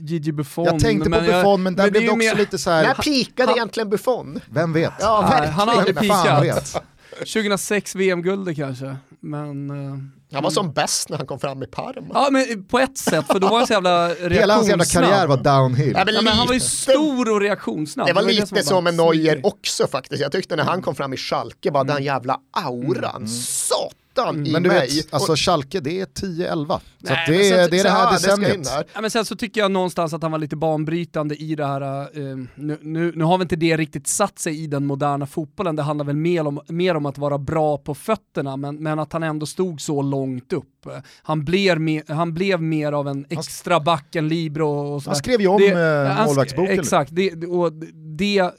eh, 0.02 0.06
Gigi 0.10 0.32
Buffon. 0.32 0.66
Jag 0.66 0.80
tänkte 0.80 1.04
på 1.04 1.10
men 1.10 1.26
jag- 1.26 1.44
Buffon 1.44 1.64
men 1.64 1.76
där 1.76 1.84
men 1.84 1.92
blev 1.92 2.04
det 2.04 2.10
också 2.10 2.18
mer- 2.18 2.36
lite 2.36 2.58
så 2.58 2.70
här. 2.70 2.84
När 2.84 2.94
pikade 2.94 3.50
han- 3.50 3.58
egentligen 3.58 3.90
Buffon? 3.90 4.40
vem 4.52 4.74
vet? 4.74 4.94
Ja, 5.00 5.28
Nej, 5.40 5.50
han 5.50 5.68
har 5.68 5.76
aldrig 5.76 6.00
pikat. 6.00 6.44
vet? 6.44 6.76
2006 7.20 7.96
VM-guldet 7.96 8.56
kanske, 8.56 8.96
men... 9.24 9.70
eh, 9.70 9.98
Han 10.34 10.44
var 10.44 10.50
som 10.50 10.72
bäst 10.74 11.10
när 11.10 11.18
han 11.18 11.28
kom 11.28 11.40
fram 11.40 11.64
i 11.64 11.68
Parma. 11.68 12.08
Ja 12.14 12.28
men 12.32 12.66
på 12.66 12.80
ett 12.80 12.98
sätt, 12.98 13.26
för 13.28 13.40
då 13.40 13.48
var 13.48 13.58
han 13.58 13.68
så 13.68 13.74
jävla 13.74 14.08
reaktionssnabb. 14.08 14.32
Hela 14.32 14.54
hans 14.56 14.68
jävla 14.70 14.86
karriär 14.86 15.28
var 15.28 15.38
downhill. 15.38 15.94
Ja, 15.98 16.06
men 16.06 16.16
Ja, 16.16 16.22
men 16.22 16.34
han 16.34 16.48
var 16.48 16.54
ju 16.54 16.60
stor 16.60 17.32
och 17.32 17.42
reaktionssnabb. 17.42 18.08
Det 18.08 18.14
var 18.14 18.22
ju 18.22 18.28
lite 18.28 18.48
som 18.48 18.58
som 18.64 18.84
med 18.84 18.94
Neuer 18.94 19.42
också 19.44 19.88
faktiskt. 19.88 20.22
Jag 20.22 20.32
tyckte 20.32 20.56
när 20.56 20.64
han 20.64 20.82
kom 20.82 20.96
fram 20.96 21.14
i 21.14 21.18
Schalke, 21.18 21.72
bara 21.72 21.84
den 21.84 22.04
jävla 22.04 22.38
auran, 22.52 23.28
satan 23.28 23.90
i 24.22 24.30
Mm. 24.30 24.52
Men 24.52 24.64
du 24.64 24.70
mig. 24.70 24.88
vet, 24.96 25.14
alltså 25.14 25.34
Schalke 25.36 25.80
det 25.80 26.00
är 26.02 26.06
10-11. 26.06 26.68
Så 26.68 26.80
Nej, 27.00 27.26
det, 27.28 27.50
är, 27.50 27.64
så- 27.64 27.70
det 27.72 27.80
är 27.80 27.84
det 27.84 27.90
här 27.90 28.06
här, 28.06 28.14
decenniet. 28.14 28.64
där. 28.64 28.86
Ja, 28.94 29.02
men 29.02 29.12
sen 29.12 29.26
så 29.26 29.36
tycker 29.36 29.62
jag 29.62 29.72
någonstans 29.72 30.14
att 30.14 30.22
han 30.22 30.32
var 30.32 30.40
lite 30.40 30.56
banbrytande 30.56 31.36
i 31.36 31.56
det 31.56 31.66
här, 31.66 32.02
eh, 32.02 32.38
nu, 32.56 32.78
nu, 32.82 33.12
nu 33.16 33.24
har 33.24 33.38
väl 33.38 33.46
inte 33.46 33.56
det 33.56 33.78
riktigt 33.78 34.08
satt 34.08 34.40
sig 34.40 34.64
i 34.64 34.68
den 34.68 34.86
moderna 34.86 35.26
fotbollen, 35.26 35.76
det 35.76 35.82
handlar 35.84 36.06
väl 36.06 36.16
mer 36.16 36.48
om, 36.48 36.60
mer 36.68 36.96
om 36.96 37.06
att 37.06 37.18
vara 37.18 37.38
bra 37.38 37.78
på 37.78 37.96
fötterna, 37.96 38.58
men, 38.58 38.76
men 38.76 39.00
att 39.00 39.14
han 39.14 39.24
ändå 39.24 39.46
stod 39.46 39.82
så 39.82 40.02
långt 40.02 40.54
upp. 40.54 40.70
Han 41.24 41.46
blev, 41.46 41.80
mer, 41.82 42.04
han 42.14 42.34
blev 42.34 42.62
mer 42.62 42.92
av 42.92 43.08
en 43.08 43.26
extra 43.30 43.80
back, 43.80 44.16
en 44.16 44.28
libero 44.28 44.70
och 44.94 45.02
sådär. 45.04 45.12
Han 45.12 45.20
skrev 45.20 45.42
ju 45.42 45.48
om 45.48 45.58
Det- 45.62 46.08
eh, 46.20 46.26
målvaktsboken. 46.26 46.80
Exakt, 46.80 47.16
det- 47.16 47.46
och 47.48 47.74
det 48.18 48.52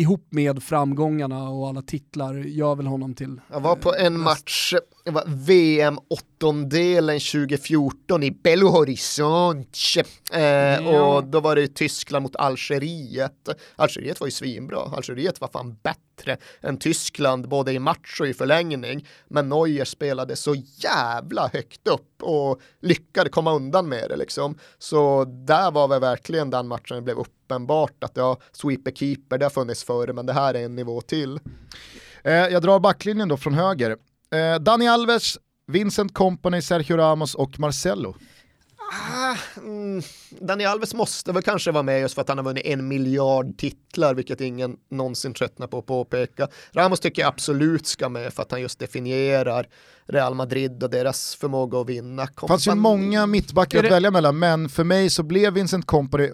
ihop 0.00 0.26
med 0.30 0.62
framgångarna 0.62 1.48
och 1.48 1.68
alla 1.68 1.82
titlar 1.82 2.34
gör 2.34 2.74
väl 2.74 2.86
honom 2.86 3.14
till... 3.14 3.40
Jag 3.50 3.60
var 3.60 3.76
på 3.76 3.94
en 3.94 4.20
match, 4.20 4.74
VM 5.26 5.98
åttondelen 6.08 7.20
2014 7.20 8.22
i 8.22 8.30
Belo 8.30 8.68
Horizonte 8.68 10.04
eh, 10.32 10.86
och 10.86 11.24
då 11.24 11.40
var 11.40 11.56
det 11.56 11.74
Tyskland 11.74 12.22
mot 12.22 12.36
Algeriet. 12.36 13.48
Algeriet 13.76 14.20
var 14.20 14.26
ju 14.26 14.30
svinbra, 14.30 14.78
Algeriet 14.78 15.40
var 15.40 15.48
fan 15.48 15.76
bättre 15.82 16.36
än 16.60 16.76
Tyskland 16.76 17.48
både 17.48 17.72
i 17.72 17.78
match 17.78 18.20
och 18.20 18.26
i 18.26 18.34
förlängning. 18.34 19.06
Men 19.28 19.48
Neuer 19.48 19.84
spelade 19.84 20.36
så 20.36 20.54
jävla 20.76 21.50
högt 21.52 21.88
upp 21.88 22.22
och 22.22 22.60
lyckades 22.80 23.32
komma 23.32 23.54
undan 23.54 23.88
med 23.88 24.08
det 24.08 24.16
liksom. 24.16 24.58
Så 24.78 25.24
där 25.24 25.70
var 25.70 25.88
väl 25.88 26.00
verkligen 26.00 26.50
den 26.50 26.68
matchen 26.68 26.96
det 26.96 27.02
blev 27.02 27.18
uppenbart 27.18 28.04
att 28.04 28.16
ja, 28.16 28.38
sweeper 28.52 28.90
keeper, 28.90 29.38
det 29.38 29.44
har 29.44 29.50
funnits 29.50 29.84
förr 29.84 30.12
men 30.12 30.26
det 30.26 30.32
här 30.32 30.54
är 30.54 30.64
en 30.64 30.76
nivå 30.76 31.00
till. 31.00 31.40
Eh, 32.24 32.32
jag 32.32 32.62
drar 32.62 32.80
backlinjen 32.80 33.28
då 33.28 33.36
från 33.36 33.54
höger. 33.54 33.96
Eh, 34.34 34.58
Dani 34.60 34.88
Alves, 34.88 35.38
Vincent 35.66 36.14
Company, 36.14 36.62
Sergio 36.62 36.96
Ramos 36.96 37.34
och 37.34 37.60
Marcelo. 37.60 38.14
Ah, 38.92 39.36
mm, 39.56 40.02
Dani 40.40 40.64
Alves 40.64 40.94
måste 40.94 41.32
väl 41.32 41.42
kanske 41.42 41.70
vara 41.72 41.82
med 41.82 42.00
just 42.00 42.14
för 42.14 42.22
att 42.22 42.28
han 42.28 42.38
har 42.38 42.44
vunnit 42.44 42.64
en 42.66 42.88
miljard 42.88 43.58
titlar, 43.58 44.14
vilket 44.14 44.40
ingen 44.40 44.76
någonsin 44.90 45.34
tröttnar 45.34 45.66
på 45.66 45.78
att 45.78 45.86
påpeka. 45.86 46.48
Ramos 46.72 47.00
tycker 47.00 47.22
jag 47.22 47.28
absolut 47.28 47.86
ska 47.86 48.08
med 48.08 48.32
för 48.32 48.42
att 48.42 48.50
han 48.50 48.60
just 48.60 48.78
definierar 48.78 49.66
Real 50.06 50.34
Madrid 50.34 50.82
och 50.82 50.90
deras 50.90 51.34
förmåga 51.34 51.78
att 51.80 51.88
vinna. 51.88 52.28
Det 52.40 52.48
fanns 52.48 52.66
ju 52.66 52.74
många 52.74 53.26
mittbackar 53.26 53.78
att 53.78 53.84
det- 53.84 53.90
välja 53.90 54.10
mellan, 54.10 54.38
men 54.38 54.68
för 54.68 54.84
mig 54.84 55.10
så 55.10 55.22
blev 55.22 55.52
Vincent 55.52 55.86
Company, 55.86 56.30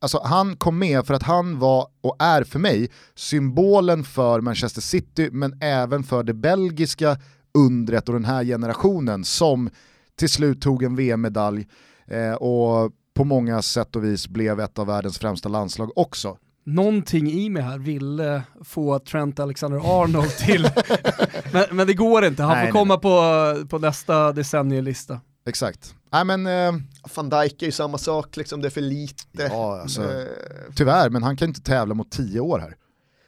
alltså 0.00 0.20
han 0.24 0.56
kom 0.56 0.78
med 0.78 1.06
för 1.06 1.14
att 1.14 1.22
han 1.22 1.58
var, 1.58 1.88
och 2.00 2.16
är 2.18 2.44
för 2.44 2.58
mig, 2.58 2.90
symbolen 3.14 4.04
för 4.04 4.40
Manchester 4.40 4.80
City, 4.80 5.28
men 5.32 5.58
även 5.62 6.02
för 6.04 6.22
det 6.22 6.34
belgiska 6.34 7.18
undret 7.56 8.08
och 8.08 8.14
den 8.14 8.24
här 8.24 8.44
generationen 8.44 9.24
som 9.24 9.70
till 10.18 10.28
slut 10.28 10.62
tog 10.62 10.82
en 10.82 10.96
VM-medalj 10.96 11.66
eh, 12.06 12.32
och 12.32 12.92
på 13.14 13.24
många 13.24 13.62
sätt 13.62 13.96
och 13.96 14.04
vis 14.04 14.28
blev 14.28 14.60
ett 14.60 14.78
av 14.78 14.86
världens 14.86 15.18
främsta 15.18 15.48
landslag 15.48 15.98
också. 15.98 16.38
Någonting 16.66 17.30
i 17.30 17.50
mig 17.50 17.62
här 17.62 17.78
ville 17.78 18.42
få 18.64 18.98
Trent 18.98 19.40
Alexander-Arnold 19.40 20.30
till, 20.30 20.70
men, 21.52 21.64
men 21.72 21.86
det 21.86 21.94
går 21.94 22.24
inte, 22.24 22.42
han 22.42 22.56
Nej, 22.56 22.66
får 22.66 22.78
komma 22.78 22.96
på, 22.96 23.66
på 23.68 23.78
nästa 23.78 24.32
decennielista. 24.32 25.20
Exakt. 25.48 25.94
Nej 26.12 26.24
men, 26.24 26.46
eh, 26.46 26.72
Van 27.14 27.28
Dijk 27.30 27.62
är 27.62 27.66
ju 27.66 27.72
samma 27.72 27.98
sak, 27.98 28.36
liksom 28.36 28.60
det 28.62 28.68
är 28.68 28.70
för 28.70 28.80
lite. 28.80 29.42
ja, 29.50 29.80
alltså, 29.80 30.02
Eh, 30.02 30.26
tyvärr, 30.74 31.10
men 31.10 31.22
han 31.22 31.36
kan 31.36 31.48
inte 31.48 31.60
tävla 31.62 31.94
mot 31.94 32.10
tio 32.10 32.40
år 32.40 32.58
här. 32.58 32.76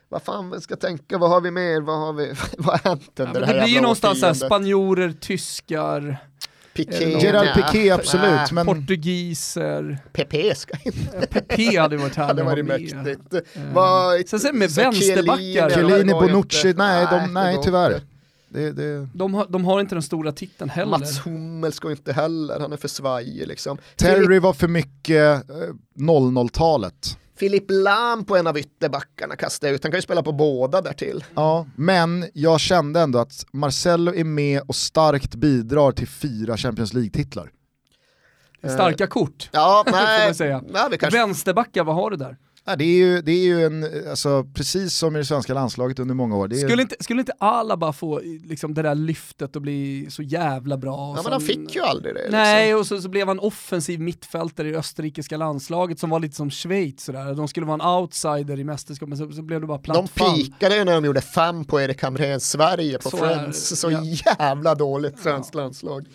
Vad 0.08 0.22
fan 0.22 0.50
vi 0.50 0.60
ska 0.60 0.76
tänka, 0.76 1.18
vad 1.18 1.30
har 1.30 1.40
vi 1.40 1.50
mer, 1.50 1.80
vad 1.80 1.98
har 1.98 2.12
vi, 2.12 2.32
vad 2.58 2.80
har 2.80 2.88
hänt 2.90 3.10
Ja, 3.16 3.24
under 3.24 3.40
men 3.40 3.40
det 3.40 3.40
det 3.40 3.46
här 3.58 3.64
blir 3.64 3.74
ju 3.74 3.80
någonstans 3.80 4.18
årtiondet? 4.22 4.46
spanjorer, 4.46 5.12
tyskar, 5.20 6.16
Piqué, 6.74 7.18
Gerard 7.18 7.54
Piqué 7.54 7.90
absolut, 7.90 8.24
nä, 8.30 8.46
men 8.52 8.66
portugiser, 8.66 9.98
Pepe 10.12 10.54
ska 10.54 10.76
in, 10.84 10.92
Pepe 11.30 11.80
hade 11.80 11.96
varit 11.96 12.14
det 12.14 12.20
hade 12.22 12.44
härlig 12.44 12.64
varit 12.64 12.92
mäktigt. 12.94 13.34
Eh, 13.34 13.62
Vad- 13.74 14.28
Sen 14.28 14.40
sen 14.40 14.58
med 14.58 14.70
vänsterbackar. 14.70 15.70
Chiellini, 15.70 16.02
det 16.04 16.14
Bonucci, 16.14 16.68
inte. 16.68 16.78
nej, 16.82 17.06
de, 17.10 17.16
det 17.18 17.26
nej 17.26 17.58
tyvärr. 17.64 17.94
inte. 17.94 18.06
Det, 18.48 18.72
det, 18.72 19.08
De 19.14 19.34
har, 19.34 19.46
de 19.48 19.64
har 19.64 19.80
inte 19.80 19.94
den 19.94 20.02
stora 20.02 20.32
titeln 20.32 20.70
heller. 20.70 20.90
Mats 20.98 21.26
Hummels 21.26 21.78
går 21.78 21.90
inte 21.90 22.12
heller, 22.12 22.60
han 22.60 22.72
är 22.72 22.76
för 22.76 22.88
svajig 22.88 23.46
liksom. 23.48 23.78
Terry 23.96 24.38
var 24.38 24.52
för 24.52 24.68
mycket 24.68 25.50
eh, 25.50 25.56
00-talet. 25.98 27.18
Filip 27.38 27.64
Lam 27.68 28.24
på 28.24 28.36
en 28.36 28.46
av 28.46 28.58
ytterbackarna 28.58 29.36
kastade 29.36 29.68
jag 29.70 29.74
ut, 29.74 29.82
han 29.84 29.92
kan 29.92 29.98
ju 29.98 30.02
spela 30.02 30.22
på 30.22 30.32
båda 30.32 30.80
därtill. 30.80 31.24
Ja, 31.34 31.66
men 31.76 32.24
jag 32.34 32.60
kände 32.60 33.00
ändå 33.00 33.18
att 33.18 33.46
Marcelo 33.52 34.14
är 34.14 34.24
med 34.24 34.62
och 34.68 34.76
starkt 34.76 35.34
bidrar 35.34 35.92
till 35.92 36.08
fyra 36.08 36.56
Champions 36.56 36.92
League-titlar. 36.94 37.50
Starka 38.64 39.06
kort, 39.06 39.48
Ja, 39.52 39.82
får 39.88 39.92
nej, 39.96 40.26
man 40.26 40.34
säga. 40.34 40.62
nej 40.68 40.82
vi 40.90 40.98
kanske... 40.98 41.18
Vänsterbackar, 41.18 41.84
vad 41.84 41.94
har 41.94 42.10
du 42.10 42.16
där? 42.16 42.36
Ja, 42.68 42.76
det, 42.76 42.84
är 42.84 42.96
ju, 42.96 43.20
det 43.22 43.32
är 43.32 43.44
ju 43.44 43.64
en, 43.66 43.86
alltså, 44.10 44.44
precis 44.54 44.94
som 44.94 45.16
i 45.16 45.18
det 45.18 45.24
svenska 45.24 45.54
landslaget 45.54 45.98
under 45.98 46.14
många 46.14 46.36
år. 46.36 46.48
Det 46.48 46.56
är, 46.60 46.68
Skulle 46.68 46.82
inte, 46.82 46.96
skulle 47.00 47.20
inte 47.20 47.32
Alaba 47.38 47.92
få 47.92 48.20
liksom, 48.44 48.74
det 48.74 48.82
där 48.82 48.94
lyftet 48.94 49.56
och 49.56 49.62
bli 49.62 50.06
så 50.10 50.22
jävla 50.22 50.76
bra? 50.76 51.14
Ja, 51.16 51.22
men 51.22 51.32
han 51.32 51.40
fick 51.40 51.74
ju 51.74 51.80
aldrig 51.82 52.14
det. 52.14 52.28
Nej, 52.30 52.66
Liksom. 52.66 52.80
och 52.80 52.86
så, 52.86 53.02
så 53.02 53.08
blev 53.08 53.28
han 53.28 53.38
offensiv 53.38 54.00
mittfältare 54.00 54.68
i 54.68 54.72
det 54.72 54.78
österrikiska 54.78 55.36
landslaget 55.36 55.98
som 55.98 56.10
var 56.10 56.20
lite 56.20 56.36
som 56.36 56.50
Schweiz 56.50 57.04
sådär. 57.04 57.34
De 57.34 57.48
skulle 57.48 57.66
vara 57.66 57.74
en 57.82 58.00
outsider 58.02 58.58
i 58.60 58.64
mästerskapet, 58.64 59.08
men 59.08 59.18
så, 59.18 59.32
så 59.32 59.42
blev 59.42 59.60
det 59.60 59.66
bara 59.66 59.78
platt 59.78 59.96
De 59.96 60.08
pikade 60.44 60.76
ju 60.76 60.84
när 60.84 60.92
de 60.94 61.04
gjorde 61.04 61.20
fem 61.20 61.64
på 61.64 61.80
Erik 61.80 62.02
Hamréns 62.02 62.50
Sverige 62.50 62.98
på 62.98 63.10
Så 63.10 63.24
är. 63.24 63.34
Friends. 63.36 63.80
Så 63.80 63.90
Ja. 63.90 64.00
jävla 64.38 64.74
dåligt 64.74 65.18
svenskt 65.18 65.54
landslag. 65.54 66.06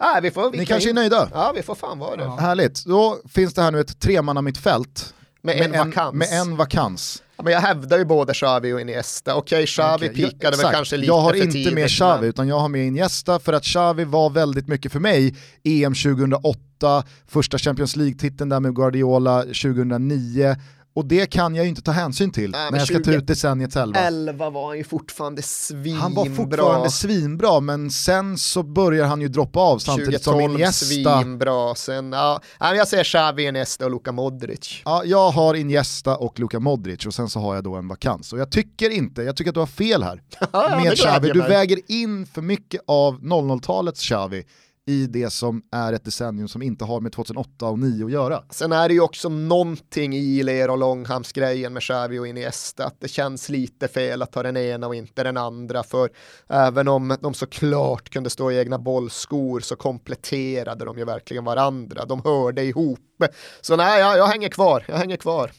Nej, 0.00 0.22
vi 0.22 0.30
får, 0.30 0.50
vi 0.50 0.58
Ni 0.58 0.66
kan 0.66 0.74
kanske 0.74 0.88
ju- 0.88 0.90
är 0.90 0.94
nöjda? 0.94 1.28
Ja, 1.34 1.52
vi 1.56 1.62
får 1.62 1.74
fan 1.74 1.98
vara 1.98 2.16
det. 2.16 2.22
Ja. 2.24 2.36
Härligt, 2.40 2.84
då 2.84 3.18
finns 3.28 3.54
det 3.54 3.62
här 3.62 3.70
nu 3.72 3.80
ett 3.80 4.00
tremanna 4.00 4.42
mittfält 4.42 5.14
Med 5.46 5.60
en 5.60 5.72
vakans. 5.86 6.14
med 6.14 6.28
en 6.40 6.56
vakans. 6.56 7.22
Ja, 7.36 7.42
men 7.42 7.52
jag 7.52 7.60
hävdar 7.60 7.98
ju 7.98 8.04
både 8.04 8.32
Xavi 8.34 8.72
och 8.72 8.80
Iniesta. 8.80 9.34
Okej, 9.34 9.66
Xavi 9.66 10.06
jag- 10.06 10.14
pikade 10.14 10.56
väl 10.56 10.72
kanske 10.72 10.96
lite 10.96 11.06
Jag 11.06 11.18
har 11.18 11.30
för 11.30 11.36
inte 11.36 11.52
tidigt. 11.52 11.74
med 11.74 11.88
Xavi 11.90 12.20
men- 12.20 12.28
utan 12.28 12.48
jag 12.48 12.58
har 12.58 12.68
med 12.68 12.86
Iniesta 12.86 13.38
för 13.38 13.52
att 13.52 13.64
Xavi 13.64 14.04
var 14.04 14.30
väldigt 14.30 14.68
mycket 14.68 14.92
för 14.92 15.00
mig. 15.00 15.34
EM 15.64 15.94
2008, 15.94 17.04
första 17.28 17.58
Champions 17.58 17.96
League-titeln 17.96 18.48
där 18.50 18.60
med 18.60 18.74
Guardiola 18.74 19.42
2009 19.42 20.56
och 20.96 21.06
det 21.06 21.26
kan 21.26 21.54
jag 21.54 21.64
ju 21.64 21.68
inte 21.68 21.82
ta 21.82 21.90
hänsyn 21.90 22.32
till 22.32 22.50
Nej, 22.50 22.70
när 22.70 22.78
jag 22.78 22.86
ska 22.86 22.98
ta 22.98 23.04
20 23.04 23.16
ut 23.16 23.26
decenniets 23.26 23.76
elva. 23.76 24.00
11 24.00 24.50
var 24.50 24.66
han 24.66 24.78
ju 24.78 24.84
fortfarande 24.84 25.42
svinbra. 25.42 26.02
Han 26.02 26.14
var 26.14 26.24
fortfarande 26.24 26.90
svinbra 26.90 27.60
men 27.60 27.90
sen 27.90 28.38
så 28.38 28.62
börjar 28.62 29.06
han 29.06 29.20
ju 29.20 29.28
droppa 29.28 29.60
av 29.60 29.78
samtidigt 29.78 30.22
som 30.22 30.32
2012 30.32 30.54
Iniesta. 30.54 30.84
svinbra. 31.22 31.74
Sen, 31.74 32.12
ja, 32.12 32.40
jag 32.58 32.88
säger 32.88 33.04
Xavi, 33.04 33.46
Iniesta 33.46 33.84
och 33.84 33.90
Luka 33.90 34.12
Modric. 34.12 34.82
Ja, 34.84 35.02
jag 35.04 35.30
har 35.30 35.54
Iniesta 35.54 36.16
och 36.16 36.40
Luka 36.40 36.60
Modric 36.60 37.06
och 37.06 37.14
sen 37.14 37.28
så 37.28 37.40
har 37.40 37.54
jag 37.54 37.64
då 37.64 37.74
en 37.74 37.88
vakans. 37.88 38.32
Och 38.32 38.38
jag 38.38 38.50
tycker 38.50 38.90
inte, 38.90 39.22
jag 39.22 39.36
tycker 39.36 39.50
att 39.50 39.54
du 39.54 39.60
har 39.60 39.66
fel 39.66 40.02
här 40.02 40.22
Ja, 40.52 40.80
med 40.82 40.98
Xavi. 40.98 41.30
Du 41.30 41.40
väger 41.40 41.78
in 41.88 42.26
för 42.26 42.42
mycket 42.42 42.80
av 42.86 43.20
00-talets 43.20 44.00
Xavi 44.00 44.44
i 44.88 45.06
det 45.06 45.30
som 45.30 45.62
är 45.72 45.92
ett 45.92 46.04
decennium 46.04 46.48
som 46.48 46.62
inte 46.62 46.84
har 46.84 47.00
med 47.00 47.12
2008 47.12 47.50
och 47.50 47.58
2009 47.58 48.04
att 48.04 48.12
göra. 48.12 48.42
Sen 48.50 48.72
är 48.72 48.88
det 48.88 48.94
ju 48.94 49.00
också 49.00 49.28
någonting 49.28 50.14
i 50.14 50.42
Ler 50.42 50.70
och 50.70 50.78
Långhamns-grejen 50.78 51.72
med 51.72 51.82
Xavi 51.82 52.18
och 52.18 52.26
Iniesta, 52.26 52.86
att 52.86 53.00
det 53.00 53.08
känns 53.08 53.48
lite 53.48 53.88
fel 53.88 54.22
att 54.22 54.32
ta 54.32 54.42
den 54.42 54.56
ena 54.56 54.86
och 54.86 54.94
inte 54.94 55.22
den 55.22 55.36
andra, 55.36 55.82
för 55.82 56.10
även 56.48 56.88
om 56.88 57.16
de 57.20 57.34
såklart 57.34 58.10
kunde 58.10 58.30
stå 58.30 58.50
i 58.50 58.58
egna 58.58 58.78
bollskor 58.78 59.60
så 59.60 59.76
kompletterade 59.76 60.84
de 60.84 60.98
ju 60.98 61.04
verkligen 61.04 61.44
varandra, 61.44 62.04
de 62.04 62.22
hörde 62.24 62.62
ihop. 62.62 63.24
Så 63.60 63.76
nej, 63.76 64.00
jag, 64.00 64.18
jag 64.18 64.26
hänger 64.26 64.48
kvar, 64.48 64.84
jag 64.88 64.96
hänger 64.96 65.16
kvar. 65.16 65.50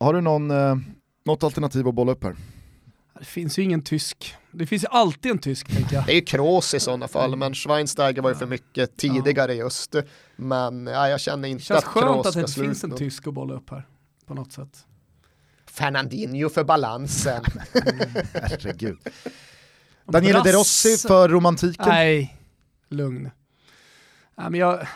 Har 0.00 0.14
du 0.14 0.20
någon, 0.20 0.50
eh, 0.50 0.76
något 1.24 1.42
alternativ 1.42 1.88
att 1.88 1.94
bolla 1.94 2.12
upp 2.12 2.24
här? 2.24 2.36
Det 3.18 3.24
finns 3.24 3.58
ju 3.58 3.62
ingen 3.62 3.82
tysk. 3.82 4.34
Det 4.52 4.66
finns 4.66 4.84
ju 4.84 4.88
alltid 4.90 5.32
en 5.32 5.38
tysk 5.38 5.66
tänker 5.68 5.94
jag. 5.96 6.06
Det 6.06 6.12
är 6.12 6.14
ju 6.16 6.20
Kroos 6.20 6.74
i 6.74 6.80
sådana 6.80 7.08
fall, 7.08 7.36
men 7.36 7.54
Schweinsteiger 7.54 8.22
var 8.22 8.30
ju 8.30 8.36
för 8.36 8.46
mycket 8.46 8.96
tidigare 8.96 9.54
just. 9.54 9.94
Men 10.36 10.86
ja, 10.86 11.08
jag 11.08 11.20
känner 11.20 11.48
inte 11.48 11.60
Det 11.60 11.64
känns 11.66 11.78
att 11.78 11.84
skönt 11.84 12.06
Kroos 12.06 12.26
att 12.26 12.34
det 12.34 12.48
ska 12.48 12.60
inte 12.60 12.70
finns 12.70 12.84
en 12.84 12.90
sluta. 12.90 12.96
tysk 12.96 13.26
att 13.26 13.34
bolla 13.34 13.54
upp 13.54 13.70
här. 13.70 13.86
På 14.26 14.34
något 14.34 14.52
sätt. 14.52 14.86
Fernandinho 15.66 16.48
för 16.48 16.64
balansen. 16.64 17.44
Herregud. 18.34 18.98
Daniele 20.06 20.42
De 20.44 20.52
Rossi 20.52 20.96
för 20.96 21.28
romantiken. 21.28 21.88
Nej, 21.88 22.36
lugn. 22.88 23.30
Nej, 24.36 24.50
men 24.50 24.54
jag... 24.60 24.86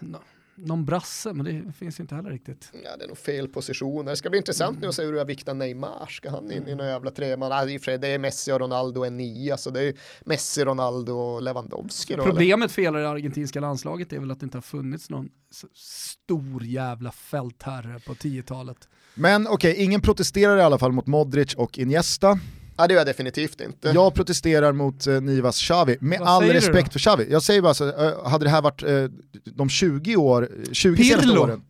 nå- 0.00 0.22
Någon 0.60 0.84
brasse, 0.84 1.32
men 1.32 1.44
det 1.44 1.72
finns 1.72 2.00
ju 2.00 2.02
inte 2.02 2.14
heller 2.14 2.30
riktigt. 2.30 2.72
Ja, 2.84 2.96
det 2.96 3.04
är 3.04 3.08
nog 3.08 3.18
fel 3.18 3.48
positioner. 3.48 4.10
Det 4.10 4.16
ska 4.16 4.30
bli 4.30 4.38
intressant 4.38 4.80
nu 4.80 4.88
att 4.88 4.94
se 4.94 5.02
hur 5.04 5.14
jag 5.14 5.24
viktar 5.24 5.54
Neymar. 5.54 6.06
Ska 6.06 6.30
han 6.30 6.52
in 6.52 6.68
i 6.68 6.74
någon 6.74 6.86
jävla 6.86 7.10
treman? 7.10 7.66
Det 7.66 8.04
är 8.04 8.18
Messi 8.18 8.52
och 8.52 8.60
Ronaldo 8.60 9.04
en 9.04 9.16
nia, 9.16 9.56
så 9.56 9.70
det 9.70 9.82
är 9.82 9.94
Messi, 10.24 10.64
Ronaldo 10.64 11.12
och 11.12 11.42
Lewandowski. 11.42 12.14
Då, 12.14 12.22
eller? 12.22 12.32
Problemet 12.32 12.72
för 12.72 12.82
hela 12.82 12.98
det 12.98 13.08
argentinska 13.08 13.60
landslaget 13.60 14.12
är 14.12 14.18
väl 14.18 14.30
att 14.30 14.40
det 14.40 14.44
inte 14.44 14.56
har 14.56 14.62
funnits 14.62 15.10
någon 15.10 15.28
stor 15.74 16.64
jävla 16.64 17.12
fältherre 17.12 18.00
på 18.06 18.14
10-talet. 18.14 18.88
Men 19.14 19.46
okej, 19.46 19.74
ingen 19.76 20.00
protesterar 20.00 20.56
i 20.56 20.62
alla 20.62 20.78
fall 20.78 20.92
mot 20.92 21.06
Modric 21.06 21.54
och 21.54 21.78
Iniesta. 21.78 22.38
Ja, 22.78 22.86
det 22.86 22.94
gör 22.94 23.00
jag 23.00 23.06
definitivt 23.06 23.60
inte. 23.60 23.88
Jag 23.88 24.14
protesterar 24.14 24.72
mot 24.72 25.06
eh, 25.06 25.20
Nivas 25.20 25.58
Xavi, 25.60 25.96
med 26.00 26.20
Vad 26.20 26.28
all 26.28 26.42
respekt 26.44 26.92
för 26.92 26.98
Xavi. 26.98 27.26
Jag 27.30 27.42
säger 27.42 27.62
bara 27.62 27.74
så, 27.74 27.88
eh, 27.88 28.26
hade 28.28 28.44
det 28.44 28.50
här 28.50 28.62
varit 28.62 28.82
eh, 28.82 29.04
de 29.44 29.68
20 29.68 30.16
år, 30.16 30.48
20 30.72 31.04
senaste 31.04 31.26
Pirlo. 31.28 31.42
åren, 31.42 31.62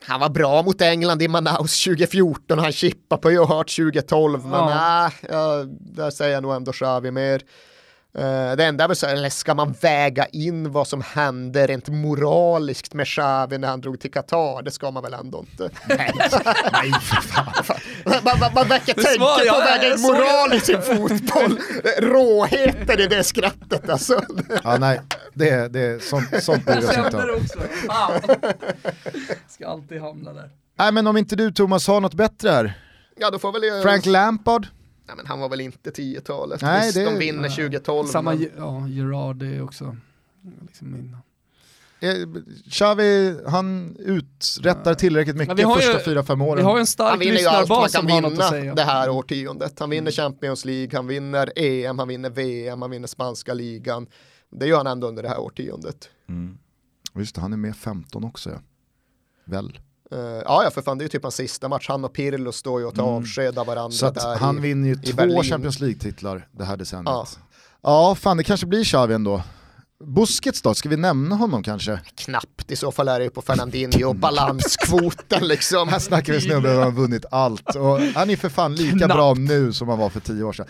Han 0.00 0.20
var 0.20 0.28
bra 0.28 0.62
mot 0.62 0.80
England 0.80 1.22
i 1.22 1.28
Manaus 1.28 1.84
2014, 1.84 2.58
han 2.58 2.72
chippade 2.72 3.22
på 3.22 3.30
Johart 3.30 3.76
2012, 3.76 4.40
men 4.42 4.50
Ja. 4.52 4.68
nej, 4.68 5.12
ja, 5.32 5.64
där 5.80 6.10
säger 6.10 6.34
jag 6.34 6.42
nog 6.42 6.54
ändå 6.54 6.72
Xavi 6.72 7.10
mer. 7.10 7.42
Eh, 8.14 8.56
det 8.56 8.64
enda 8.64 8.84
är 8.84 8.88
väl 8.88 8.96
så, 8.96 9.06
eller 9.06 9.30
ska 9.30 9.54
man 9.54 9.72
väga 9.80 10.26
in 10.26 10.72
vad 10.72 10.88
som 10.88 11.02
hände 11.02 11.66
rent 11.66 11.88
moraliskt 11.88 12.94
med 12.94 13.06
Xavi 13.06 13.58
när 13.58 13.68
han 13.68 13.80
drog 13.80 14.00
till 14.00 14.10
Qatar? 14.10 14.62
Det 14.62 14.70
ska 14.70 14.90
man 14.90 15.02
väl 15.02 15.14
ändå 15.14 15.44
inte. 15.50 15.70
nej 15.88 16.92
fan. 17.00 17.76
man, 18.04 18.38
man, 18.40 18.50
man 18.54 18.68
verkar 18.68 18.94
tänka 18.94 19.18
på 19.18 19.44
jag, 19.46 19.62
att 19.62 19.68
väga 19.68 19.88
jag 19.88 19.98
in 19.98 20.02
moral 20.02 20.52
i 20.52 20.60
sin 20.60 20.82
fotboll. 20.82 21.58
Råheten 21.98 23.00
i 23.00 23.06
det 23.06 23.24
skrattet 23.24 23.88
alltså. 23.88 24.22
Ja, 24.64 24.76
nej, 24.78 25.00
det, 25.34 25.68
det, 25.68 26.02
sånt, 26.02 26.42
sånt 26.44 26.64
bryr 26.64 26.78
oss 26.78 26.96
inte 26.96 27.16
om. 27.16 27.46
Ska 29.48 29.68
alltid 29.68 30.00
hamna 30.00 30.32
där. 30.32 30.50
Nej 30.78 30.92
men 30.92 31.06
om 31.06 31.16
inte 31.16 31.36
du 31.36 31.52
Thomas 31.52 31.86
har 31.86 32.00
något 32.00 32.14
bättre 32.14 32.50
här. 32.50 32.74
Ja, 33.16 33.30
då 33.30 33.38
får 33.38 33.52
väl 33.52 33.62
jag... 33.62 33.82
Frank 33.82 34.06
Lampard, 34.06 34.66
Nej, 35.08 35.16
men 35.16 35.26
han 35.26 35.40
var 35.40 35.48
väl 35.48 35.60
inte 35.60 35.90
10-talet. 35.90 36.62
Nej, 36.62 36.86
Visst, 36.86 36.94
det- 36.94 37.04
de 37.04 37.18
vinner 37.18 37.48
2012. 37.48 38.06
Samma, 38.06 38.34
men... 38.34 38.50
Ja, 38.58 38.88
Gerard 38.88 39.36
det 39.36 39.46
är 39.46 39.62
också 39.62 39.96
liksom 40.62 41.14
eh, 42.00 42.10
Xavi 42.70 43.38
han 43.46 43.96
uträttar 43.98 44.94
tillräckligt 44.94 45.36
mycket 45.36 45.58
vi 45.58 45.62
har 45.62 45.74
första 45.76 45.92
ju- 45.98 46.04
fyra 46.04 46.22
fem 46.22 46.38
Vi 46.38 46.44
åren. 46.44 46.64
har 46.64 46.72
ju 46.72 46.74
en 46.74 46.78
Han 46.78 46.86
stark 46.86 47.20
vinner 47.20 47.38
ju 47.40 47.46
allt 47.46 47.68
man 47.68 47.82
lyssnarbas 47.82 47.92
kan 47.92 48.02
som 48.02 48.10
har 48.10 48.20
något 48.20 48.32
att 48.32 48.32
vinna 48.38 48.48
säga. 48.48 48.74
det 48.74 48.82
här 48.82 49.10
årtiondet. 49.10 49.78
Han 49.78 49.90
vinner 49.90 50.10
Champions 50.10 50.64
League, 50.64 50.90
han 50.98 51.06
vinner 51.06 51.52
EM, 51.56 51.98
han 51.98 52.08
vinner 52.08 52.30
VM, 52.30 52.82
han 52.82 52.90
vinner 52.90 53.08
spanska 53.08 53.54
ligan. 53.54 54.06
Det 54.50 54.66
gör 54.66 54.76
han 54.76 54.86
ändå 54.86 55.06
under 55.08 55.22
det 55.22 55.28
här 55.28 55.40
årtiondet. 55.40 56.10
Mm. 56.28 56.58
Just 57.14 57.34
det, 57.34 57.40
han 57.40 57.52
är 57.52 57.56
med 57.56 57.76
15 57.76 58.24
också 58.24 58.50
ja. 58.50 58.58
Väl. 59.44 59.78
Uh, 60.12 60.18
ja, 60.44 60.70
för 60.74 60.82
fan 60.82 60.98
det 60.98 61.02
är 61.02 61.04
ju 61.04 61.08
typ 61.08 61.22
hans 61.22 61.34
sista 61.34 61.68
match. 61.68 61.88
Han 61.88 62.04
och 62.04 62.12
Pirlo 62.12 62.52
står 62.52 62.80
ju 62.80 62.86
och 62.86 62.94
tar 62.94 63.02
Mm. 63.02 63.14
avsked 63.14 63.58
av 63.58 63.66
varandra 63.66 63.90
Så 63.96 64.10
där 64.10 64.36
han 64.38 64.58
i... 64.58 64.60
vinner 64.60 64.88
ju 64.88 64.94
två 64.96 65.16
Berlin. 65.16 65.42
Champions 65.42 65.80
League-titlar 65.80 66.48
det 66.52 66.64
här 66.64 66.76
decenniet. 66.76 67.06
Ja. 67.06 67.26
Ja. 67.82 68.14
fan 68.14 68.36
det 68.36 68.44
kanske 68.44 68.66
blir 68.66 68.84
Xavi 68.84 69.14
ändå. 69.14 69.42
Busquets 70.04 70.62
då, 70.62 70.74
ska 70.74 70.88
vi 70.88 70.96
nämna 70.96 71.34
honom 71.34 71.62
kanske? 71.62 72.00
Knappt, 72.14 72.70
i 72.70 72.76
så 72.76 72.92
fall 72.92 73.08
är 73.08 73.18
det 73.18 73.24
ju 73.24 73.30
på 73.30 73.42
Fernandinho 73.42 74.08
och 74.08 74.16
balanskvoten 74.16 75.46
liksom. 75.48 75.88
Här 75.88 75.98
snackar 75.98 76.32
vi 76.32 76.40
snubbe 76.40 76.74
som 76.74 76.82
har 76.82 76.90
vunnit 76.90 77.24
allt 77.30 77.76
och 77.76 78.00
han 78.00 78.30
är 78.30 78.36
för 78.36 78.48
fan 78.48 78.74
lika 78.74 78.96
Knappt. 78.96 79.14
bra 79.14 79.34
nu 79.34 79.72
som 79.72 79.88
han 79.88 79.98
var 79.98 80.08
för 80.10 80.20
tio 80.20 80.42
år 80.44 80.52
sedan. 80.52 80.66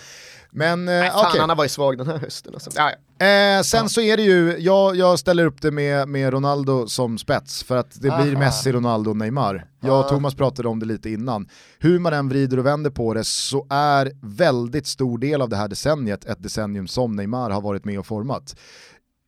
Men 0.51 0.89
eh, 0.89 0.95
Nej, 0.95 1.11
fan, 1.11 1.27
okej. 1.29 1.41
han 1.41 1.49
har 1.49 1.57
varit 1.57 1.71
svag 1.71 1.99
den 1.99 2.07
här 2.07 2.19
hösten. 2.19 2.55
Alltså. 2.55 2.71
Ja, 2.75 2.91
ja. 3.19 3.27
Eh, 3.27 3.63
sen 3.63 3.89
så 3.89 4.01
är 4.01 4.17
det 4.17 4.23
ju, 4.23 4.57
jag, 4.59 4.97
jag 4.97 5.19
ställer 5.19 5.45
upp 5.45 5.63
det 5.63 5.71
med, 5.71 6.09
med 6.09 6.33
Ronaldo 6.33 6.89
som 6.89 7.19
spets 7.19 7.63
för 7.63 7.77
att 7.77 7.91
det 7.95 8.01
blir 8.01 8.33
Aha. 8.33 8.39
Messi, 8.39 8.73
Ronaldo 8.73 9.11
och 9.11 9.17
Neymar. 9.17 9.67
Jag 9.81 9.99
och 9.99 10.05
Ja. 10.05 10.09
Thomas 10.09 10.35
pratade 10.35 10.69
om 10.69 10.79
det 10.81 10.87
lite 10.87 11.11
innan. 11.11 11.49
Hur 11.79 11.99
man 11.99 12.13
än 12.13 12.29
vrider 12.29 12.59
och 12.59 12.67
vänder 12.67 12.91
på 12.91 13.15
det 13.15 13.25
så 13.25 13.67
är 13.71 14.13
väldigt 14.23 14.87
stor 14.87 15.19
del 15.19 15.43
av 15.43 15.49
det 15.49 15.57
här 15.57 15.69
decenniet 15.69 16.25
ett 16.25 16.43
decennium 16.43 16.87
som 16.87 17.17
Neymar 17.17 17.51
har 17.51 17.61
varit 17.61 17.85
med 17.85 17.99
och 17.99 18.07
format. 18.07 18.57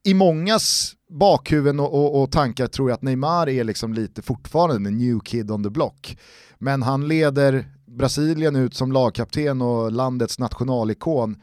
I 0.05 0.15
mångas 0.15 0.93
bakhuvuden 1.11 1.81
och, 1.81 1.95
och, 1.95 2.23
och 2.23 2.33
tankar 2.33 2.67
tror 2.67 2.91
jag 2.91 2.95
att 2.95 3.03
Neymar 3.03 3.49
är 3.49 3.65
liksom 3.65 3.95
lite 3.95 4.23
fortfarande 4.23 4.89
en 4.91 4.99
new 4.99 5.21
kid 5.21 5.51
on 5.51 5.65
the 5.65 5.71
block. 5.71 6.19
Men 6.59 6.83
han 6.83 7.09
leder 7.09 7.65
Brasilien 7.99 8.57
ut 8.57 8.75
som 8.75 8.93
lagkapten 8.93 9.63
och 9.63 9.93
landets 9.93 10.39
nationalikon 10.39 11.37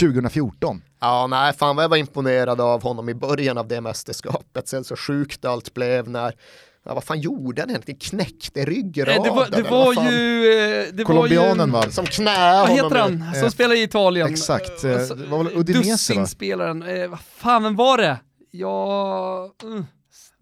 2014. 0.00 0.82
Ja, 1.00 1.26
nej, 1.26 1.52
fan 1.52 1.76
vad 1.76 1.82
jag 1.84 1.88
var 1.88 1.96
imponerad 1.96 2.60
av 2.60 2.82
honom 2.82 3.08
i 3.08 3.14
början 3.14 3.58
av 3.58 3.68
det 3.68 3.80
mästerskapet. 3.80 4.68
Sen 4.68 4.84
så 4.84 4.96
sjukt 4.96 5.44
allt 5.44 5.74
blev 5.74 6.08
när, 6.08 6.34
ja, 6.84 6.94
vad 6.94 7.04
fan 7.04 7.20
gjorde 7.20 7.62
han 7.62 7.70
egentligen? 7.70 8.00
Knäckte 8.00 8.64
ryggraden? 8.64 9.16
Eh, 9.16 9.22
Det 9.22 9.30
var, 9.30 9.48
det 9.50 9.56
eller 9.56 9.70
var 9.70 10.10
ju... 10.12 10.52
eh, 10.82 10.86
Det 10.94 11.04
Colombianen 11.04 11.72
var 11.72 11.80
va? 11.80 11.86
ju, 11.86 11.92
Som 11.92 12.06
knä 12.06 12.60
Vad 12.60 12.70
heter 12.70 12.96
i- 12.96 13.00
han 13.00 13.34
som 13.34 13.44
eh, 13.44 13.48
spelar 13.50 13.74
i 13.74 13.82
Italien? 13.82 14.28
exakt, 14.28 14.84
Eh, 14.84 14.90
eh, 14.90 14.98
alltså, 14.98 15.14
det 15.14 15.26
var 15.26 15.44
väl 15.44 15.56
Udinese, 15.58 15.80
va? 15.88 15.92
Dussinspelaren, 15.92 16.82
eh, 16.82 17.08
vad 17.08 17.20
fan 17.20 17.62
vem 17.62 17.76
var 17.76 17.98
det? 17.98 18.16
Ja... 18.50 19.50
Mm. 19.62 19.84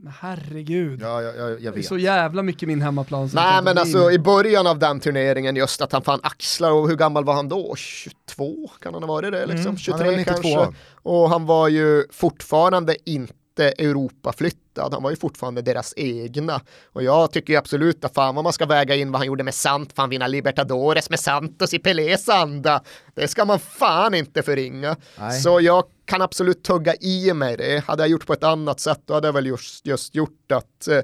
Men 0.08 0.14
herregud. 0.20 1.00
Ja, 1.02 1.22
jag, 1.22 1.36
jag, 1.36 1.50
jag 1.50 1.60
Det 1.60 1.66
är 1.66 1.72
vet. 1.72 1.86
så 1.86 1.98
jävla 1.98 2.42
mycket 2.42 2.68
min 2.68 2.82
hemmaplan. 2.82 3.30
Nej 3.34 3.62
men 3.62 3.78
alltså 3.78 4.10
i 4.10 4.18
början 4.18 4.66
av 4.66 4.78
den 4.78 5.00
turneringen 5.00 5.56
just 5.56 5.80
att 5.80 5.92
han 5.92 6.02
fann 6.02 6.20
axlar 6.22 6.72
och 6.72 6.88
hur 6.88 6.96
gammal 6.96 7.24
var 7.24 7.34
han 7.34 7.48
då? 7.48 7.74
22 7.76 8.70
kan 8.80 8.94
han 8.94 9.02
ha 9.02 9.08
varit 9.08 9.32
det 9.32 9.46
liksom? 9.46 9.58
Mm, 9.58 9.66
han 9.66 9.74
är 9.74 9.78
23 9.78 10.06
väl 10.06 10.16
92. 10.16 10.34
kanske. 10.42 10.80
Och 11.02 11.30
han 11.30 11.46
var 11.46 11.68
ju 11.68 12.04
fortfarande 12.12 12.96
inte 13.10 13.34
inte 13.58 13.82
Europaflyttad, 13.82 14.94
han 14.94 15.02
var 15.02 15.10
ju 15.10 15.16
fortfarande 15.16 15.62
deras 15.62 15.94
egna. 15.96 16.60
Och 16.92 17.02
jag 17.02 17.32
tycker 17.32 17.52
ju 17.52 17.58
absolut 17.58 18.04
att 18.04 18.14
fan 18.14 18.34
vad 18.34 18.44
man 18.44 18.52
ska 18.52 18.66
väga 18.66 18.94
in 18.94 19.12
vad 19.12 19.20
han 19.20 19.26
gjorde 19.26 19.44
med 19.44 19.54
Sant, 19.54 19.92
fan 19.96 20.10
vinna 20.10 20.26
Libertadores 20.26 21.10
med 21.10 21.20
Santos 21.20 21.74
i 21.74 21.78
Pelés 21.78 22.28
anda. 22.28 22.82
Det 23.14 23.28
ska 23.28 23.44
man 23.44 23.58
fan 23.58 24.14
inte 24.14 24.42
förringa. 24.42 24.96
Nej. 25.18 25.40
Så 25.40 25.60
jag 25.60 25.84
kan 26.08 26.22
absolut 26.22 26.62
tugga 26.62 26.94
i 26.94 27.32
mig 27.34 27.56
det. 27.56 27.84
Hade 27.84 28.02
jag 28.02 28.10
gjort 28.10 28.26
på 28.26 28.32
ett 28.32 28.44
annat 28.44 28.80
sätt 28.80 29.02
då 29.04 29.14
hade 29.14 29.28
jag 29.28 29.32
väl 29.32 29.46
just, 29.46 29.86
just 29.86 30.14
gjort 30.14 30.52
att 30.52 30.88
eh, 30.88 31.00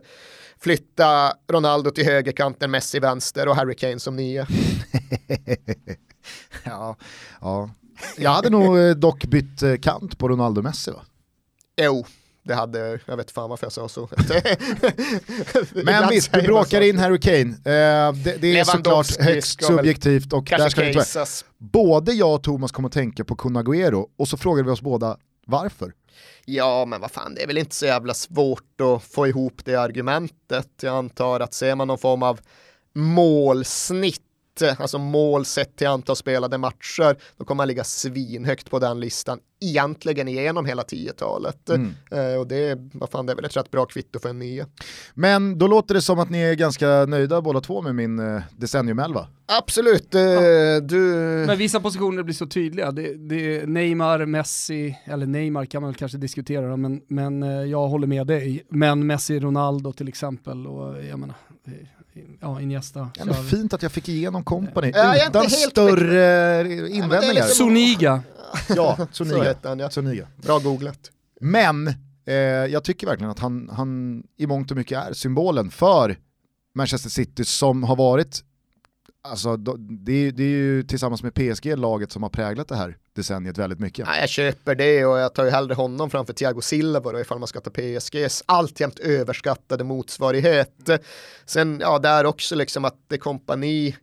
flytta 0.58 1.32
Ronaldo 1.52 1.90
till 1.90 2.04
högerkanten, 2.04 2.70
Messi 2.70 2.98
vänster 2.98 3.48
och 3.48 3.56
Harry 3.56 3.74
Kane 3.74 4.00
som 4.00 4.16
nia. 4.16 4.46
ja, 6.64 6.96
ja. 7.40 7.70
Jag 8.18 8.30
hade 8.30 8.50
nog 8.50 8.78
eh, 8.78 8.90
dock 8.90 9.24
bytt 9.24 9.62
eh, 9.62 9.76
kant 9.76 10.18
på 10.18 10.28
Ronaldo 10.28 10.60
och 10.60 10.64
Messi 10.64 10.90
va? 10.90 11.02
Jo, 11.76 12.06
det 12.44 12.54
hade, 12.54 12.98
jag 13.06 13.16
vet 13.16 13.30
fan 13.30 13.50
varför 13.50 13.66
jag 13.66 13.72
sa 13.72 13.88
så. 13.88 14.08
Men 15.84 16.08
visst, 16.10 16.32
du 16.32 16.42
bråkar 16.42 16.80
in 16.80 16.98
Harry 16.98 17.20
Kane. 17.20 17.50
Eh, 17.50 18.12
det, 18.12 18.36
det 18.40 18.58
är 18.58 18.64
såklart 18.64 19.20
högst 19.20 19.64
subjektivt 19.64 20.32
och 20.32 20.44
där 20.44 20.68
ska 20.68 20.88
inte. 20.88 21.04
Både 21.58 22.12
jag 22.12 22.34
och 22.34 22.42
Thomas 22.42 22.72
kom 22.72 22.84
att 22.84 22.92
tänka 22.92 23.24
på 23.24 23.36
Kun 23.36 23.56
Agüero 23.56 24.06
och 24.18 24.28
så 24.28 24.36
frågade 24.36 24.66
vi 24.66 24.72
oss 24.72 24.80
båda 24.80 25.16
varför. 25.46 25.92
Ja, 26.44 26.84
men 26.84 27.00
vad 27.00 27.10
fan, 27.10 27.34
det 27.34 27.42
är 27.42 27.46
väl 27.46 27.58
inte 27.58 27.74
så 27.74 27.86
jävla 27.86 28.14
svårt 28.14 28.80
att 28.80 29.02
få 29.02 29.26
ihop 29.26 29.60
det 29.64 29.74
argumentet. 29.74 30.68
Jag 30.82 30.94
antar 30.94 31.40
att 31.40 31.54
ser 31.54 31.74
man 31.74 31.88
någon 31.88 31.98
form 31.98 32.22
av 32.22 32.40
målsnitt, 32.94 34.22
alltså 34.62 34.98
mål 34.98 35.44
sett 35.44 35.76
till 35.76 35.86
antal 35.86 36.16
spelade 36.16 36.58
matcher, 36.58 37.16
då 37.36 37.44
kommer 37.44 37.56
man 37.56 37.68
ligga 37.68 37.84
svinhögt 37.84 38.70
på 38.70 38.78
den 38.78 39.00
listan 39.00 39.38
egentligen 39.60 40.28
igenom 40.28 40.66
hela 40.66 40.82
10-talet. 40.82 41.68
Mm. 41.68 41.94
Eh, 42.10 42.40
och 42.40 42.46
det 42.46 42.78
vad 42.92 43.10
fan, 43.10 43.26
det 43.26 43.32
är 43.32 43.36
väl 43.36 43.44
ett 43.44 43.56
rätt 43.56 43.70
bra 43.70 43.86
kvitto 43.86 44.18
för 44.18 44.28
en 44.28 44.38
nia. 44.38 44.66
Men 45.14 45.58
då 45.58 45.66
låter 45.66 45.94
det 45.94 46.02
som 46.02 46.18
att 46.18 46.30
ni 46.30 46.38
är 46.38 46.54
ganska 46.54 46.86
nöjda 46.86 47.42
båda 47.42 47.60
två 47.60 47.82
med 47.82 47.94
min 47.94 48.18
eh, 48.18 48.42
decennium-elva. 48.56 49.26
Absolut, 49.46 50.14
eh, 50.14 50.20
du... 50.82 50.98
Men 51.46 51.58
vissa 51.58 51.80
positioner 51.80 52.22
blir 52.22 52.34
så 52.34 52.46
tydliga. 52.46 52.92
Det, 52.92 53.14
det 53.14 53.56
är 53.56 53.66
Neymar, 53.66 54.26
Messi, 54.26 54.98
eller 55.04 55.26
Neymar 55.26 55.64
kan 55.64 55.82
man 55.82 55.90
väl 55.90 55.98
kanske 55.98 56.18
diskutera 56.18 56.76
men, 56.76 57.00
men 57.08 57.42
eh, 57.42 57.48
jag 57.48 57.88
håller 57.88 58.06
med 58.06 58.26
dig. 58.26 58.66
Men 58.68 59.06
Messi, 59.06 59.40
Ronaldo 59.40 59.92
till 59.92 60.08
exempel 60.08 60.66
och 60.66 61.04
jag 61.04 61.18
menar, 61.18 61.36
eh, 61.66 61.72
ja 62.40 62.60
Iniesta. 62.60 63.10
Kör 63.16 63.42
vi. 63.42 63.48
fint 63.48 63.72
att 63.74 63.82
jag 63.82 63.92
fick 63.92 64.08
igenom 64.08 64.44
kompani 64.44 64.92
Ja, 64.94 65.28
utan 65.28 65.50
större 65.50 66.24
är 66.24 66.86
invändningar. 66.86 67.42
Soniga. 67.46 68.22
Ja, 68.76 69.06
Soniga. 69.12 69.54
han, 69.62 69.78
ja. 69.78 69.90
Soniga. 69.90 70.26
Bra 70.36 70.58
googlat. 70.58 71.10
Men 71.40 71.88
eh, 72.26 72.34
jag 72.44 72.84
tycker 72.84 73.06
verkligen 73.06 73.30
att 73.30 73.38
han, 73.38 73.70
han 73.72 74.22
i 74.36 74.46
mångt 74.46 74.70
och 74.70 74.76
mycket 74.76 74.98
är 75.08 75.12
symbolen 75.12 75.70
för 75.70 76.16
Manchester 76.74 77.10
City 77.10 77.44
som 77.44 77.82
har 77.82 77.96
varit, 77.96 78.42
alltså 79.24 79.56
det 79.56 80.12
är, 80.12 80.32
det 80.32 80.42
är 80.42 80.48
ju 80.48 80.82
tillsammans 80.82 81.22
med 81.22 81.34
PSG 81.34 81.78
laget 81.78 82.12
som 82.12 82.22
har 82.22 82.30
präglat 82.30 82.68
det 82.68 82.76
här 82.76 82.96
decenniet 83.16 83.58
väldigt 83.58 83.78
mycket. 83.78 84.06
Nej, 84.06 84.20
jag 84.20 84.28
köper 84.28 84.74
det 84.74 85.04
och 85.04 85.18
jag 85.18 85.34
tar 85.34 85.44
ju 85.44 85.50
hellre 85.50 85.74
honom 85.74 86.10
framför 86.10 86.32
Thiago 86.32 86.60
Silva 86.60 87.12
då, 87.12 87.20
ifall 87.20 87.38
man 87.38 87.48
ska 87.48 87.60
ta 87.60 87.70
PSGs 87.70 88.42
alltjämt 88.46 88.98
överskattade 88.98 89.84
motsvarighet. 89.84 90.90
Sen, 91.46 91.78
ja, 91.80 91.98
där 91.98 92.26
också 92.26 92.54
liksom 92.54 92.84
att 92.84 92.96
det 93.08 93.18
kompani, 93.18 93.96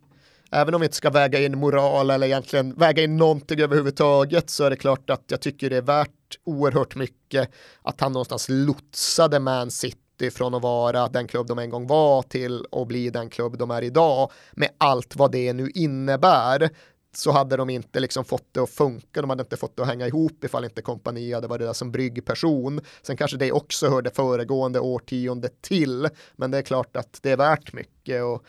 även 0.51 0.75
om 0.75 0.81
vi 0.81 0.85
inte 0.85 0.97
ska 0.97 1.09
väga 1.09 1.39
in 1.39 1.57
moral 1.57 2.09
eller 2.09 2.27
egentligen 2.27 2.73
väga 2.73 3.03
in 3.03 3.17
någonting 3.17 3.59
överhuvudtaget 3.59 4.49
så 4.49 4.63
är 4.63 4.69
det 4.69 4.75
klart 4.75 5.09
att 5.09 5.23
jag 5.27 5.41
tycker 5.41 5.69
det 5.69 5.77
är 5.77 5.81
värt 5.81 6.09
oerhört 6.43 6.95
mycket 6.95 7.49
att 7.81 8.01
han 8.01 8.13
någonstans 8.13 8.45
lotsade 8.49 9.39
Man 9.39 9.71
City 9.71 9.97
från 10.29 10.53
att 10.53 10.61
vara 10.61 11.07
den 11.07 11.27
klubb 11.27 11.47
de 11.47 11.59
en 11.59 11.69
gång 11.69 11.87
var 11.87 12.21
till 12.21 12.65
att 12.71 12.87
bli 12.87 13.09
den 13.09 13.29
klubb 13.29 13.57
de 13.57 13.71
är 13.71 13.81
idag 13.81 14.31
med 14.51 14.69
allt 14.77 15.15
vad 15.15 15.31
det 15.31 15.53
nu 15.53 15.69
innebär 15.69 16.69
så 17.13 17.31
hade 17.31 17.57
de 17.57 17.69
inte 17.69 17.99
liksom 17.99 18.25
fått 18.25 18.47
det 18.51 18.59
att 18.59 18.69
funka, 18.69 19.21
de 19.21 19.29
hade 19.29 19.41
inte 19.41 19.57
fått 19.57 19.75
det 19.75 19.81
att 19.81 19.87
hänga 19.87 20.07
ihop 20.07 20.43
ifall 20.43 20.65
inte 20.65 20.81
kompani 20.81 21.33
hade 21.33 21.47
varit 21.47 21.67
där 21.67 21.73
som 21.73 21.91
bryggperson. 21.91 22.81
Sen 23.01 23.17
kanske 23.17 23.37
det 23.37 23.51
också 23.51 23.89
hörde 23.89 24.09
föregående 24.09 24.79
årtionde 24.79 25.49
till, 25.61 26.07
men 26.35 26.51
det 26.51 26.57
är 26.57 26.61
klart 26.61 26.95
att 26.97 27.19
det 27.21 27.31
är 27.31 27.37
värt 27.37 27.73
mycket. 27.73 28.23
Och 28.23 28.45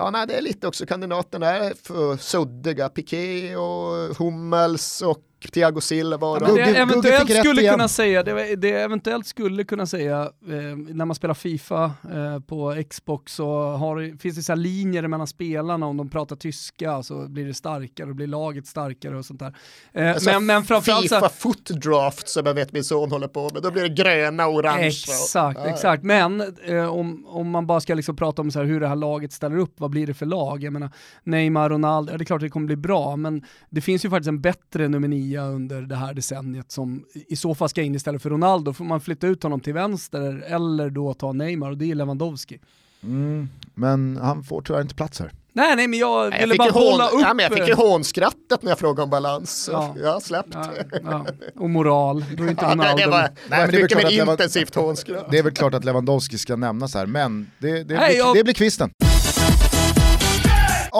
Ja, 0.00 0.10
nej, 0.10 0.26
det 0.26 0.34
är 0.34 0.42
lite 0.42 0.66
också 0.68 0.86
kandidaterna 0.86 1.46
är 1.46 1.74
för 1.82 2.16
suddiga. 2.16 2.88
Piqué 2.88 3.56
och 3.56 4.16
Hummels 4.16 5.02
och 5.02 5.22
Thiago 5.52 5.80
Silva. 5.80 6.26
Och 6.26 6.38
Ja, 6.42 6.52
det 6.54 6.60
jag 6.60 6.76
eventuellt 6.76 7.36
skulle 7.38 7.60
igen. 7.60 7.74
kunna 7.74 7.88
säga, 7.88 8.22
det, 8.22 8.56
det 8.56 8.70
eventuellt 8.70 9.26
skulle 9.26 9.64
kunna 9.64 9.86
säga 9.86 10.22
eh, 10.48 10.76
när 10.94 11.04
man 11.04 11.14
spelar 11.14 11.34
Fifa 11.34 11.84
eh, 11.84 12.40
på 12.46 12.82
Xbox 12.90 13.32
så 13.32 13.60
har, 13.70 14.18
finns 14.18 14.36
det 14.36 14.42
så 14.42 14.54
linjer 14.54 15.06
mellan 15.08 15.26
spelarna, 15.26 15.86
om 15.86 15.96
de 15.96 16.08
pratar 16.10 16.36
tyska 16.36 17.02
så 17.02 17.28
blir 17.28 17.46
det 17.46 17.54
starkare 17.54 18.08
och 18.08 18.16
blir 18.16 18.26
laget 18.26 18.66
starkare 18.66 19.18
och 19.18 19.24
sånt 19.24 19.40
där. 19.40 19.54
Eh, 19.92 20.10
Alltså, 20.10 20.30
men, 20.30 20.46
men 20.46 20.64
framförallt 20.64 21.08
så 21.08 21.14
Fifa 21.14 21.20
här, 21.20 21.28
foot 21.28 21.66
draft 21.66 22.28
som 22.28 22.46
jag 22.46 22.54
vet 22.54 22.72
min 22.72 22.84
son 22.84 23.10
håller 23.10 23.28
på 23.28 23.50
med, 23.54 23.62
då 23.62 23.70
blir 23.70 23.82
det 23.82 23.88
gröna 23.88 24.46
och 24.46 24.54
orange. 24.54 24.86
Exakt, 24.86 25.60
Ja, 25.64 25.66
exakt. 25.70 26.02
Men 26.04 26.40
eh, 26.64 26.84
om, 26.94 27.26
om 27.28 27.50
man 27.50 27.66
bara 27.66 27.80
ska 27.80 27.94
liksom 27.94 28.16
prata 28.16 28.42
om 28.42 28.50
så 28.50 28.58
här, 28.58 28.66
hur 28.66 28.80
det 28.80 28.88
här 28.88 28.96
laget 28.96 29.32
ställer 29.32 29.56
upp, 29.58 29.74
vad 29.80 29.90
blir 29.90 30.06
det 30.06 30.14
för 30.14 30.26
lag? 30.26 30.62
Jag 30.64 30.72
menar, 30.72 30.90
Neymar, 31.24 31.68
Ronaldo, 31.70 32.12
ja, 32.12 32.18
det 32.18 32.22
är 32.22 32.26
klart 32.26 32.40
det 32.40 32.48
kommer 32.50 32.66
bli 32.66 32.76
bra, 32.76 33.16
men 33.16 33.44
det 33.70 33.80
finns 33.80 34.04
ju 34.04 34.10
faktiskt 34.10 34.28
en 34.28 34.40
bättre 34.40 34.88
nummer 34.88 35.08
nio 35.08 35.27
under 35.36 35.82
det 35.82 35.96
här 35.96 36.14
decenniet 36.14 36.72
som 36.72 37.04
i 37.28 37.36
så 37.36 37.54
fall 37.54 37.68
ska 37.68 37.82
in 37.82 37.94
istället 37.94 38.22
för 38.22 38.30
Ronaldo. 38.30 38.72
Får 38.72 38.84
man 38.84 39.00
flytta 39.00 39.26
ut 39.26 39.42
honom 39.42 39.60
till 39.60 39.74
vänster 39.74 40.44
eller 40.48 40.90
då 40.90 41.14
ta 41.14 41.32
Neymar 41.32 41.70
och 41.70 41.78
det 41.78 41.90
är 41.90 41.94
Lewandowski. 41.94 42.58
Mm, 43.02 43.48
men 43.74 44.16
han 44.22 44.44
får 44.44 44.62
tyvärr 44.62 44.80
inte 44.80 44.94
plats 44.94 45.20
här. 45.20 45.32
Nej, 45.52 45.76
nej, 45.76 45.88
men 45.88 45.98
jag 45.98 46.30
Nej, 46.30 46.40
ville 46.40 46.54
jag 46.54 46.58
bara 46.58 46.68
fick, 46.72 46.76
ju 46.82 46.90
hålla 46.90 47.04
hån, 47.04 47.14
upp... 47.14 47.20
ja, 47.26 47.34
men 47.34 47.42
jag 47.42 47.52
fick 47.52 47.66
ju 47.68 47.72
eh, 47.72 47.78
hånskrattet 47.78 48.62
när 48.62 48.70
jag 48.70 48.78
frågade 48.78 49.02
om 49.02 49.10
balans. 49.10 49.50
Så 49.64 49.72
Ja. 49.72 49.94
Jag 50.02 50.12
har 50.12 50.20
släppt. 50.20 50.48
ja, 50.52 50.72
ja. 51.04 51.26
Och 51.56 51.70
moral, 51.70 52.24
då 52.36 52.44
är 52.44 52.48
inte 52.50 52.64
Ja, 52.64 52.68
det, 52.68 52.74
Ronaldo... 52.74 52.96
det 53.04 53.06
var, 53.10 53.20
Nej, 53.20 53.30
det 53.48 53.48
men 53.48 53.58
det 53.58 53.62
är 53.62 53.66
väl 53.66 53.82
mycket 53.82 53.98
klart 53.98 54.12
mer 54.12 54.24
det 54.26 54.32
intensivt 54.32 54.74
hånskratt. 54.74 55.26
Det 55.30 55.38
är 55.38 55.42
väl 55.42 55.52
klart 55.52 55.74
att 55.74 55.84
Lewandowski 55.84 56.38
ska 56.38 56.56
nämnas 56.56 56.94
här, 56.94 57.06
men 57.06 57.50
det, 57.58 57.84
det, 57.84 57.94
Nej, 57.94 58.08
blir, 58.08 58.18
jag- 58.18 58.34
det 58.36 58.44
blir 58.44 58.54
kvisten. 58.54 58.90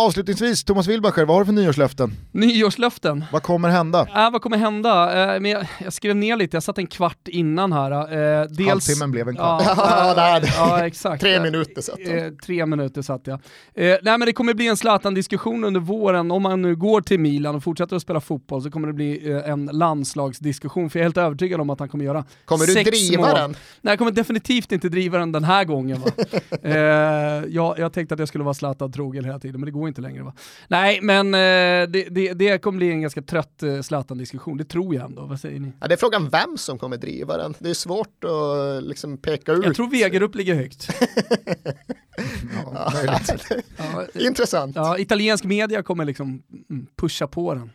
Avslutningsvis, 0.01 0.64
Thomas 0.64 0.86
Wilbacher, 0.86 1.24
vad 1.24 1.36
har 1.36 1.40
du 1.40 1.46
för 1.46 1.53
nyårslöften? 1.53 2.12
Nyårslöften. 2.32 3.24
Vad 3.32 3.42
kommer 3.42 3.68
hända? 3.68 4.01
Äh, 4.01 4.30
vad 4.30 4.42
kommer 4.42 4.57
hända? 4.57 5.22
Eh, 5.34 5.40
men 5.40 5.51
jag, 5.51 5.66
jag 5.84 5.92
skrev 5.92 6.16
ner 6.16 6.36
lite, 6.36 6.57
jag 6.57 6.62
satt 6.62 6.78
en 6.78 6.86
kvart 6.86 7.28
innan 7.28 7.72
här. 7.72 7.90
Eh, 7.90 8.46
dels, 8.51 8.68
Halvtimmen 8.68 9.11
blev 9.11 9.28
en 9.28 9.36
kvart. 9.36 9.62
Ja, 9.64 10.38
äh, 10.42 10.51
ja 10.57 10.86
exakt. 10.86 11.20
Tre 11.20 11.40
minuter 11.40 11.82
satt 11.82 11.99
han. 12.07 12.18
Eh, 12.18 12.30
tre 12.46 12.66
minuter 12.66 13.03
satt 13.03 13.26
jag. 13.26 13.34
Eh, 13.34 13.40
nej 14.03 14.18
men 14.18 14.20
det 14.20 14.32
kommer 14.32 14.55
bli 14.55 14.68
en 14.68 14.76
Zlatan-diskussion 14.76 15.64
under 15.64 15.80
våren. 15.80 16.30
Om 16.30 16.42
man 16.42 16.62
nu 16.62 16.76
går 16.76 17.01
till 17.01 17.20
Milan 17.20 17.55
och 17.55 17.62
fortsätter 17.64 17.96
att 17.96 18.03
spela 18.03 18.20
fotboll 18.20 18.62
så 18.62 18.70
kommer 18.70 18.86
det 18.86 18.94
bli 18.94 19.30
eh, 19.30 19.51
en 19.51 19.66
landslagsdiskussion. 19.66 20.90
För 20.90 20.99
jag 20.99 21.03
är 21.03 21.07
helt 21.07 21.16
övertygad 21.16 21.61
om 21.61 21.70
att 21.70 21.80
han 21.80 21.88
kommer 21.88 22.05
göra 22.05 22.24
Kommer 22.44 22.66
du 22.66 22.74
driva 22.74 23.26
mål. 23.26 23.34
den? 23.34 23.51
Nej 23.80 23.92
jag 23.92 23.99
kommer 23.99 24.12
definitivt 24.12 24.72
inte 24.72 24.88
driva 24.88 25.18
den 25.18 25.32
den 25.32 25.44
här 25.44 25.64
gången. 25.64 26.01
Va? 26.01 26.11
jag, 27.49 27.78
jag 27.78 27.92
tänkte 27.92 28.14
att 28.14 28.18
jag 28.18 28.28
skulle 28.28 28.44
vara 28.44 28.55
Zlatan 28.55 28.92
trogen 28.92 29.24
hela 29.24 29.38
tiden 29.38 29.61
men 29.61 29.66
det 29.66 29.72
går 29.72 29.88
inte 29.89 30.01
längre. 30.01 30.22
Va? 30.22 30.32
Nej 30.68 30.99
men 31.03 31.34
eh, 31.34 31.91
det, 31.91 32.09
det, 32.11 32.32
det 32.32 32.62
kommer 32.62 32.76
bli 32.76 32.91
en 32.91 33.01
ganska 33.01 33.22
trött 33.22 33.62
eh, 33.62 33.80
Zlatan-diskussion, 33.82 34.57
det 34.57 34.64
tror 34.64 34.95
jag 34.95 35.05
ändå. 35.05 35.26
Vad 35.26 35.41
säger 35.41 35.61
ni? 35.61 35.72
Ja, 35.80 35.89
det 35.89 35.95
är 35.95 35.97
frågan 35.97 36.28
vem 36.28 36.59
som 36.59 36.78
kommer 36.78 36.97
driva 36.97 37.36
den. 37.36 37.55
Det 37.59 37.70
är 37.70 37.74
svårt 37.74 38.24
att 38.24 38.82
liksom 38.82 39.18
peka 39.18 39.53
ut. 39.53 39.64
Jag 39.64 39.74
tror 39.74 39.91
Wegerup 39.91 40.34
ligger 40.34 40.55
högt. 40.55 40.89
Ja. 42.74 42.93
Ja, 43.76 44.07
Intressant. 44.14 44.76
Ja, 44.76 44.99
italiensk 44.99 45.45
media 45.45 45.82
kommer 45.82 46.05
liksom 46.05 46.43
mm, 46.70 46.86
pusha 46.97 47.26
på 47.26 47.55
den. 47.55 47.70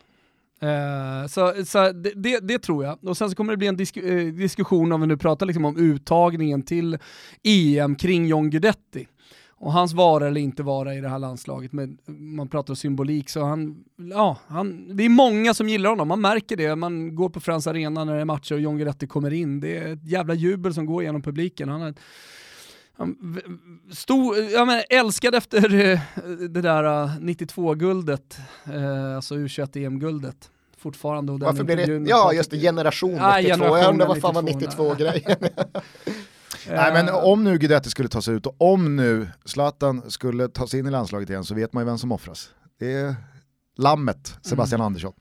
Eh, 0.60 1.26
så 1.28 1.64
så 1.64 1.92
det, 1.92 2.12
det, 2.14 2.38
det 2.40 2.58
tror 2.58 2.84
jag. 2.84 3.04
Och 3.04 3.16
sen 3.16 3.30
så 3.30 3.36
kommer 3.36 3.52
det 3.52 3.56
bli 3.56 3.66
en 3.66 3.76
disk, 3.76 3.96
eh, 3.96 4.26
diskussion 4.26 4.92
om 4.92 5.00
vi 5.00 5.06
nu 5.06 5.16
pratar 5.16 5.46
liksom 5.46 5.64
om 5.64 5.76
uttagningen 5.76 6.62
till 6.62 6.98
EM 7.42 7.96
kring 7.96 8.26
John 8.26 8.50
Guidetti. 8.50 9.06
Och 9.64 9.72
hans 9.72 9.92
vara 9.92 10.26
eller 10.26 10.40
inte 10.40 10.62
vara 10.62 10.94
i 10.94 11.00
det 11.00 11.08
här 11.08 11.18
landslaget, 11.18 11.72
men 11.72 11.98
man 12.06 12.48
pratar 12.48 12.74
symbolik 12.74 13.28
så 13.28 13.44
han, 13.44 13.84
ja, 13.96 14.36
han, 14.46 14.96
det 14.96 15.04
är 15.04 15.08
många 15.08 15.54
som 15.54 15.68
gillar 15.68 15.90
honom, 15.90 16.08
man 16.08 16.20
märker 16.20 16.56
det, 16.56 16.76
man 16.76 17.14
går 17.14 17.28
på 17.28 17.40
Friends 17.40 17.66
Arena 17.66 18.04
när 18.04 18.14
det 18.14 18.20
är 18.20 18.24
matcher 18.24 18.54
och 18.54 18.60
John 18.60 18.76
Guidetti 18.76 19.06
kommer 19.06 19.32
in, 19.32 19.60
det 19.60 19.76
är 19.76 19.92
ett 19.92 20.06
jävla 20.06 20.34
jubel 20.34 20.74
som 20.74 20.86
går 20.86 21.02
genom 21.02 21.22
publiken. 21.22 21.68
Han 21.68 21.82
är, 21.82 21.94
han, 22.96 23.38
stor, 23.92 24.36
jag 24.36 24.66
menar, 24.66 24.84
älskad 24.90 25.34
efter 25.34 25.74
eh, 25.74 26.00
det 26.48 26.60
där 26.60 26.84
eh, 26.84 27.10
92-guldet, 27.18 28.38
eh, 28.74 29.16
alltså 29.16 29.34
U21-EM-guldet 29.34 30.50
fortfarande. 30.78 31.32
Och 31.32 31.38
den 31.38 31.46
Varför 31.46 31.64
blir 31.64 31.76
det? 31.76 32.10
Ja, 32.10 32.32
just 32.32 32.50
det, 32.50 32.58
generation 32.58 33.10
92. 33.10 33.24
Ja, 33.28 33.78
jag 33.78 33.90
undrar 33.90 34.06
vad 34.06 34.20
fan 34.20 34.34
var 34.34 34.42
92, 34.42 34.94
92-grejen? 34.94 35.36
Nej 36.68 36.92
men 36.92 37.08
Eh, 37.08 37.14
om 37.24 37.44
nu 37.44 37.58
Guidetti 37.58 37.90
skulle 37.90 38.08
tas 38.08 38.28
ut 38.28 38.46
och 38.46 38.54
om 38.58 38.96
nu 38.96 39.28
Zlatan 39.44 40.10
skulle 40.10 40.48
ta 40.48 40.66
sig 40.66 40.80
in 40.80 40.86
i 40.86 40.90
landslaget 40.90 41.30
igen 41.30 41.44
så 41.44 41.54
vet 41.54 41.72
man 41.72 41.80
ju 41.80 41.84
vem 41.86 41.98
som 41.98 42.12
offras. 42.12 42.50
Det 42.78 42.92
är 42.92 43.14
lammet 43.76 44.38
Sebastian 44.42 44.80
Mm. 44.80 44.86
Andersson. 44.86 45.12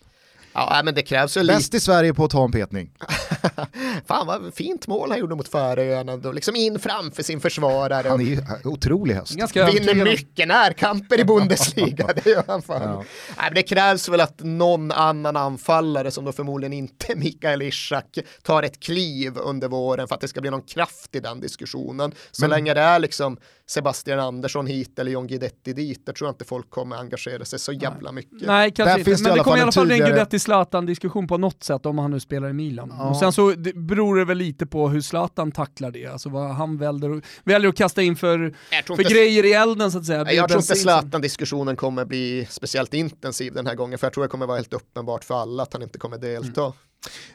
Ja, 0.53 0.81
men 0.85 0.95
det 0.95 1.01
krävs 1.01 1.37
ju 1.37 1.41
lite. 1.43 1.55
Bäst 1.55 1.73
i 1.73 1.79
Sverige 1.79 2.13
på 2.13 2.25
att 2.25 2.31
ta 2.31 2.43
en 2.45 2.51
petning. 2.51 2.91
Fan 4.07 4.27
vad 4.27 4.53
fint 4.53 4.87
mål 4.87 5.09
han 5.09 5.19
gjorde 5.19 5.35
mot 5.35 5.47
Färöarna, 5.47 6.17
då 6.17 6.31
liksom 6.31 6.55
in 6.55 6.79
framför 6.79 7.23
sin 7.23 7.39
försvarare. 7.41 8.09
Han 8.09 8.21
är 8.21 8.25
ju 8.25 8.41
otrolig 8.63 9.15
häst. 9.15 9.33
Ganska 9.33 9.65
Vinner 9.65 9.95
mycket 10.05 10.47
närkamper 10.47 11.19
i 11.19 11.25
Bundesliga, 11.25 12.09
det 12.23 12.29
gör 12.29 12.43
han 12.47 12.61
fan. 12.61 12.81
Ja. 12.81 12.95
Nej, 12.97 13.45
men 13.45 13.53
det 13.53 13.63
krävs 13.63 14.09
väl 14.09 14.21
att 14.21 14.39
någon 14.43 14.91
annan 14.91 15.35
anfallare 15.35 16.11
som 16.11 16.25
då 16.25 16.31
förmodligen 16.31 16.73
inte 16.73 17.15
Mikael 17.15 17.61
Ishak 17.61 18.17
tar 18.43 18.63
ett 18.63 18.79
kliv 18.79 19.37
under 19.37 19.67
våren 19.67 20.07
för 20.07 20.15
att 20.15 20.21
det 20.21 20.27
ska 20.27 20.41
bli 20.41 20.49
någon 20.49 20.61
kraft 20.61 21.15
i 21.15 21.19
den 21.19 21.39
diskussionen. 21.39 22.11
Så 22.31 22.41
Men- 22.43 22.49
länge 22.49 22.73
det 22.73 22.81
är 22.81 22.99
liksom 22.99 23.37
Sebastian 23.67 24.19
Andersson 24.19 24.67
hit 24.67 24.99
eller 24.99 25.11
John 25.11 25.27
Guidetti 25.27 25.73
dit, 25.73 26.05
där 26.05 26.13
tror 26.13 26.27
jag 26.27 26.33
inte 26.33 26.45
folk 26.45 26.69
kommer 26.69 26.95
engagera 26.95 27.45
sig 27.45 27.59
så 27.59 27.71
jävla 27.71 28.11
mycket. 28.11 28.41
Nej, 28.41 28.69
Där 28.71 28.75
kanske 28.75 28.99
inte. 28.99 29.03
finns 29.11 29.21
det 29.23 29.29
Men 29.29 29.37
det 29.37 29.43
kommer 29.43 29.57
i 29.57 29.61
alla 29.61 29.71
fall 29.71 29.91
en 29.91 29.97
Guidetti 29.99 30.39
Zlatan-diskussion 30.43 31.27
på 31.27 31.37
något 31.37 31.63
sätt 31.63 31.85
om 31.85 31.97
han 31.97 32.11
nu 32.11 32.19
spelar 32.19 32.49
i 32.49 32.53
Milan. 32.53 32.93
Ja. 32.97 33.09
Och 33.09 33.17
sen 33.17 33.31
så 33.33 33.51
det 33.51 33.73
beror 33.75 34.15
det 34.15 34.25
väl 34.25 34.37
lite 34.37 34.65
på 34.65 34.89
hur 34.89 35.01
Zlatan 35.01 35.51
tacklar 35.51 35.91
det, 35.91 36.05
alltså 36.05 36.29
vad 36.29 36.49
han 36.49 36.77
väljer, 36.77 37.21
väljer 37.43 37.69
att 37.69 37.75
kasta 37.77 38.01
in 38.01 38.15
för, 38.15 38.55
Jag 38.71 38.85
för 38.85 38.93
inte- 39.01 39.13
grejer 39.13 39.45
i 39.45 39.53
elden 39.53 39.91
så 39.91 39.97
att 39.97 40.05
säga. 40.05 40.23
Nej, 40.23 40.35
Jag 40.35 40.49
tror 40.49 40.61
inte 40.61 40.75
Zlatan-diskussionen 40.75 41.75
kommer 41.75 42.05
bli 42.05 42.47
speciellt 42.49 42.93
intensiv 42.93 43.53
den 43.53 43.67
här 43.67 43.75
gången, 43.75 43.97
för 43.99 44.07
jag 44.07 44.13
tror 44.13 44.23
det 44.23 44.27
kommer 44.27 44.45
vara 44.47 44.57
helt 44.57 44.73
uppenbart 44.73 45.23
för 45.23 45.35
alla 45.41 45.63
att 45.63 45.73
han 45.73 45.81
inte 45.83 45.99
kommer 45.99 46.17
delta. 46.17 46.73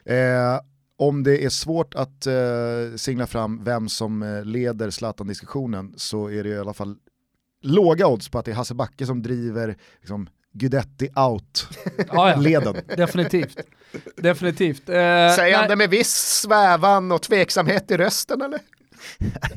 Eh, 0.05 0.61
om 0.97 1.23
det 1.23 1.45
är 1.45 1.49
svårt 1.49 1.95
att 1.95 2.27
eh, 2.27 2.35
singla 2.97 3.27
fram 3.27 3.65
vem 3.65 3.89
som 3.89 4.23
eh, 4.23 4.45
leder 4.45 4.91
Zlatan-diskussionen 4.91 5.95
så 5.97 6.31
är 6.31 6.45
det 6.45 6.49
i 6.51 6.59
alla 6.59 6.75
fall 6.75 6.97
låga 7.63 8.07
odds 8.07 8.29
på 8.29 8.39
att 8.39 8.45
det 8.45 8.51
är 8.51 8.55
Hasse 8.55 8.75
Backe 8.75 9.07
som 9.07 9.23
driver 9.23 9.77
liksom, 10.01 10.29
Guidetti 10.53 11.11
out-leden. 11.15 12.75
Ja, 12.77 12.83
ja. 12.89 12.97
Definitivt. 12.97 13.59
Definitivt. 14.17 14.89
Eh, 14.89 14.95
Säger 14.95 15.53
han 15.57 15.61
nej, 15.63 15.69
det 15.69 15.77
med 15.77 15.91
viss 15.91 16.11
svävan 16.43 17.13
och 17.13 17.23
tveksamhet 17.23 17.91
i 17.91 17.97
rösten 17.97 18.43
eller? 18.43 18.61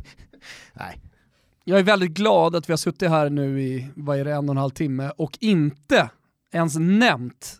Nej. 0.73 1.01
Jag 1.63 1.79
är 1.79 1.83
väldigt 1.83 2.11
glad 2.11 2.55
att 2.55 2.69
vi 2.69 2.73
har 2.73 2.77
suttit 2.77 3.09
här 3.09 3.29
nu 3.29 3.61
i, 3.61 3.87
vad 3.95 4.19
är 4.19 4.25
det, 4.25 4.31
en 4.31 4.49
och 4.49 4.53
en 4.53 4.57
halv 4.57 4.71
timme 4.71 5.11
och 5.17 5.37
inte 5.41 6.09
ens 6.53 6.75
nämnt 6.79 7.55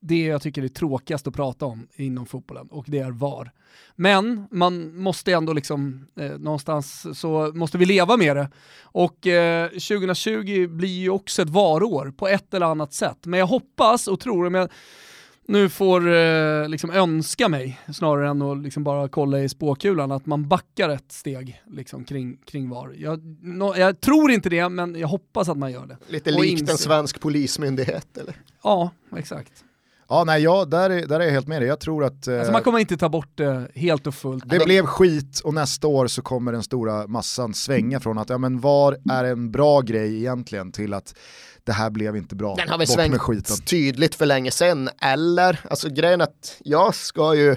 det 0.00 0.24
jag 0.24 0.42
tycker 0.42 0.62
är 0.62 0.68
tråkigast 0.68 1.26
att 1.26 1.34
prata 1.34 1.66
om 1.66 1.86
inom 1.96 2.26
fotbollen 2.26 2.66
och 2.66 2.84
det 2.88 2.98
är 2.98 3.10
VAR. 3.10 3.52
Men 3.96 4.46
man 4.50 4.96
måste 4.96 5.32
ändå 5.32 5.52
liksom, 5.52 6.06
eh, 6.20 6.30
någonstans 6.38 7.18
så 7.18 7.52
måste 7.54 7.78
vi 7.78 7.84
leva 7.84 8.16
med 8.16 8.36
det. 8.36 8.50
Och 8.82 9.26
eh, 9.26 9.68
2020 9.68 10.66
blir 10.68 10.88
ju 11.00 11.10
också 11.10 11.42
ett 11.42 11.48
VAR-år 11.50 12.10
på 12.16 12.28
ett 12.28 12.54
eller 12.54 12.66
annat 12.66 12.92
sätt. 12.92 13.18
Men 13.26 13.40
jag 13.40 13.46
hoppas 13.46 14.08
och 14.08 14.20
tror, 14.20 14.46
om 14.46 14.54
jag 14.54 14.70
nu 15.48 15.68
får 15.68 16.14
eh, 16.14 16.68
liksom 16.68 16.90
önska 16.90 17.48
mig 17.48 17.80
snarare 17.94 18.28
än 18.28 18.42
att 18.42 18.58
liksom 18.62 18.84
bara 18.84 19.08
kolla 19.08 19.40
i 19.40 19.48
spåkulan, 19.48 20.12
att 20.12 20.26
man 20.26 20.48
backar 20.48 20.88
ett 20.88 21.12
steg 21.12 21.62
liksom, 21.66 22.04
kring, 22.04 22.36
kring 22.36 22.68
VAR. 22.70 22.94
Jag, 22.98 23.20
nå- 23.42 23.76
jag 23.76 24.00
tror 24.00 24.30
inte 24.30 24.48
det, 24.48 24.68
men 24.68 24.94
jag 24.94 25.08
hoppas 25.08 25.48
att 25.48 25.58
man 25.58 25.72
gör 25.72 25.86
det. 25.86 25.96
Lite 26.08 26.34
Och 26.34 26.40
likt 26.42 26.60
en 26.60 26.66
inse- 26.68 26.76
svensk 26.76 27.20
polismyndighet 27.20 28.16
eller? 28.18 28.36
Ja, 28.62 28.90
exakt. 29.16 29.64
Ja, 30.08 30.24
nej, 30.24 30.42
ja, 30.42 30.64
där, 30.64 30.90
är, 30.90 31.06
där 31.06 31.20
är 31.20 31.24
jag 31.24 31.32
helt 31.32 31.48
med 31.48 31.62
dig. 31.62 31.68
Jag 31.68 31.80
tror 31.80 32.04
att 32.04 32.28
eh, 32.28 32.38
Alltså 32.38 32.52
man 32.52 32.62
kommer 32.62 32.78
inte 32.78 32.96
ta 32.96 33.08
bort 33.08 33.30
det 33.34 33.68
helt 33.74 34.06
och 34.06 34.14
fullt. 34.14 34.44
det 34.48 34.64
blev 34.64 34.86
skit 34.86 35.40
och 35.44 35.54
nästa 35.54 35.86
år 35.86 36.06
så 36.06 36.22
kommer 36.22 36.52
den 36.52 36.62
stora 36.62 37.06
massan 37.06 37.54
svänga 37.54 38.00
från 38.00 38.18
att 38.18 38.30
ja, 38.30 38.38
men 38.38 38.60
VAR 38.60 38.96
är 39.10 39.24
en 39.24 39.50
bra 39.50 39.80
grej 39.80 40.16
egentligen 40.16 40.72
till 40.72 40.94
att 40.94 41.14
det 41.64 41.72
här 41.72 41.90
blev 41.90 42.16
inte 42.16 42.34
bra. 42.34 42.54
Den 42.54 42.68
har 42.68 42.78
väl 42.78 42.86
svängt 42.86 43.66
tydligt 43.66 44.14
för 44.14 44.26
länge 44.26 44.50
sedan, 44.50 44.88
eller? 45.00 45.60
Alltså 45.70 45.88
grejen 45.88 46.20
att 46.20 46.56
jag 46.64 46.94
ska 46.94 47.34
ju 47.34 47.56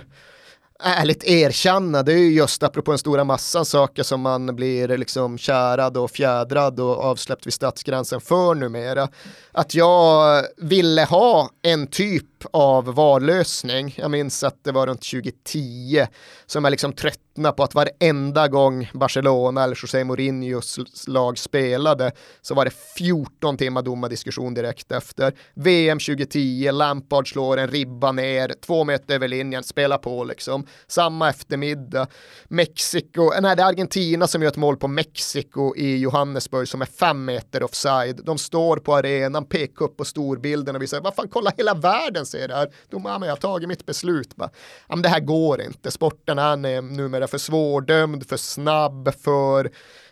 ärligt 0.83 1.23
erkänna, 1.23 2.03
det 2.03 2.13
är 2.13 2.17
ju 2.17 2.33
just 2.33 2.63
apropå 2.63 2.91
den 2.91 2.97
stora 2.97 3.23
massan 3.23 3.65
saker 3.65 4.03
som 4.03 4.21
man 4.21 4.55
blir 4.55 4.97
liksom 4.97 5.37
kärad 5.37 5.97
och 5.97 6.11
fjädrad 6.11 6.79
och 6.79 6.97
avsläppt 6.99 7.47
vid 7.47 7.53
stadsgränsen 7.53 8.21
för 8.21 8.55
numera. 8.55 9.07
Att 9.51 9.75
jag 9.75 10.43
ville 10.57 11.03
ha 11.03 11.49
en 11.61 11.87
typ 11.87 12.25
Typ 12.39 12.49
av 12.53 12.85
vallösning. 12.85 13.95
Jag 13.97 14.11
minns 14.11 14.43
att 14.43 14.63
det 14.63 14.71
var 14.71 14.87
runt 14.87 15.01
2010 15.01 16.07
som 16.45 16.63
jag 16.63 16.71
liksom 16.71 16.93
tröttnade 16.93 17.55
på 17.55 17.63
att 17.63 17.75
varenda 17.75 18.47
gång 18.47 18.89
Barcelona 18.93 19.63
eller 19.63 19.77
José 19.81 20.03
Mourinhos 20.03 20.79
lag 21.07 21.37
spelade 21.37 22.11
så 22.41 22.55
var 22.55 22.65
det 22.65 22.71
14 22.97 23.57
timmar 23.57 23.81
domardiskussion 23.81 24.53
direkt 24.53 24.91
efter. 24.91 25.33
VM 25.53 25.99
2010, 25.99 26.71
Lampard 26.71 27.31
slår 27.31 27.57
en 27.57 27.67
ribba 27.67 28.11
ner, 28.11 28.53
två 28.65 28.83
meter 28.83 29.15
över 29.15 29.27
linjen, 29.27 29.63
spela 29.63 29.97
på 29.97 30.23
liksom. 30.23 30.65
Samma 30.87 31.29
eftermiddag, 31.29 32.07
Mexiko, 32.47 33.31
nej 33.41 33.55
det 33.55 33.61
är 33.61 33.67
Argentina 33.67 34.27
som 34.27 34.41
gör 34.41 34.49
ett 34.49 34.57
mål 34.57 34.77
på 34.77 34.87
Mexiko 34.87 35.75
i 35.75 35.97
Johannesburg 35.97 36.67
som 36.67 36.81
är 36.81 36.85
fem 36.85 37.25
meter 37.25 37.63
offside. 37.63 38.21
De 38.23 38.37
står 38.37 38.77
på 38.77 38.95
arenan, 38.95 39.45
pekar 39.45 39.85
upp 39.85 39.97
på 39.97 40.05
storbilden 40.05 40.75
och 40.75 40.81
visar, 40.81 41.01
vad 41.01 41.15
fan 41.15 41.29
kolla 41.29 41.51
hela 41.57 41.73
världen 41.73 42.25
ser 42.29 42.47
det 42.47 42.55
här. 42.55 42.69
Domaren, 42.89 43.21
jag 43.21 43.31
har 43.31 43.35
tagit 43.37 43.67
mitt 43.69 43.85
beslut. 43.85 44.35
Bara, 44.35 44.49
ja, 44.87 44.95
men 44.95 45.01
det 45.01 45.09
här 45.09 45.19
går 45.19 45.61
inte, 45.61 45.91
sporten 45.91 46.39
är 46.39 46.55
nu- 46.55 46.81
numera 46.81 47.27
för 47.27 47.37
svårdömd, 47.37 48.29
för 48.29 48.37
snabb, 48.37 49.13
för 49.23 49.71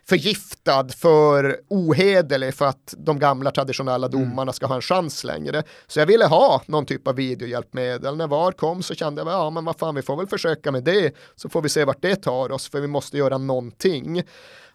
förgiftad, 0.10 0.90
för 0.90 1.58
ohederlig 1.70 2.54
för 2.54 2.66
att 2.66 2.94
de 2.98 3.20
gamla 3.20 3.52
traditionella 3.52 4.08
domarna 4.08 4.54
ska 4.54 4.66
ha 4.66 4.76
en 4.76 4.82
chans 4.82 5.24
längre. 5.24 5.64
Så 5.88 6.00
jag 6.00 6.06
ville 6.06 6.26
ha 6.26 6.62
någon 6.66 6.86
typ 6.86 7.08
av 7.08 7.16
videohjälpmedel. 7.16 8.16
När 8.18 8.28
VAR 8.28 8.52
kom 8.52 8.84
så 8.84 8.96
kände 8.96 9.22
jag, 9.22 9.32
ja 9.32 9.50
men 9.50 9.66
vad 9.66 9.78
fan 9.80 9.96
vi 9.96 10.02
får 10.02 10.18
väl 10.18 10.28
försöka 10.28 10.72
med 10.72 10.84
det 10.84 11.16
så 11.36 11.50
får 11.50 11.62
vi 11.62 11.70
se 11.70 11.86
vart 11.86 12.02
det 12.02 12.16
tar 12.16 12.52
oss 12.52 12.70
för 12.70 12.82
vi 12.82 12.88
måste 12.88 13.18
göra 13.18 13.38
någonting. 13.38 14.24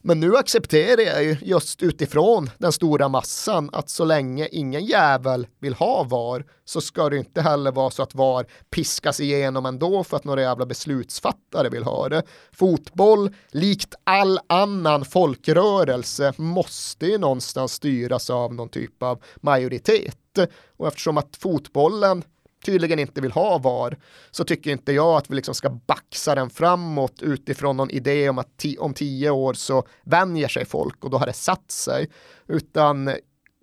Men 0.05 0.21
nu 0.21 0.37
accepterar 0.37 1.03
jag 1.03 1.25
ju 1.25 1.37
just 1.43 1.83
utifrån 1.83 2.51
den 2.59 2.73
stora 2.73 3.09
massan 3.09 3.71
att 3.73 3.91
så 3.91 4.05
länge 4.05 4.49
ingen 4.53 4.85
jävel 4.85 5.47
vill 5.59 5.75
ha 5.75 6.05
VAR 6.05 6.45
så 6.65 6.81
ska 6.81 7.09
det 7.09 7.19
inte 7.19 7.43
heller 7.43 7.73
vara 7.73 7.91
så 7.91 8.03
att 8.03 8.15
VAR 8.15 8.47
piskas 8.71 9.21
igenom 9.21 9.67
ändå 9.67 10.05
för 10.05 10.17
att 10.17 10.25
några 10.25 10.43
jävla 10.43 10.67
beslutsfattare 10.67 11.69
vill 11.69 11.83
ha 11.83 12.09
det. 12.09 12.23
Fotboll, 12.53 13.31
likt 13.51 13.95
all 14.05 14.39
annan 14.47 15.05
folkrörelse, 15.05 16.33
måste 16.37 17.07
ju 17.07 17.19
någonstans 17.19 17.73
styras 17.73 18.31
av 18.31 18.55
någon 18.55 18.69
typ 18.69 19.03
av 19.03 19.23
majoritet. 19.37 20.39
Och 20.77 20.89
eftersom 20.89 21.19
att 21.19 21.37
fotbollen 21.37 22.25
tydligen 22.65 22.99
inte 22.99 23.21
vill 23.21 23.33
ha 23.33 23.59
VAR 23.59 23.99
så 24.31 24.45
tycker 24.45 24.71
inte 24.71 24.93
jag 24.93 25.17
att 25.17 25.31
vi 25.31 25.35
liksom 25.35 25.55
ska 25.55 25.71
baxa 25.71 26.35
den 26.35 26.51
framåt 26.51 27.23
utifrån 27.23 27.77
någon 27.77 27.91
idé 27.91 28.29
om 28.29 28.39
att 28.39 28.49
ti- 28.63 28.79
om 28.79 28.95
tio 28.95 29.31
år 29.31 29.55
så 29.55 29.85
vänjer 30.05 30.49
sig 30.49 30.65
folk 30.65 31.05
och 31.05 31.11
då 31.11 31.19
har 31.19 31.27
det 31.27 31.33
satt 31.33 31.71
sig. 31.71 32.11
Utan 32.47 33.11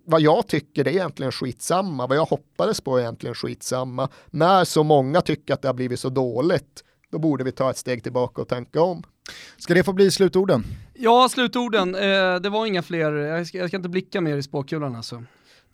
vad 0.06 0.20
jag 0.20 0.48
tycker 0.48 0.84
det 0.84 0.90
är 0.90 0.94
egentligen 0.94 1.32
skitsamma, 1.32 2.06
vad 2.06 2.16
jag 2.16 2.24
hoppades 2.24 2.80
på 2.80 2.96
är 2.96 3.00
egentligen 3.00 3.34
skitsamma. 3.34 4.08
När 4.30 4.64
så 4.64 4.82
många 4.82 5.20
tycker 5.20 5.54
att 5.54 5.62
det 5.62 5.68
har 5.68 5.74
blivit 5.74 6.00
så 6.00 6.08
dåligt, 6.08 6.84
då 7.10 7.18
borde 7.18 7.44
vi 7.44 7.52
ta 7.52 7.70
ett 7.70 7.76
steg 7.76 8.02
tillbaka 8.02 8.42
och 8.42 8.48
tänka 8.48 8.82
om. 8.82 9.02
Ska 9.58 9.74
det 9.74 9.84
få 9.84 9.92
bli 9.92 10.10
slutorden? 10.10 10.64
Ja, 10.94 11.28
slutorden. 11.30 11.94
Eh, 11.94 12.34
det 12.34 12.48
var 12.50 12.66
inga 12.66 12.82
fler, 12.82 13.12
jag 13.12 13.46
ska, 13.46 13.58
jag 13.58 13.68
ska 13.68 13.76
inte 13.76 13.88
blicka 13.88 14.20
mer 14.20 14.36
i 14.36 14.42
spåkulan 14.42 14.96
alltså. 14.96 15.22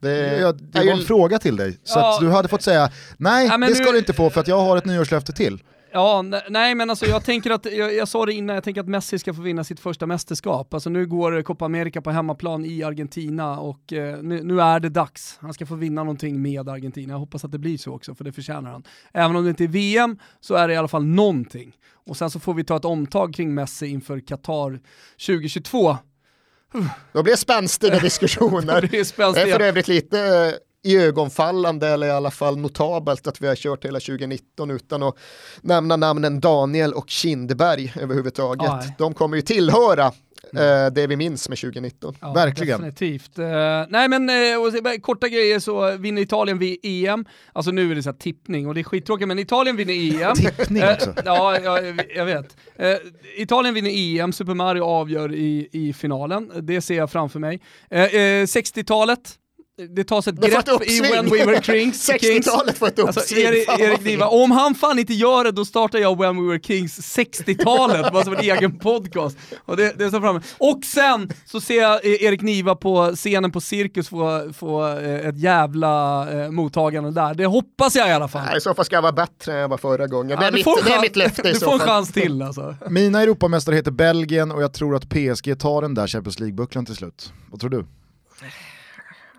Det, 0.00 0.38
Ja, 0.40 0.52
det 0.52 0.78
är 0.78 0.84
var 0.86 0.92
ju- 0.94 1.00
en 1.00 1.06
fråga 1.06 1.38
till 1.38 1.56
dig, 1.56 1.78
så 1.84 1.98
Ja. 1.98 2.18
du 2.20 2.30
hade 2.30 2.48
fått 2.48 2.62
säga 2.62 2.90
nej, 3.16 3.46
Ja, 3.46 3.58
det 3.58 3.74
ska 3.74 3.84
nu- 3.84 3.92
du 3.92 3.98
inte 3.98 4.12
få 4.12 4.30
för 4.30 4.40
att 4.40 4.48
jag 4.48 4.58
har 4.60 4.76
ett 4.76 4.84
nyårslöfte 4.84 5.32
till. 5.32 5.62
Ja, 5.92 6.22
ne- 6.22 6.42
nej 6.50 6.74
men 6.74 6.90
alltså 6.90 7.06
jag 7.06 7.24
tänker 7.24 7.50
att, 7.50 7.66
jag, 7.72 7.94
jag 7.94 8.08
sa 8.08 8.26
det 8.26 8.32
innan, 8.32 8.54
jag 8.54 8.64
tänker 8.64 8.80
att 8.80 8.88
Messi 8.88 9.18
ska 9.18 9.34
få 9.34 9.42
vinna 9.42 9.64
sitt 9.64 9.80
första 9.80 10.06
mästerskap. 10.06 10.74
Alltså 10.74 10.90
nu 10.90 11.06
går 11.06 11.42
Copa 11.42 11.64
America 11.64 12.00
på 12.00 12.10
hemmaplan 12.10 12.64
i 12.64 12.82
Argentina 12.82 13.58
och 13.60 13.92
eh, 13.92 14.22
nu, 14.22 14.42
nu 14.42 14.60
är 14.60 14.80
det 14.80 14.88
dags. 14.88 15.38
Han 15.40 15.54
ska 15.54 15.66
få 15.66 15.74
vinna 15.74 16.04
någonting 16.04 16.42
med 16.42 16.68
Argentina. 16.68 17.12
Jag 17.12 17.18
hoppas 17.18 17.44
att 17.44 17.52
det 17.52 17.58
blir 17.58 17.78
så 17.78 17.92
också, 17.94 18.14
för 18.14 18.24
det 18.24 18.32
förtjänar 18.32 18.70
han. 18.70 18.82
Även 19.14 19.36
om 19.36 19.44
det 19.44 19.50
inte 19.50 19.64
är 19.64 19.68
VM 19.68 20.18
så 20.40 20.54
är 20.54 20.68
det 20.68 20.74
i 20.74 20.76
alla 20.76 20.88
fall 20.88 21.04
någonting. 21.04 21.72
Och 22.06 22.16
sen 22.16 22.30
så 22.30 22.40
får 22.40 22.54
vi 22.54 22.64
ta 22.64 22.76
ett 22.76 22.84
omtag 22.84 23.34
kring 23.34 23.54
Messi 23.54 23.86
inför 23.86 24.20
Qatar 24.20 24.80
2022. 25.26 25.96
Då 27.12 27.22
blir 27.22 27.32
det 27.32 27.36
spänstiga 27.38 27.98
diskussioner. 27.98 28.80
Det 28.80 28.86
är 28.86 28.90
Det 28.90 28.98
är 28.98 29.04
för 29.04 29.04
spänstiga. 29.04 29.58
övrigt 29.58 29.88
lite 29.88 30.20
eh, 30.20 30.90
i 30.92 30.96
ögonfallande 30.96 31.88
eller 31.88 32.06
i 32.06 32.10
alla 32.10 32.30
fall 32.30 32.56
notabelt 32.56 33.26
att 33.26 33.40
vi 33.40 33.46
har 33.46 33.54
kört 33.56 33.84
hela 33.84 34.00
2019 34.00 34.70
utan 34.70 35.02
att 35.02 35.14
nämna 35.60 35.96
namnen 35.96 36.40
Daniel 36.40 36.92
och 36.92 37.10
Kindberg 37.10 37.92
överhuvudtaget. 38.00 38.70
Nej. 38.70 38.94
De 38.98 39.14
kommer 39.14 39.36
ju 39.36 39.42
tillhöra 39.42 40.12
eh, 40.56 40.92
det 40.92 41.06
vi 41.06 41.16
minns 41.16 41.48
med 41.48 41.58
2019. 41.58 42.14
Ja, 42.20 42.32
Verkligen. 42.32 42.80
Definitivt. 42.80 43.38
Eh, 43.38 43.46
nej 43.88 44.08
men 44.08 44.28
eh, 44.30 44.62
och 44.62 44.72
så- 44.72 45.00
korta 45.00 45.28
grejer 45.28 45.58
så 45.58 45.96
vinner 45.96 46.22
Italien 46.22 46.58
vid 46.58 46.78
EM. 46.82 47.24
Alltså 47.52 47.70
nu 47.70 47.90
är 47.90 47.94
det 47.94 48.02
så 48.02 48.08
här 48.10 48.16
tippning 48.16 48.66
och 48.68 48.74
det 48.74 48.80
är 48.80 48.84
skittråkigt 48.84 49.28
men 49.28 49.38
Italien 49.38 49.76
vinner 49.76 50.22
EM. 50.22 50.34
Tippning 50.34 50.82
Eh, 50.82 50.92
också. 50.92 51.12
ja, 51.24 51.58
jag, 51.60 52.00
jag 52.16 52.24
vet. 52.24 52.56
Eh, 52.76 52.94
Italien 53.36 53.74
vinner 53.74 53.90
EM, 54.20 54.32
Super 54.32 54.54
Mario 54.54 54.82
avgör 54.82 55.34
i, 55.34 55.68
i 55.72 55.92
finalen. 55.92 56.50
Det 56.62 56.80
ser 56.80 56.96
jag 56.96 57.10
framför 57.10 57.38
mig. 57.38 57.60
Eh, 57.90 58.02
eh, 58.04 58.44
60-talet 58.44 59.34
det 59.96 60.04
tas 60.04 60.28
ett 60.28 60.40
Det 60.40 60.48
grepp 60.48 60.68
ett 60.68 60.90
i. 60.90 61.00
When 61.00 61.30
We 61.30 61.44
Were 61.44 61.62
Kings. 61.62 62.06
Kings. 62.20 62.46
60-talet 62.46 62.78
får 62.78 62.86
ett 62.86 62.98
uppsving. 62.98 63.46
Alltså, 63.46 63.82
Erik. 63.82 64.04
Niva, 64.04 64.26
om 64.26 64.50
han 64.50 64.74
fan 64.74 64.98
inte 64.98 65.14
gör 65.14 65.44
det, 65.44 65.50
då 65.52 65.64
startar 65.64 65.98
jag 65.98 66.18
When 66.18 66.36
We 66.42 66.48
Were 66.52 66.60
Kings 66.62 67.16
60-talet, 67.18 68.12
bara 68.12 68.24
som 68.24 68.32
en 68.32 68.40
egen 68.56 68.78
podcast. 68.78 69.36
Och 69.64 69.76
det, 69.76 69.98
det 69.98 70.04
är 70.04 70.10
så 70.10 70.20
framme. 70.20 70.40
Och 70.58 70.84
sen 70.84 71.30
så 71.46 71.60
ser 71.60 71.82
jag 71.82 72.06
eh, 72.06 72.22
Erik 72.24 72.42
Niva 72.42 72.74
på 72.74 73.12
scenen 73.14 73.52
på 73.52 73.60
Cirkus 73.60 74.08
få, 74.08 74.52
få 74.52 74.86
eh, 74.88 75.28
ett 75.28 75.38
jävla 75.38 76.26
eh, 76.44 76.50
mottagande 76.50 77.10
där. 77.10 77.34
Det 77.34 77.46
hoppas 77.46 77.96
jag 77.96 78.08
i 78.08 78.12
alla 78.12 78.28
fall. 78.28 78.42
Nej, 78.46 78.56
I 78.56 78.60
så 78.60 78.74
fall 78.74 78.84
ska 78.84 78.94
jag 78.96 79.02
vara 79.02 79.12
bättre 79.12 79.52
än 79.52 79.58
jag 79.58 79.68
var 79.68 79.78
förra 79.78 80.06
gången. 80.06 80.30
Ja, 80.30 80.36
det, 80.40 80.46
är 80.46 80.50
du 80.50 80.54
mitt, 80.54 80.64
får 80.64 80.78
en 80.78 80.84
det 80.84 80.90
är 80.90 80.94
chans- 80.94 81.02
mitt 81.02 81.16
löfte 81.16 81.48
i 81.48 81.52
Du 81.52 81.58
så 81.58 81.64
får 81.66 81.72
en 81.72 81.78
fall. 81.78 81.88
chans 81.88 82.12
till 82.12 82.42
alltså. 82.42 82.76
Mina 82.90 83.22
Europamästare 83.22 83.76
heter 83.76 83.90
Belgien 83.90 84.52
och 84.52 84.62
jag 84.62 84.72
tror 84.72 84.96
att 84.96 85.08
PSG 85.08 85.58
tar 85.58 85.82
den 85.82 85.94
där 85.94 86.06
Champions 86.06 86.40
League-bucklan 86.40 86.86
till 86.86 86.96
slut. 86.96 87.32
Vad 87.50 87.60
tror 87.60 87.70
du? 87.70 87.84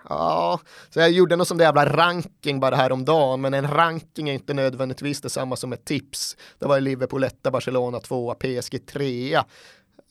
Ja, 0.10 0.60
så 0.90 1.00
jag 1.00 1.12
gjorde 1.12 1.36
något 1.36 1.48
som 1.48 1.58
det 1.58 1.64
jävla 1.64 1.86
ranking 1.86 2.60
bara 2.60 2.76
häromdagen, 2.76 3.42
men 3.42 3.54
en 3.54 3.68
ranking 3.68 4.30
är 4.30 4.34
inte 4.34 4.54
nödvändigtvis 4.54 5.22
detsamma 5.22 5.56
som 5.56 5.74
ett 5.74 5.86
tips. 5.86 6.38
Det 6.60 6.66
var 6.66 6.80
Liverpool 6.80 7.24
1, 7.24 7.44
Barcelona 7.52 8.00
2, 8.00 8.34
PSG 8.34 8.86
3. 8.86 9.40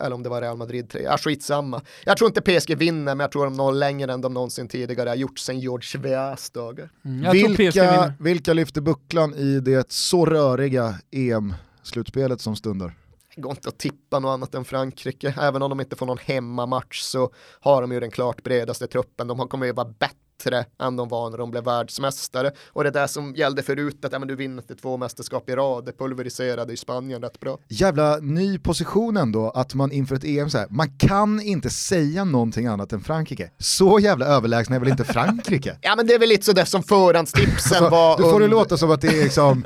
Eller 0.01 0.17
om 0.17 0.23
det 0.23 0.29
var 0.29 0.41
Real 0.41 0.57
Madrid 0.57 0.91
3, 0.91 1.03
ja 1.03 1.19
skitsamma. 1.19 1.81
Jag 2.05 2.17
tror 2.17 2.29
inte 2.29 2.41
PSG 2.61 2.77
vinner, 2.77 3.15
men 3.15 3.21
jag 3.25 3.33
tror 3.33 3.45
de 3.45 3.55
når 3.55 3.73
längre 3.73 4.13
än 4.13 4.21
de 4.21 4.35
någonsin 4.35 4.69
tidigare 4.69 5.09
har 5.09 5.17
gjort 5.17 5.39
sedan 5.39 5.61
George 5.61 6.01
Weahs 6.01 6.51
dagar. 6.51 6.91
Mm, 7.05 7.33
Vilka, 7.33 8.13
vilka 8.19 8.53
lyfter 8.53 8.81
bucklan 8.81 9.35
i 9.35 9.61
det 9.61 9.93
så 9.93 10.27
röriga 10.27 10.95
EM-slutspelet 11.11 12.41
som 12.41 12.57
stundar? 12.57 12.95
Det 13.37 13.43
går 13.43 13.53
inte 13.53 13.69
att 13.69 13.79
tippa 13.79 14.19
något 14.19 14.29
annat 14.29 14.55
än 14.55 14.65
Frankrike. 14.65 15.35
Även 15.41 15.63
om 15.63 15.71
de 15.71 15.81
inte 15.81 15.97
får 15.97 16.07
någon 16.07 16.19
hemmamatch 16.19 17.01
så 17.01 17.31
har 17.61 17.81
de 17.81 17.93
ju 17.93 18.01
den 18.01 18.11
klart 18.11 18.43
bredaste 18.43 18.87
truppen. 18.87 19.27
De 19.29 19.49
kommer 19.49 19.67
ju 19.67 19.73
vara 19.73 19.89
bättre 19.99 20.65
än 20.83 20.97
de 20.97 21.09
var 21.09 21.31
när 21.31 21.39
de 21.39 21.51
blev 21.51 21.65
världsmästare. 21.65 22.51
Och 22.69 22.85
det 22.85 22.91
där 22.91 23.07
som 23.07 23.35
gällde 23.35 23.63
förut, 23.63 24.05
att 24.05 24.13
ja, 24.13 24.19
men 24.19 24.29
du 24.29 24.37
vinner 24.37 24.63
inte 24.63 24.75
två 24.75 24.97
mästerskap 24.97 25.51
i 25.51 25.53
rad, 25.53 25.85
det 25.85 25.93
pulveriserade 25.93 26.73
i 26.73 26.77
Spanien 26.77 27.23
rätt 27.23 27.41
bra. 27.41 27.59
Jävla 27.69 28.17
ny 28.17 28.59
position 28.59 29.17
ändå, 29.17 29.51
att 29.51 29.75
man 29.75 29.93
inför 29.93 30.17
ett 30.17 30.25
EM 30.25 30.51
så 30.51 30.59
här, 30.59 30.67
man 30.71 30.99
kan 30.99 31.41
inte 31.41 31.71
säga 31.71 32.25
någonting 32.25 32.67
annat 32.67 32.93
än 32.93 33.01
Frankrike. 33.01 33.51
Så 33.59 33.99
jävla 33.99 34.27
överlägsna 34.27 34.77
är 34.77 34.81
väl 34.81 34.89
inte 34.89 35.05
Frankrike? 35.05 35.79
Ja 35.83 35.97
men 35.97 36.07
det 36.07 36.15
är 36.15 36.19
väl 36.19 36.29
lite 36.29 36.45
sådär 36.45 36.65
som 36.65 36.83
förhandstipsen 36.83 37.85
var 37.91 38.17
du 38.17 38.23
får 38.23 38.41
det 38.41 38.49
låta 38.49 38.77
som 38.77 38.91
att 38.91 39.01
det 39.01 39.09
är 39.09 39.25
liksom 39.25 39.65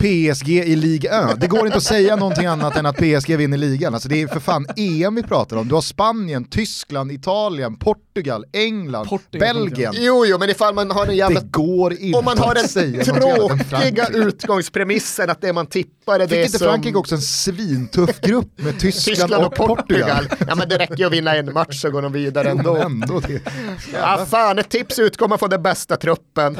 PSG 0.00 0.48
i 0.48 0.76
Ligue 0.76 1.30
1. 1.30 1.40
Det 1.40 1.46
går 1.46 1.66
inte 1.66 1.78
att 1.78 1.82
säga 1.82 2.16
någonting 2.16 2.46
annat 2.46 2.76
än 2.76 2.86
att 2.86 2.96
PSG 2.96 3.36
vinner 3.36 3.58
ligan. 3.58 3.94
Alltså 3.94 4.08
det 4.08 4.22
är 4.22 4.26
för 4.26 4.40
fan 4.40 4.66
EM 4.76 5.14
vi 5.14 5.22
pratar 5.22 5.56
om. 5.56 5.68
Du 5.68 5.74
har 5.74 5.82
Spanien, 5.82 6.44
Tyskland, 6.44 7.12
Italien, 7.12 7.76
Portugal, 7.76 8.44
England, 8.52 9.06
Portugal, 9.06 9.54
Belgien. 9.54 9.94
Jo, 9.96 10.26
jo, 10.26 10.38
men 10.38 10.50
ifall 10.50 10.74
man 10.74 10.90
har 10.90 11.06
en 11.06 11.16
jävla 11.16 11.40
Det 11.40 11.46
går 11.46 11.92
inte 11.92 12.18
om 12.18 12.24
man 12.24 12.38
har 12.38 12.54
den 12.54 13.04
tråkiga 13.04 14.08
utgångspremissen 14.08 15.30
att 15.30 15.40
det 15.40 15.52
man 15.52 15.66
tippar 15.66 16.14
är 16.14 16.26
Fick 16.26 16.30
det 16.30 16.44
inte 16.44 16.58
som 16.58 16.68
Frankrike 16.68 16.98
också 16.98 17.14
en 17.14 17.20
svintuff 17.20 18.20
grupp 18.20 18.48
med 18.56 18.72
Tyskland, 18.80 19.18
Tyskland 19.18 19.44
och 19.44 19.54
Portugal. 19.54 19.76
Portugal? 19.76 20.46
Ja 20.48 20.54
men 20.54 20.68
det 20.68 20.78
räcker 20.78 20.96
ju 20.96 21.04
att 21.04 21.12
vinna 21.12 21.36
en 21.36 21.52
match 21.52 21.80
så 21.80 21.90
går 21.90 22.02
de 22.02 22.12
vidare 22.12 22.50
ändå. 22.50 22.76
Ändå 22.76 23.20
det. 23.20 23.40
Ja 23.92 24.26
fan, 24.30 24.58
ett 24.58 24.68
tips 24.68 24.98
utgår 24.98 25.28
man 25.28 25.38
från 25.38 25.50
den 25.50 25.62
bästa 25.62 25.96
truppen. 25.96 26.56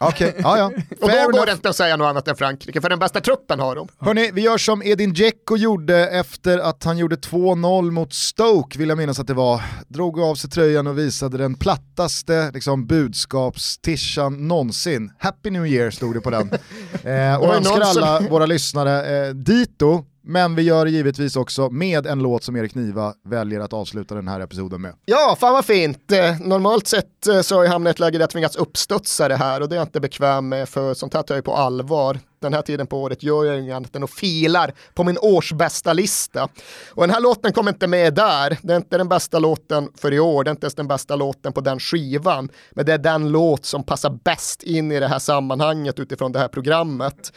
Okej, 0.00 0.34
ja 0.38 0.58
ja. 0.58 0.66
Och 1.00 1.10
då 1.10 1.38
går 1.38 1.46
det 1.46 1.52
inte 1.52 1.68
att 1.68 1.76
säga 1.76 1.96
något 1.96 2.06
annat 2.06 2.28
än 2.28 2.36
Frankrike, 2.36 2.80
för 2.80 2.88
den 2.88 2.98
bästa 2.98 3.20
truppen 3.20 3.60
har 3.60 3.76
de. 3.76 3.88
Hörni, 3.98 4.30
vi 4.32 4.40
gör 4.40 4.58
som 4.58 4.82
Edin 4.82 5.12
Dzeko 5.12 5.56
gjorde 5.56 6.08
efter 6.08 6.58
att 6.58 6.84
han 6.84 6.98
gjorde 6.98 7.16
2-0 7.16 7.90
mot 7.90 8.12
Stoke, 8.12 8.78
vill 8.78 8.88
jag 8.88 8.98
minnas 8.98 9.18
att 9.18 9.26
det 9.26 9.34
var. 9.34 9.62
Drog 9.88 10.20
av 10.20 10.34
sig 10.34 10.50
tröjan 10.50 10.86
och 10.86 10.98
visade 10.98 11.38
den 11.38 11.54
plattaste 11.54 12.50
liksom, 12.54 12.86
budskapstishan 12.86 14.48
någonsin. 14.48 15.12
Happy 15.18 15.50
New 15.50 15.66
Year 15.66 15.90
stod 15.90 16.14
det 16.14 16.20
på 16.20 16.30
den. 16.30 16.50
Eh, 17.04 17.36
och 17.36 17.54
önskar 17.54 17.80
alla 17.80 18.20
våra 18.20 18.46
lyssnare 18.46 19.26
eh, 19.26 19.34
dito, 19.34 20.04
men 20.26 20.54
vi 20.54 20.62
gör 20.62 20.84
det 20.84 20.90
givetvis 20.90 21.36
också 21.36 21.70
med 21.70 22.06
en 22.06 22.18
låt 22.18 22.44
som 22.44 22.56
Erik 22.56 22.74
Niva 22.74 23.14
väljer 23.24 23.60
att 23.60 23.72
avsluta 23.72 24.14
den 24.14 24.28
här 24.28 24.40
episoden 24.40 24.80
med. 24.80 24.94
Ja, 25.04 25.36
fan 25.40 25.52
vad 25.52 25.64
fint. 25.64 26.12
Eh, 26.12 26.40
normalt 26.40 26.86
sett 26.86 27.26
eh, 27.26 27.40
så 27.40 27.56
har 27.56 27.64
jag 27.64 27.70
hamnat 27.70 27.90
i 27.90 27.92
ett 27.92 27.98
läge 27.98 28.18
där 28.18 28.22
jag 28.22 28.30
tvingats 28.30 28.56
uppstudsa 28.56 29.28
det 29.28 29.36
här 29.36 29.60
och 29.60 29.68
det 29.68 29.74
är 29.74 29.78
jag 29.78 29.86
inte 29.86 30.00
bekväm 30.00 30.48
med 30.48 30.68
för 30.68 30.94
sånt 30.94 31.14
här 31.14 31.22
tar 31.22 31.34
jag 31.34 31.44
på 31.44 31.54
allvar. 31.54 32.18
Den 32.40 32.54
här 32.54 32.62
tiden 32.62 32.86
på 32.86 33.02
året 33.02 33.22
gör 33.22 33.44
jag 33.44 33.60
inget 33.60 33.76
annat 33.76 33.96
än 33.96 34.04
att 34.04 34.10
filar 34.10 34.74
på 34.94 35.04
min 35.04 35.18
årsbästa 35.20 35.92
lista. 35.92 36.48
Och 36.90 37.02
den 37.02 37.10
här 37.10 37.20
låten 37.20 37.52
kommer 37.52 37.70
inte 37.70 37.86
med 37.86 38.14
där. 38.14 38.58
Det 38.62 38.72
är 38.72 38.76
inte 38.76 38.98
den 38.98 39.08
bästa 39.08 39.38
låten 39.38 39.88
för 39.96 40.12
i 40.12 40.20
år, 40.20 40.44
det 40.44 40.48
är 40.48 40.52
inte 40.52 40.64
ens 40.64 40.74
den 40.74 40.88
bästa 40.88 41.16
låten 41.16 41.52
på 41.52 41.60
den 41.60 41.80
skivan. 41.80 42.48
Men 42.70 42.86
det 42.86 42.92
är 42.92 42.98
den 42.98 43.28
låt 43.28 43.64
som 43.64 43.82
passar 43.82 44.18
bäst 44.24 44.62
in 44.62 44.92
i 44.92 45.00
det 45.00 45.08
här 45.08 45.18
sammanhanget 45.18 45.98
utifrån 45.98 46.32
det 46.32 46.38
här 46.38 46.48
programmet. 46.48 47.32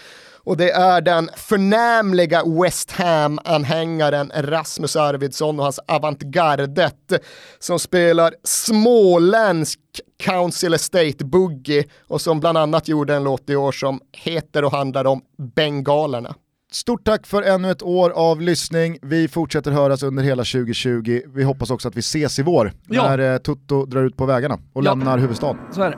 Och 0.48 0.58
det 0.58 0.72
är 0.72 1.02
den 1.02 1.30
förnämliga 1.36 2.43
West 2.64 2.91
Ham-anhängaren 2.91 4.32
Rasmus 4.36 4.95
Arvidsson 4.95 5.58
och 5.60 5.64
hans 5.64 5.80
avantgardet 5.88 7.14
som 7.60 7.80
spelar 7.80 8.34
småländsk 8.43 9.80
Council 10.24 10.74
Estate 10.74 11.26
Boogie 11.26 11.84
och 12.08 12.22
som 12.22 12.39
bland 12.39 12.58
annat 12.58 12.88
gjorde 12.88 13.16
en 13.16 13.24
låt 13.24 13.50
i 13.50 13.56
år 13.56 13.72
som 13.72 14.00
heter 14.14 14.64
och 14.64 14.72
handlar 14.72 15.06
om 15.06 15.22
bengalerna. 15.56 16.36
Stort 16.72 17.06
tack 17.06 17.28
för 17.28 17.41
ännu 17.43 17.72
ett 17.72 17.84
år 17.84 18.10
av 18.10 18.41
lyssning. 18.41 18.98
Vi 19.02 19.28
fortsätter 19.28 19.72
höras 19.72 20.04
under 20.04 20.24
hela 20.24 20.43
2020. 20.43 21.22
Vi 21.28 21.43
hoppas 21.43 21.72
också 21.72 21.88
att 21.88 21.95
vi 21.95 22.00
ses 22.00 22.39
i 22.39 22.43
vår 22.43 22.72
Ja. 22.88 23.04
när 23.10 23.34
eh, 23.34 23.38
Tutto 23.38 23.86
drar 23.86 24.04
ut 24.04 24.18
på 24.18 24.26
vägarna 24.26 24.56
och 24.74 24.84
Ja. 24.84 24.89
lämnar 24.89 25.18
huvudstaden. 25.18 25.58
Så 25.72 25.82
är 25.82 25.89
det. 25.91 25.98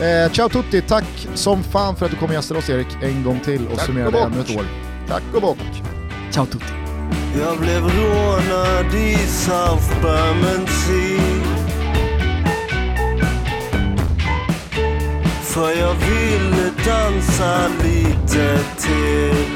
Eh, 0.00 0.32
ciao 0.32 0.48
Tutti, 0.48 0.82
tack 0.82 1.28
som 1.34 1.62
fan 1.62 1.96
för 1.96 2.04
att 2.04 2.12
du 2.12 2.18
kom 2.18 2.28
och 2.28 2.34
gästade 2.34 2.60
oss 2.60 2.70
Erik 2.70 2.86
en 3.02 3.24
gång 3.24 3.40
till 3.40 3.66
och 3.66 3.76
Tack 3.76 3.86
summerade 3.86 4.16
och 4.16 4.26
ännu 4.26 4.40
ett 4.40 4.56
år. 4.56 4.64
Tack 5.08 5.22
och 5.34 5.42
bock. 5.42 5.58
Ciao 6.30 6.46
tutti. 6.46 6.64
Jag 7.38 7.58
blev 7.58 7.82
rånad 7.82 8.94
i 8.94 9.16
South 9.16 10.02
Bermondsey 10.02 11.18
För 15.42 15.70
jag 15.70 15.94
ville 15.94 16.70
dansa 16.86 17.68
lite 17.82 18.58
till 18.78 19.46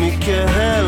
Mycket 0.00 0.50
hellre 0.50 0.87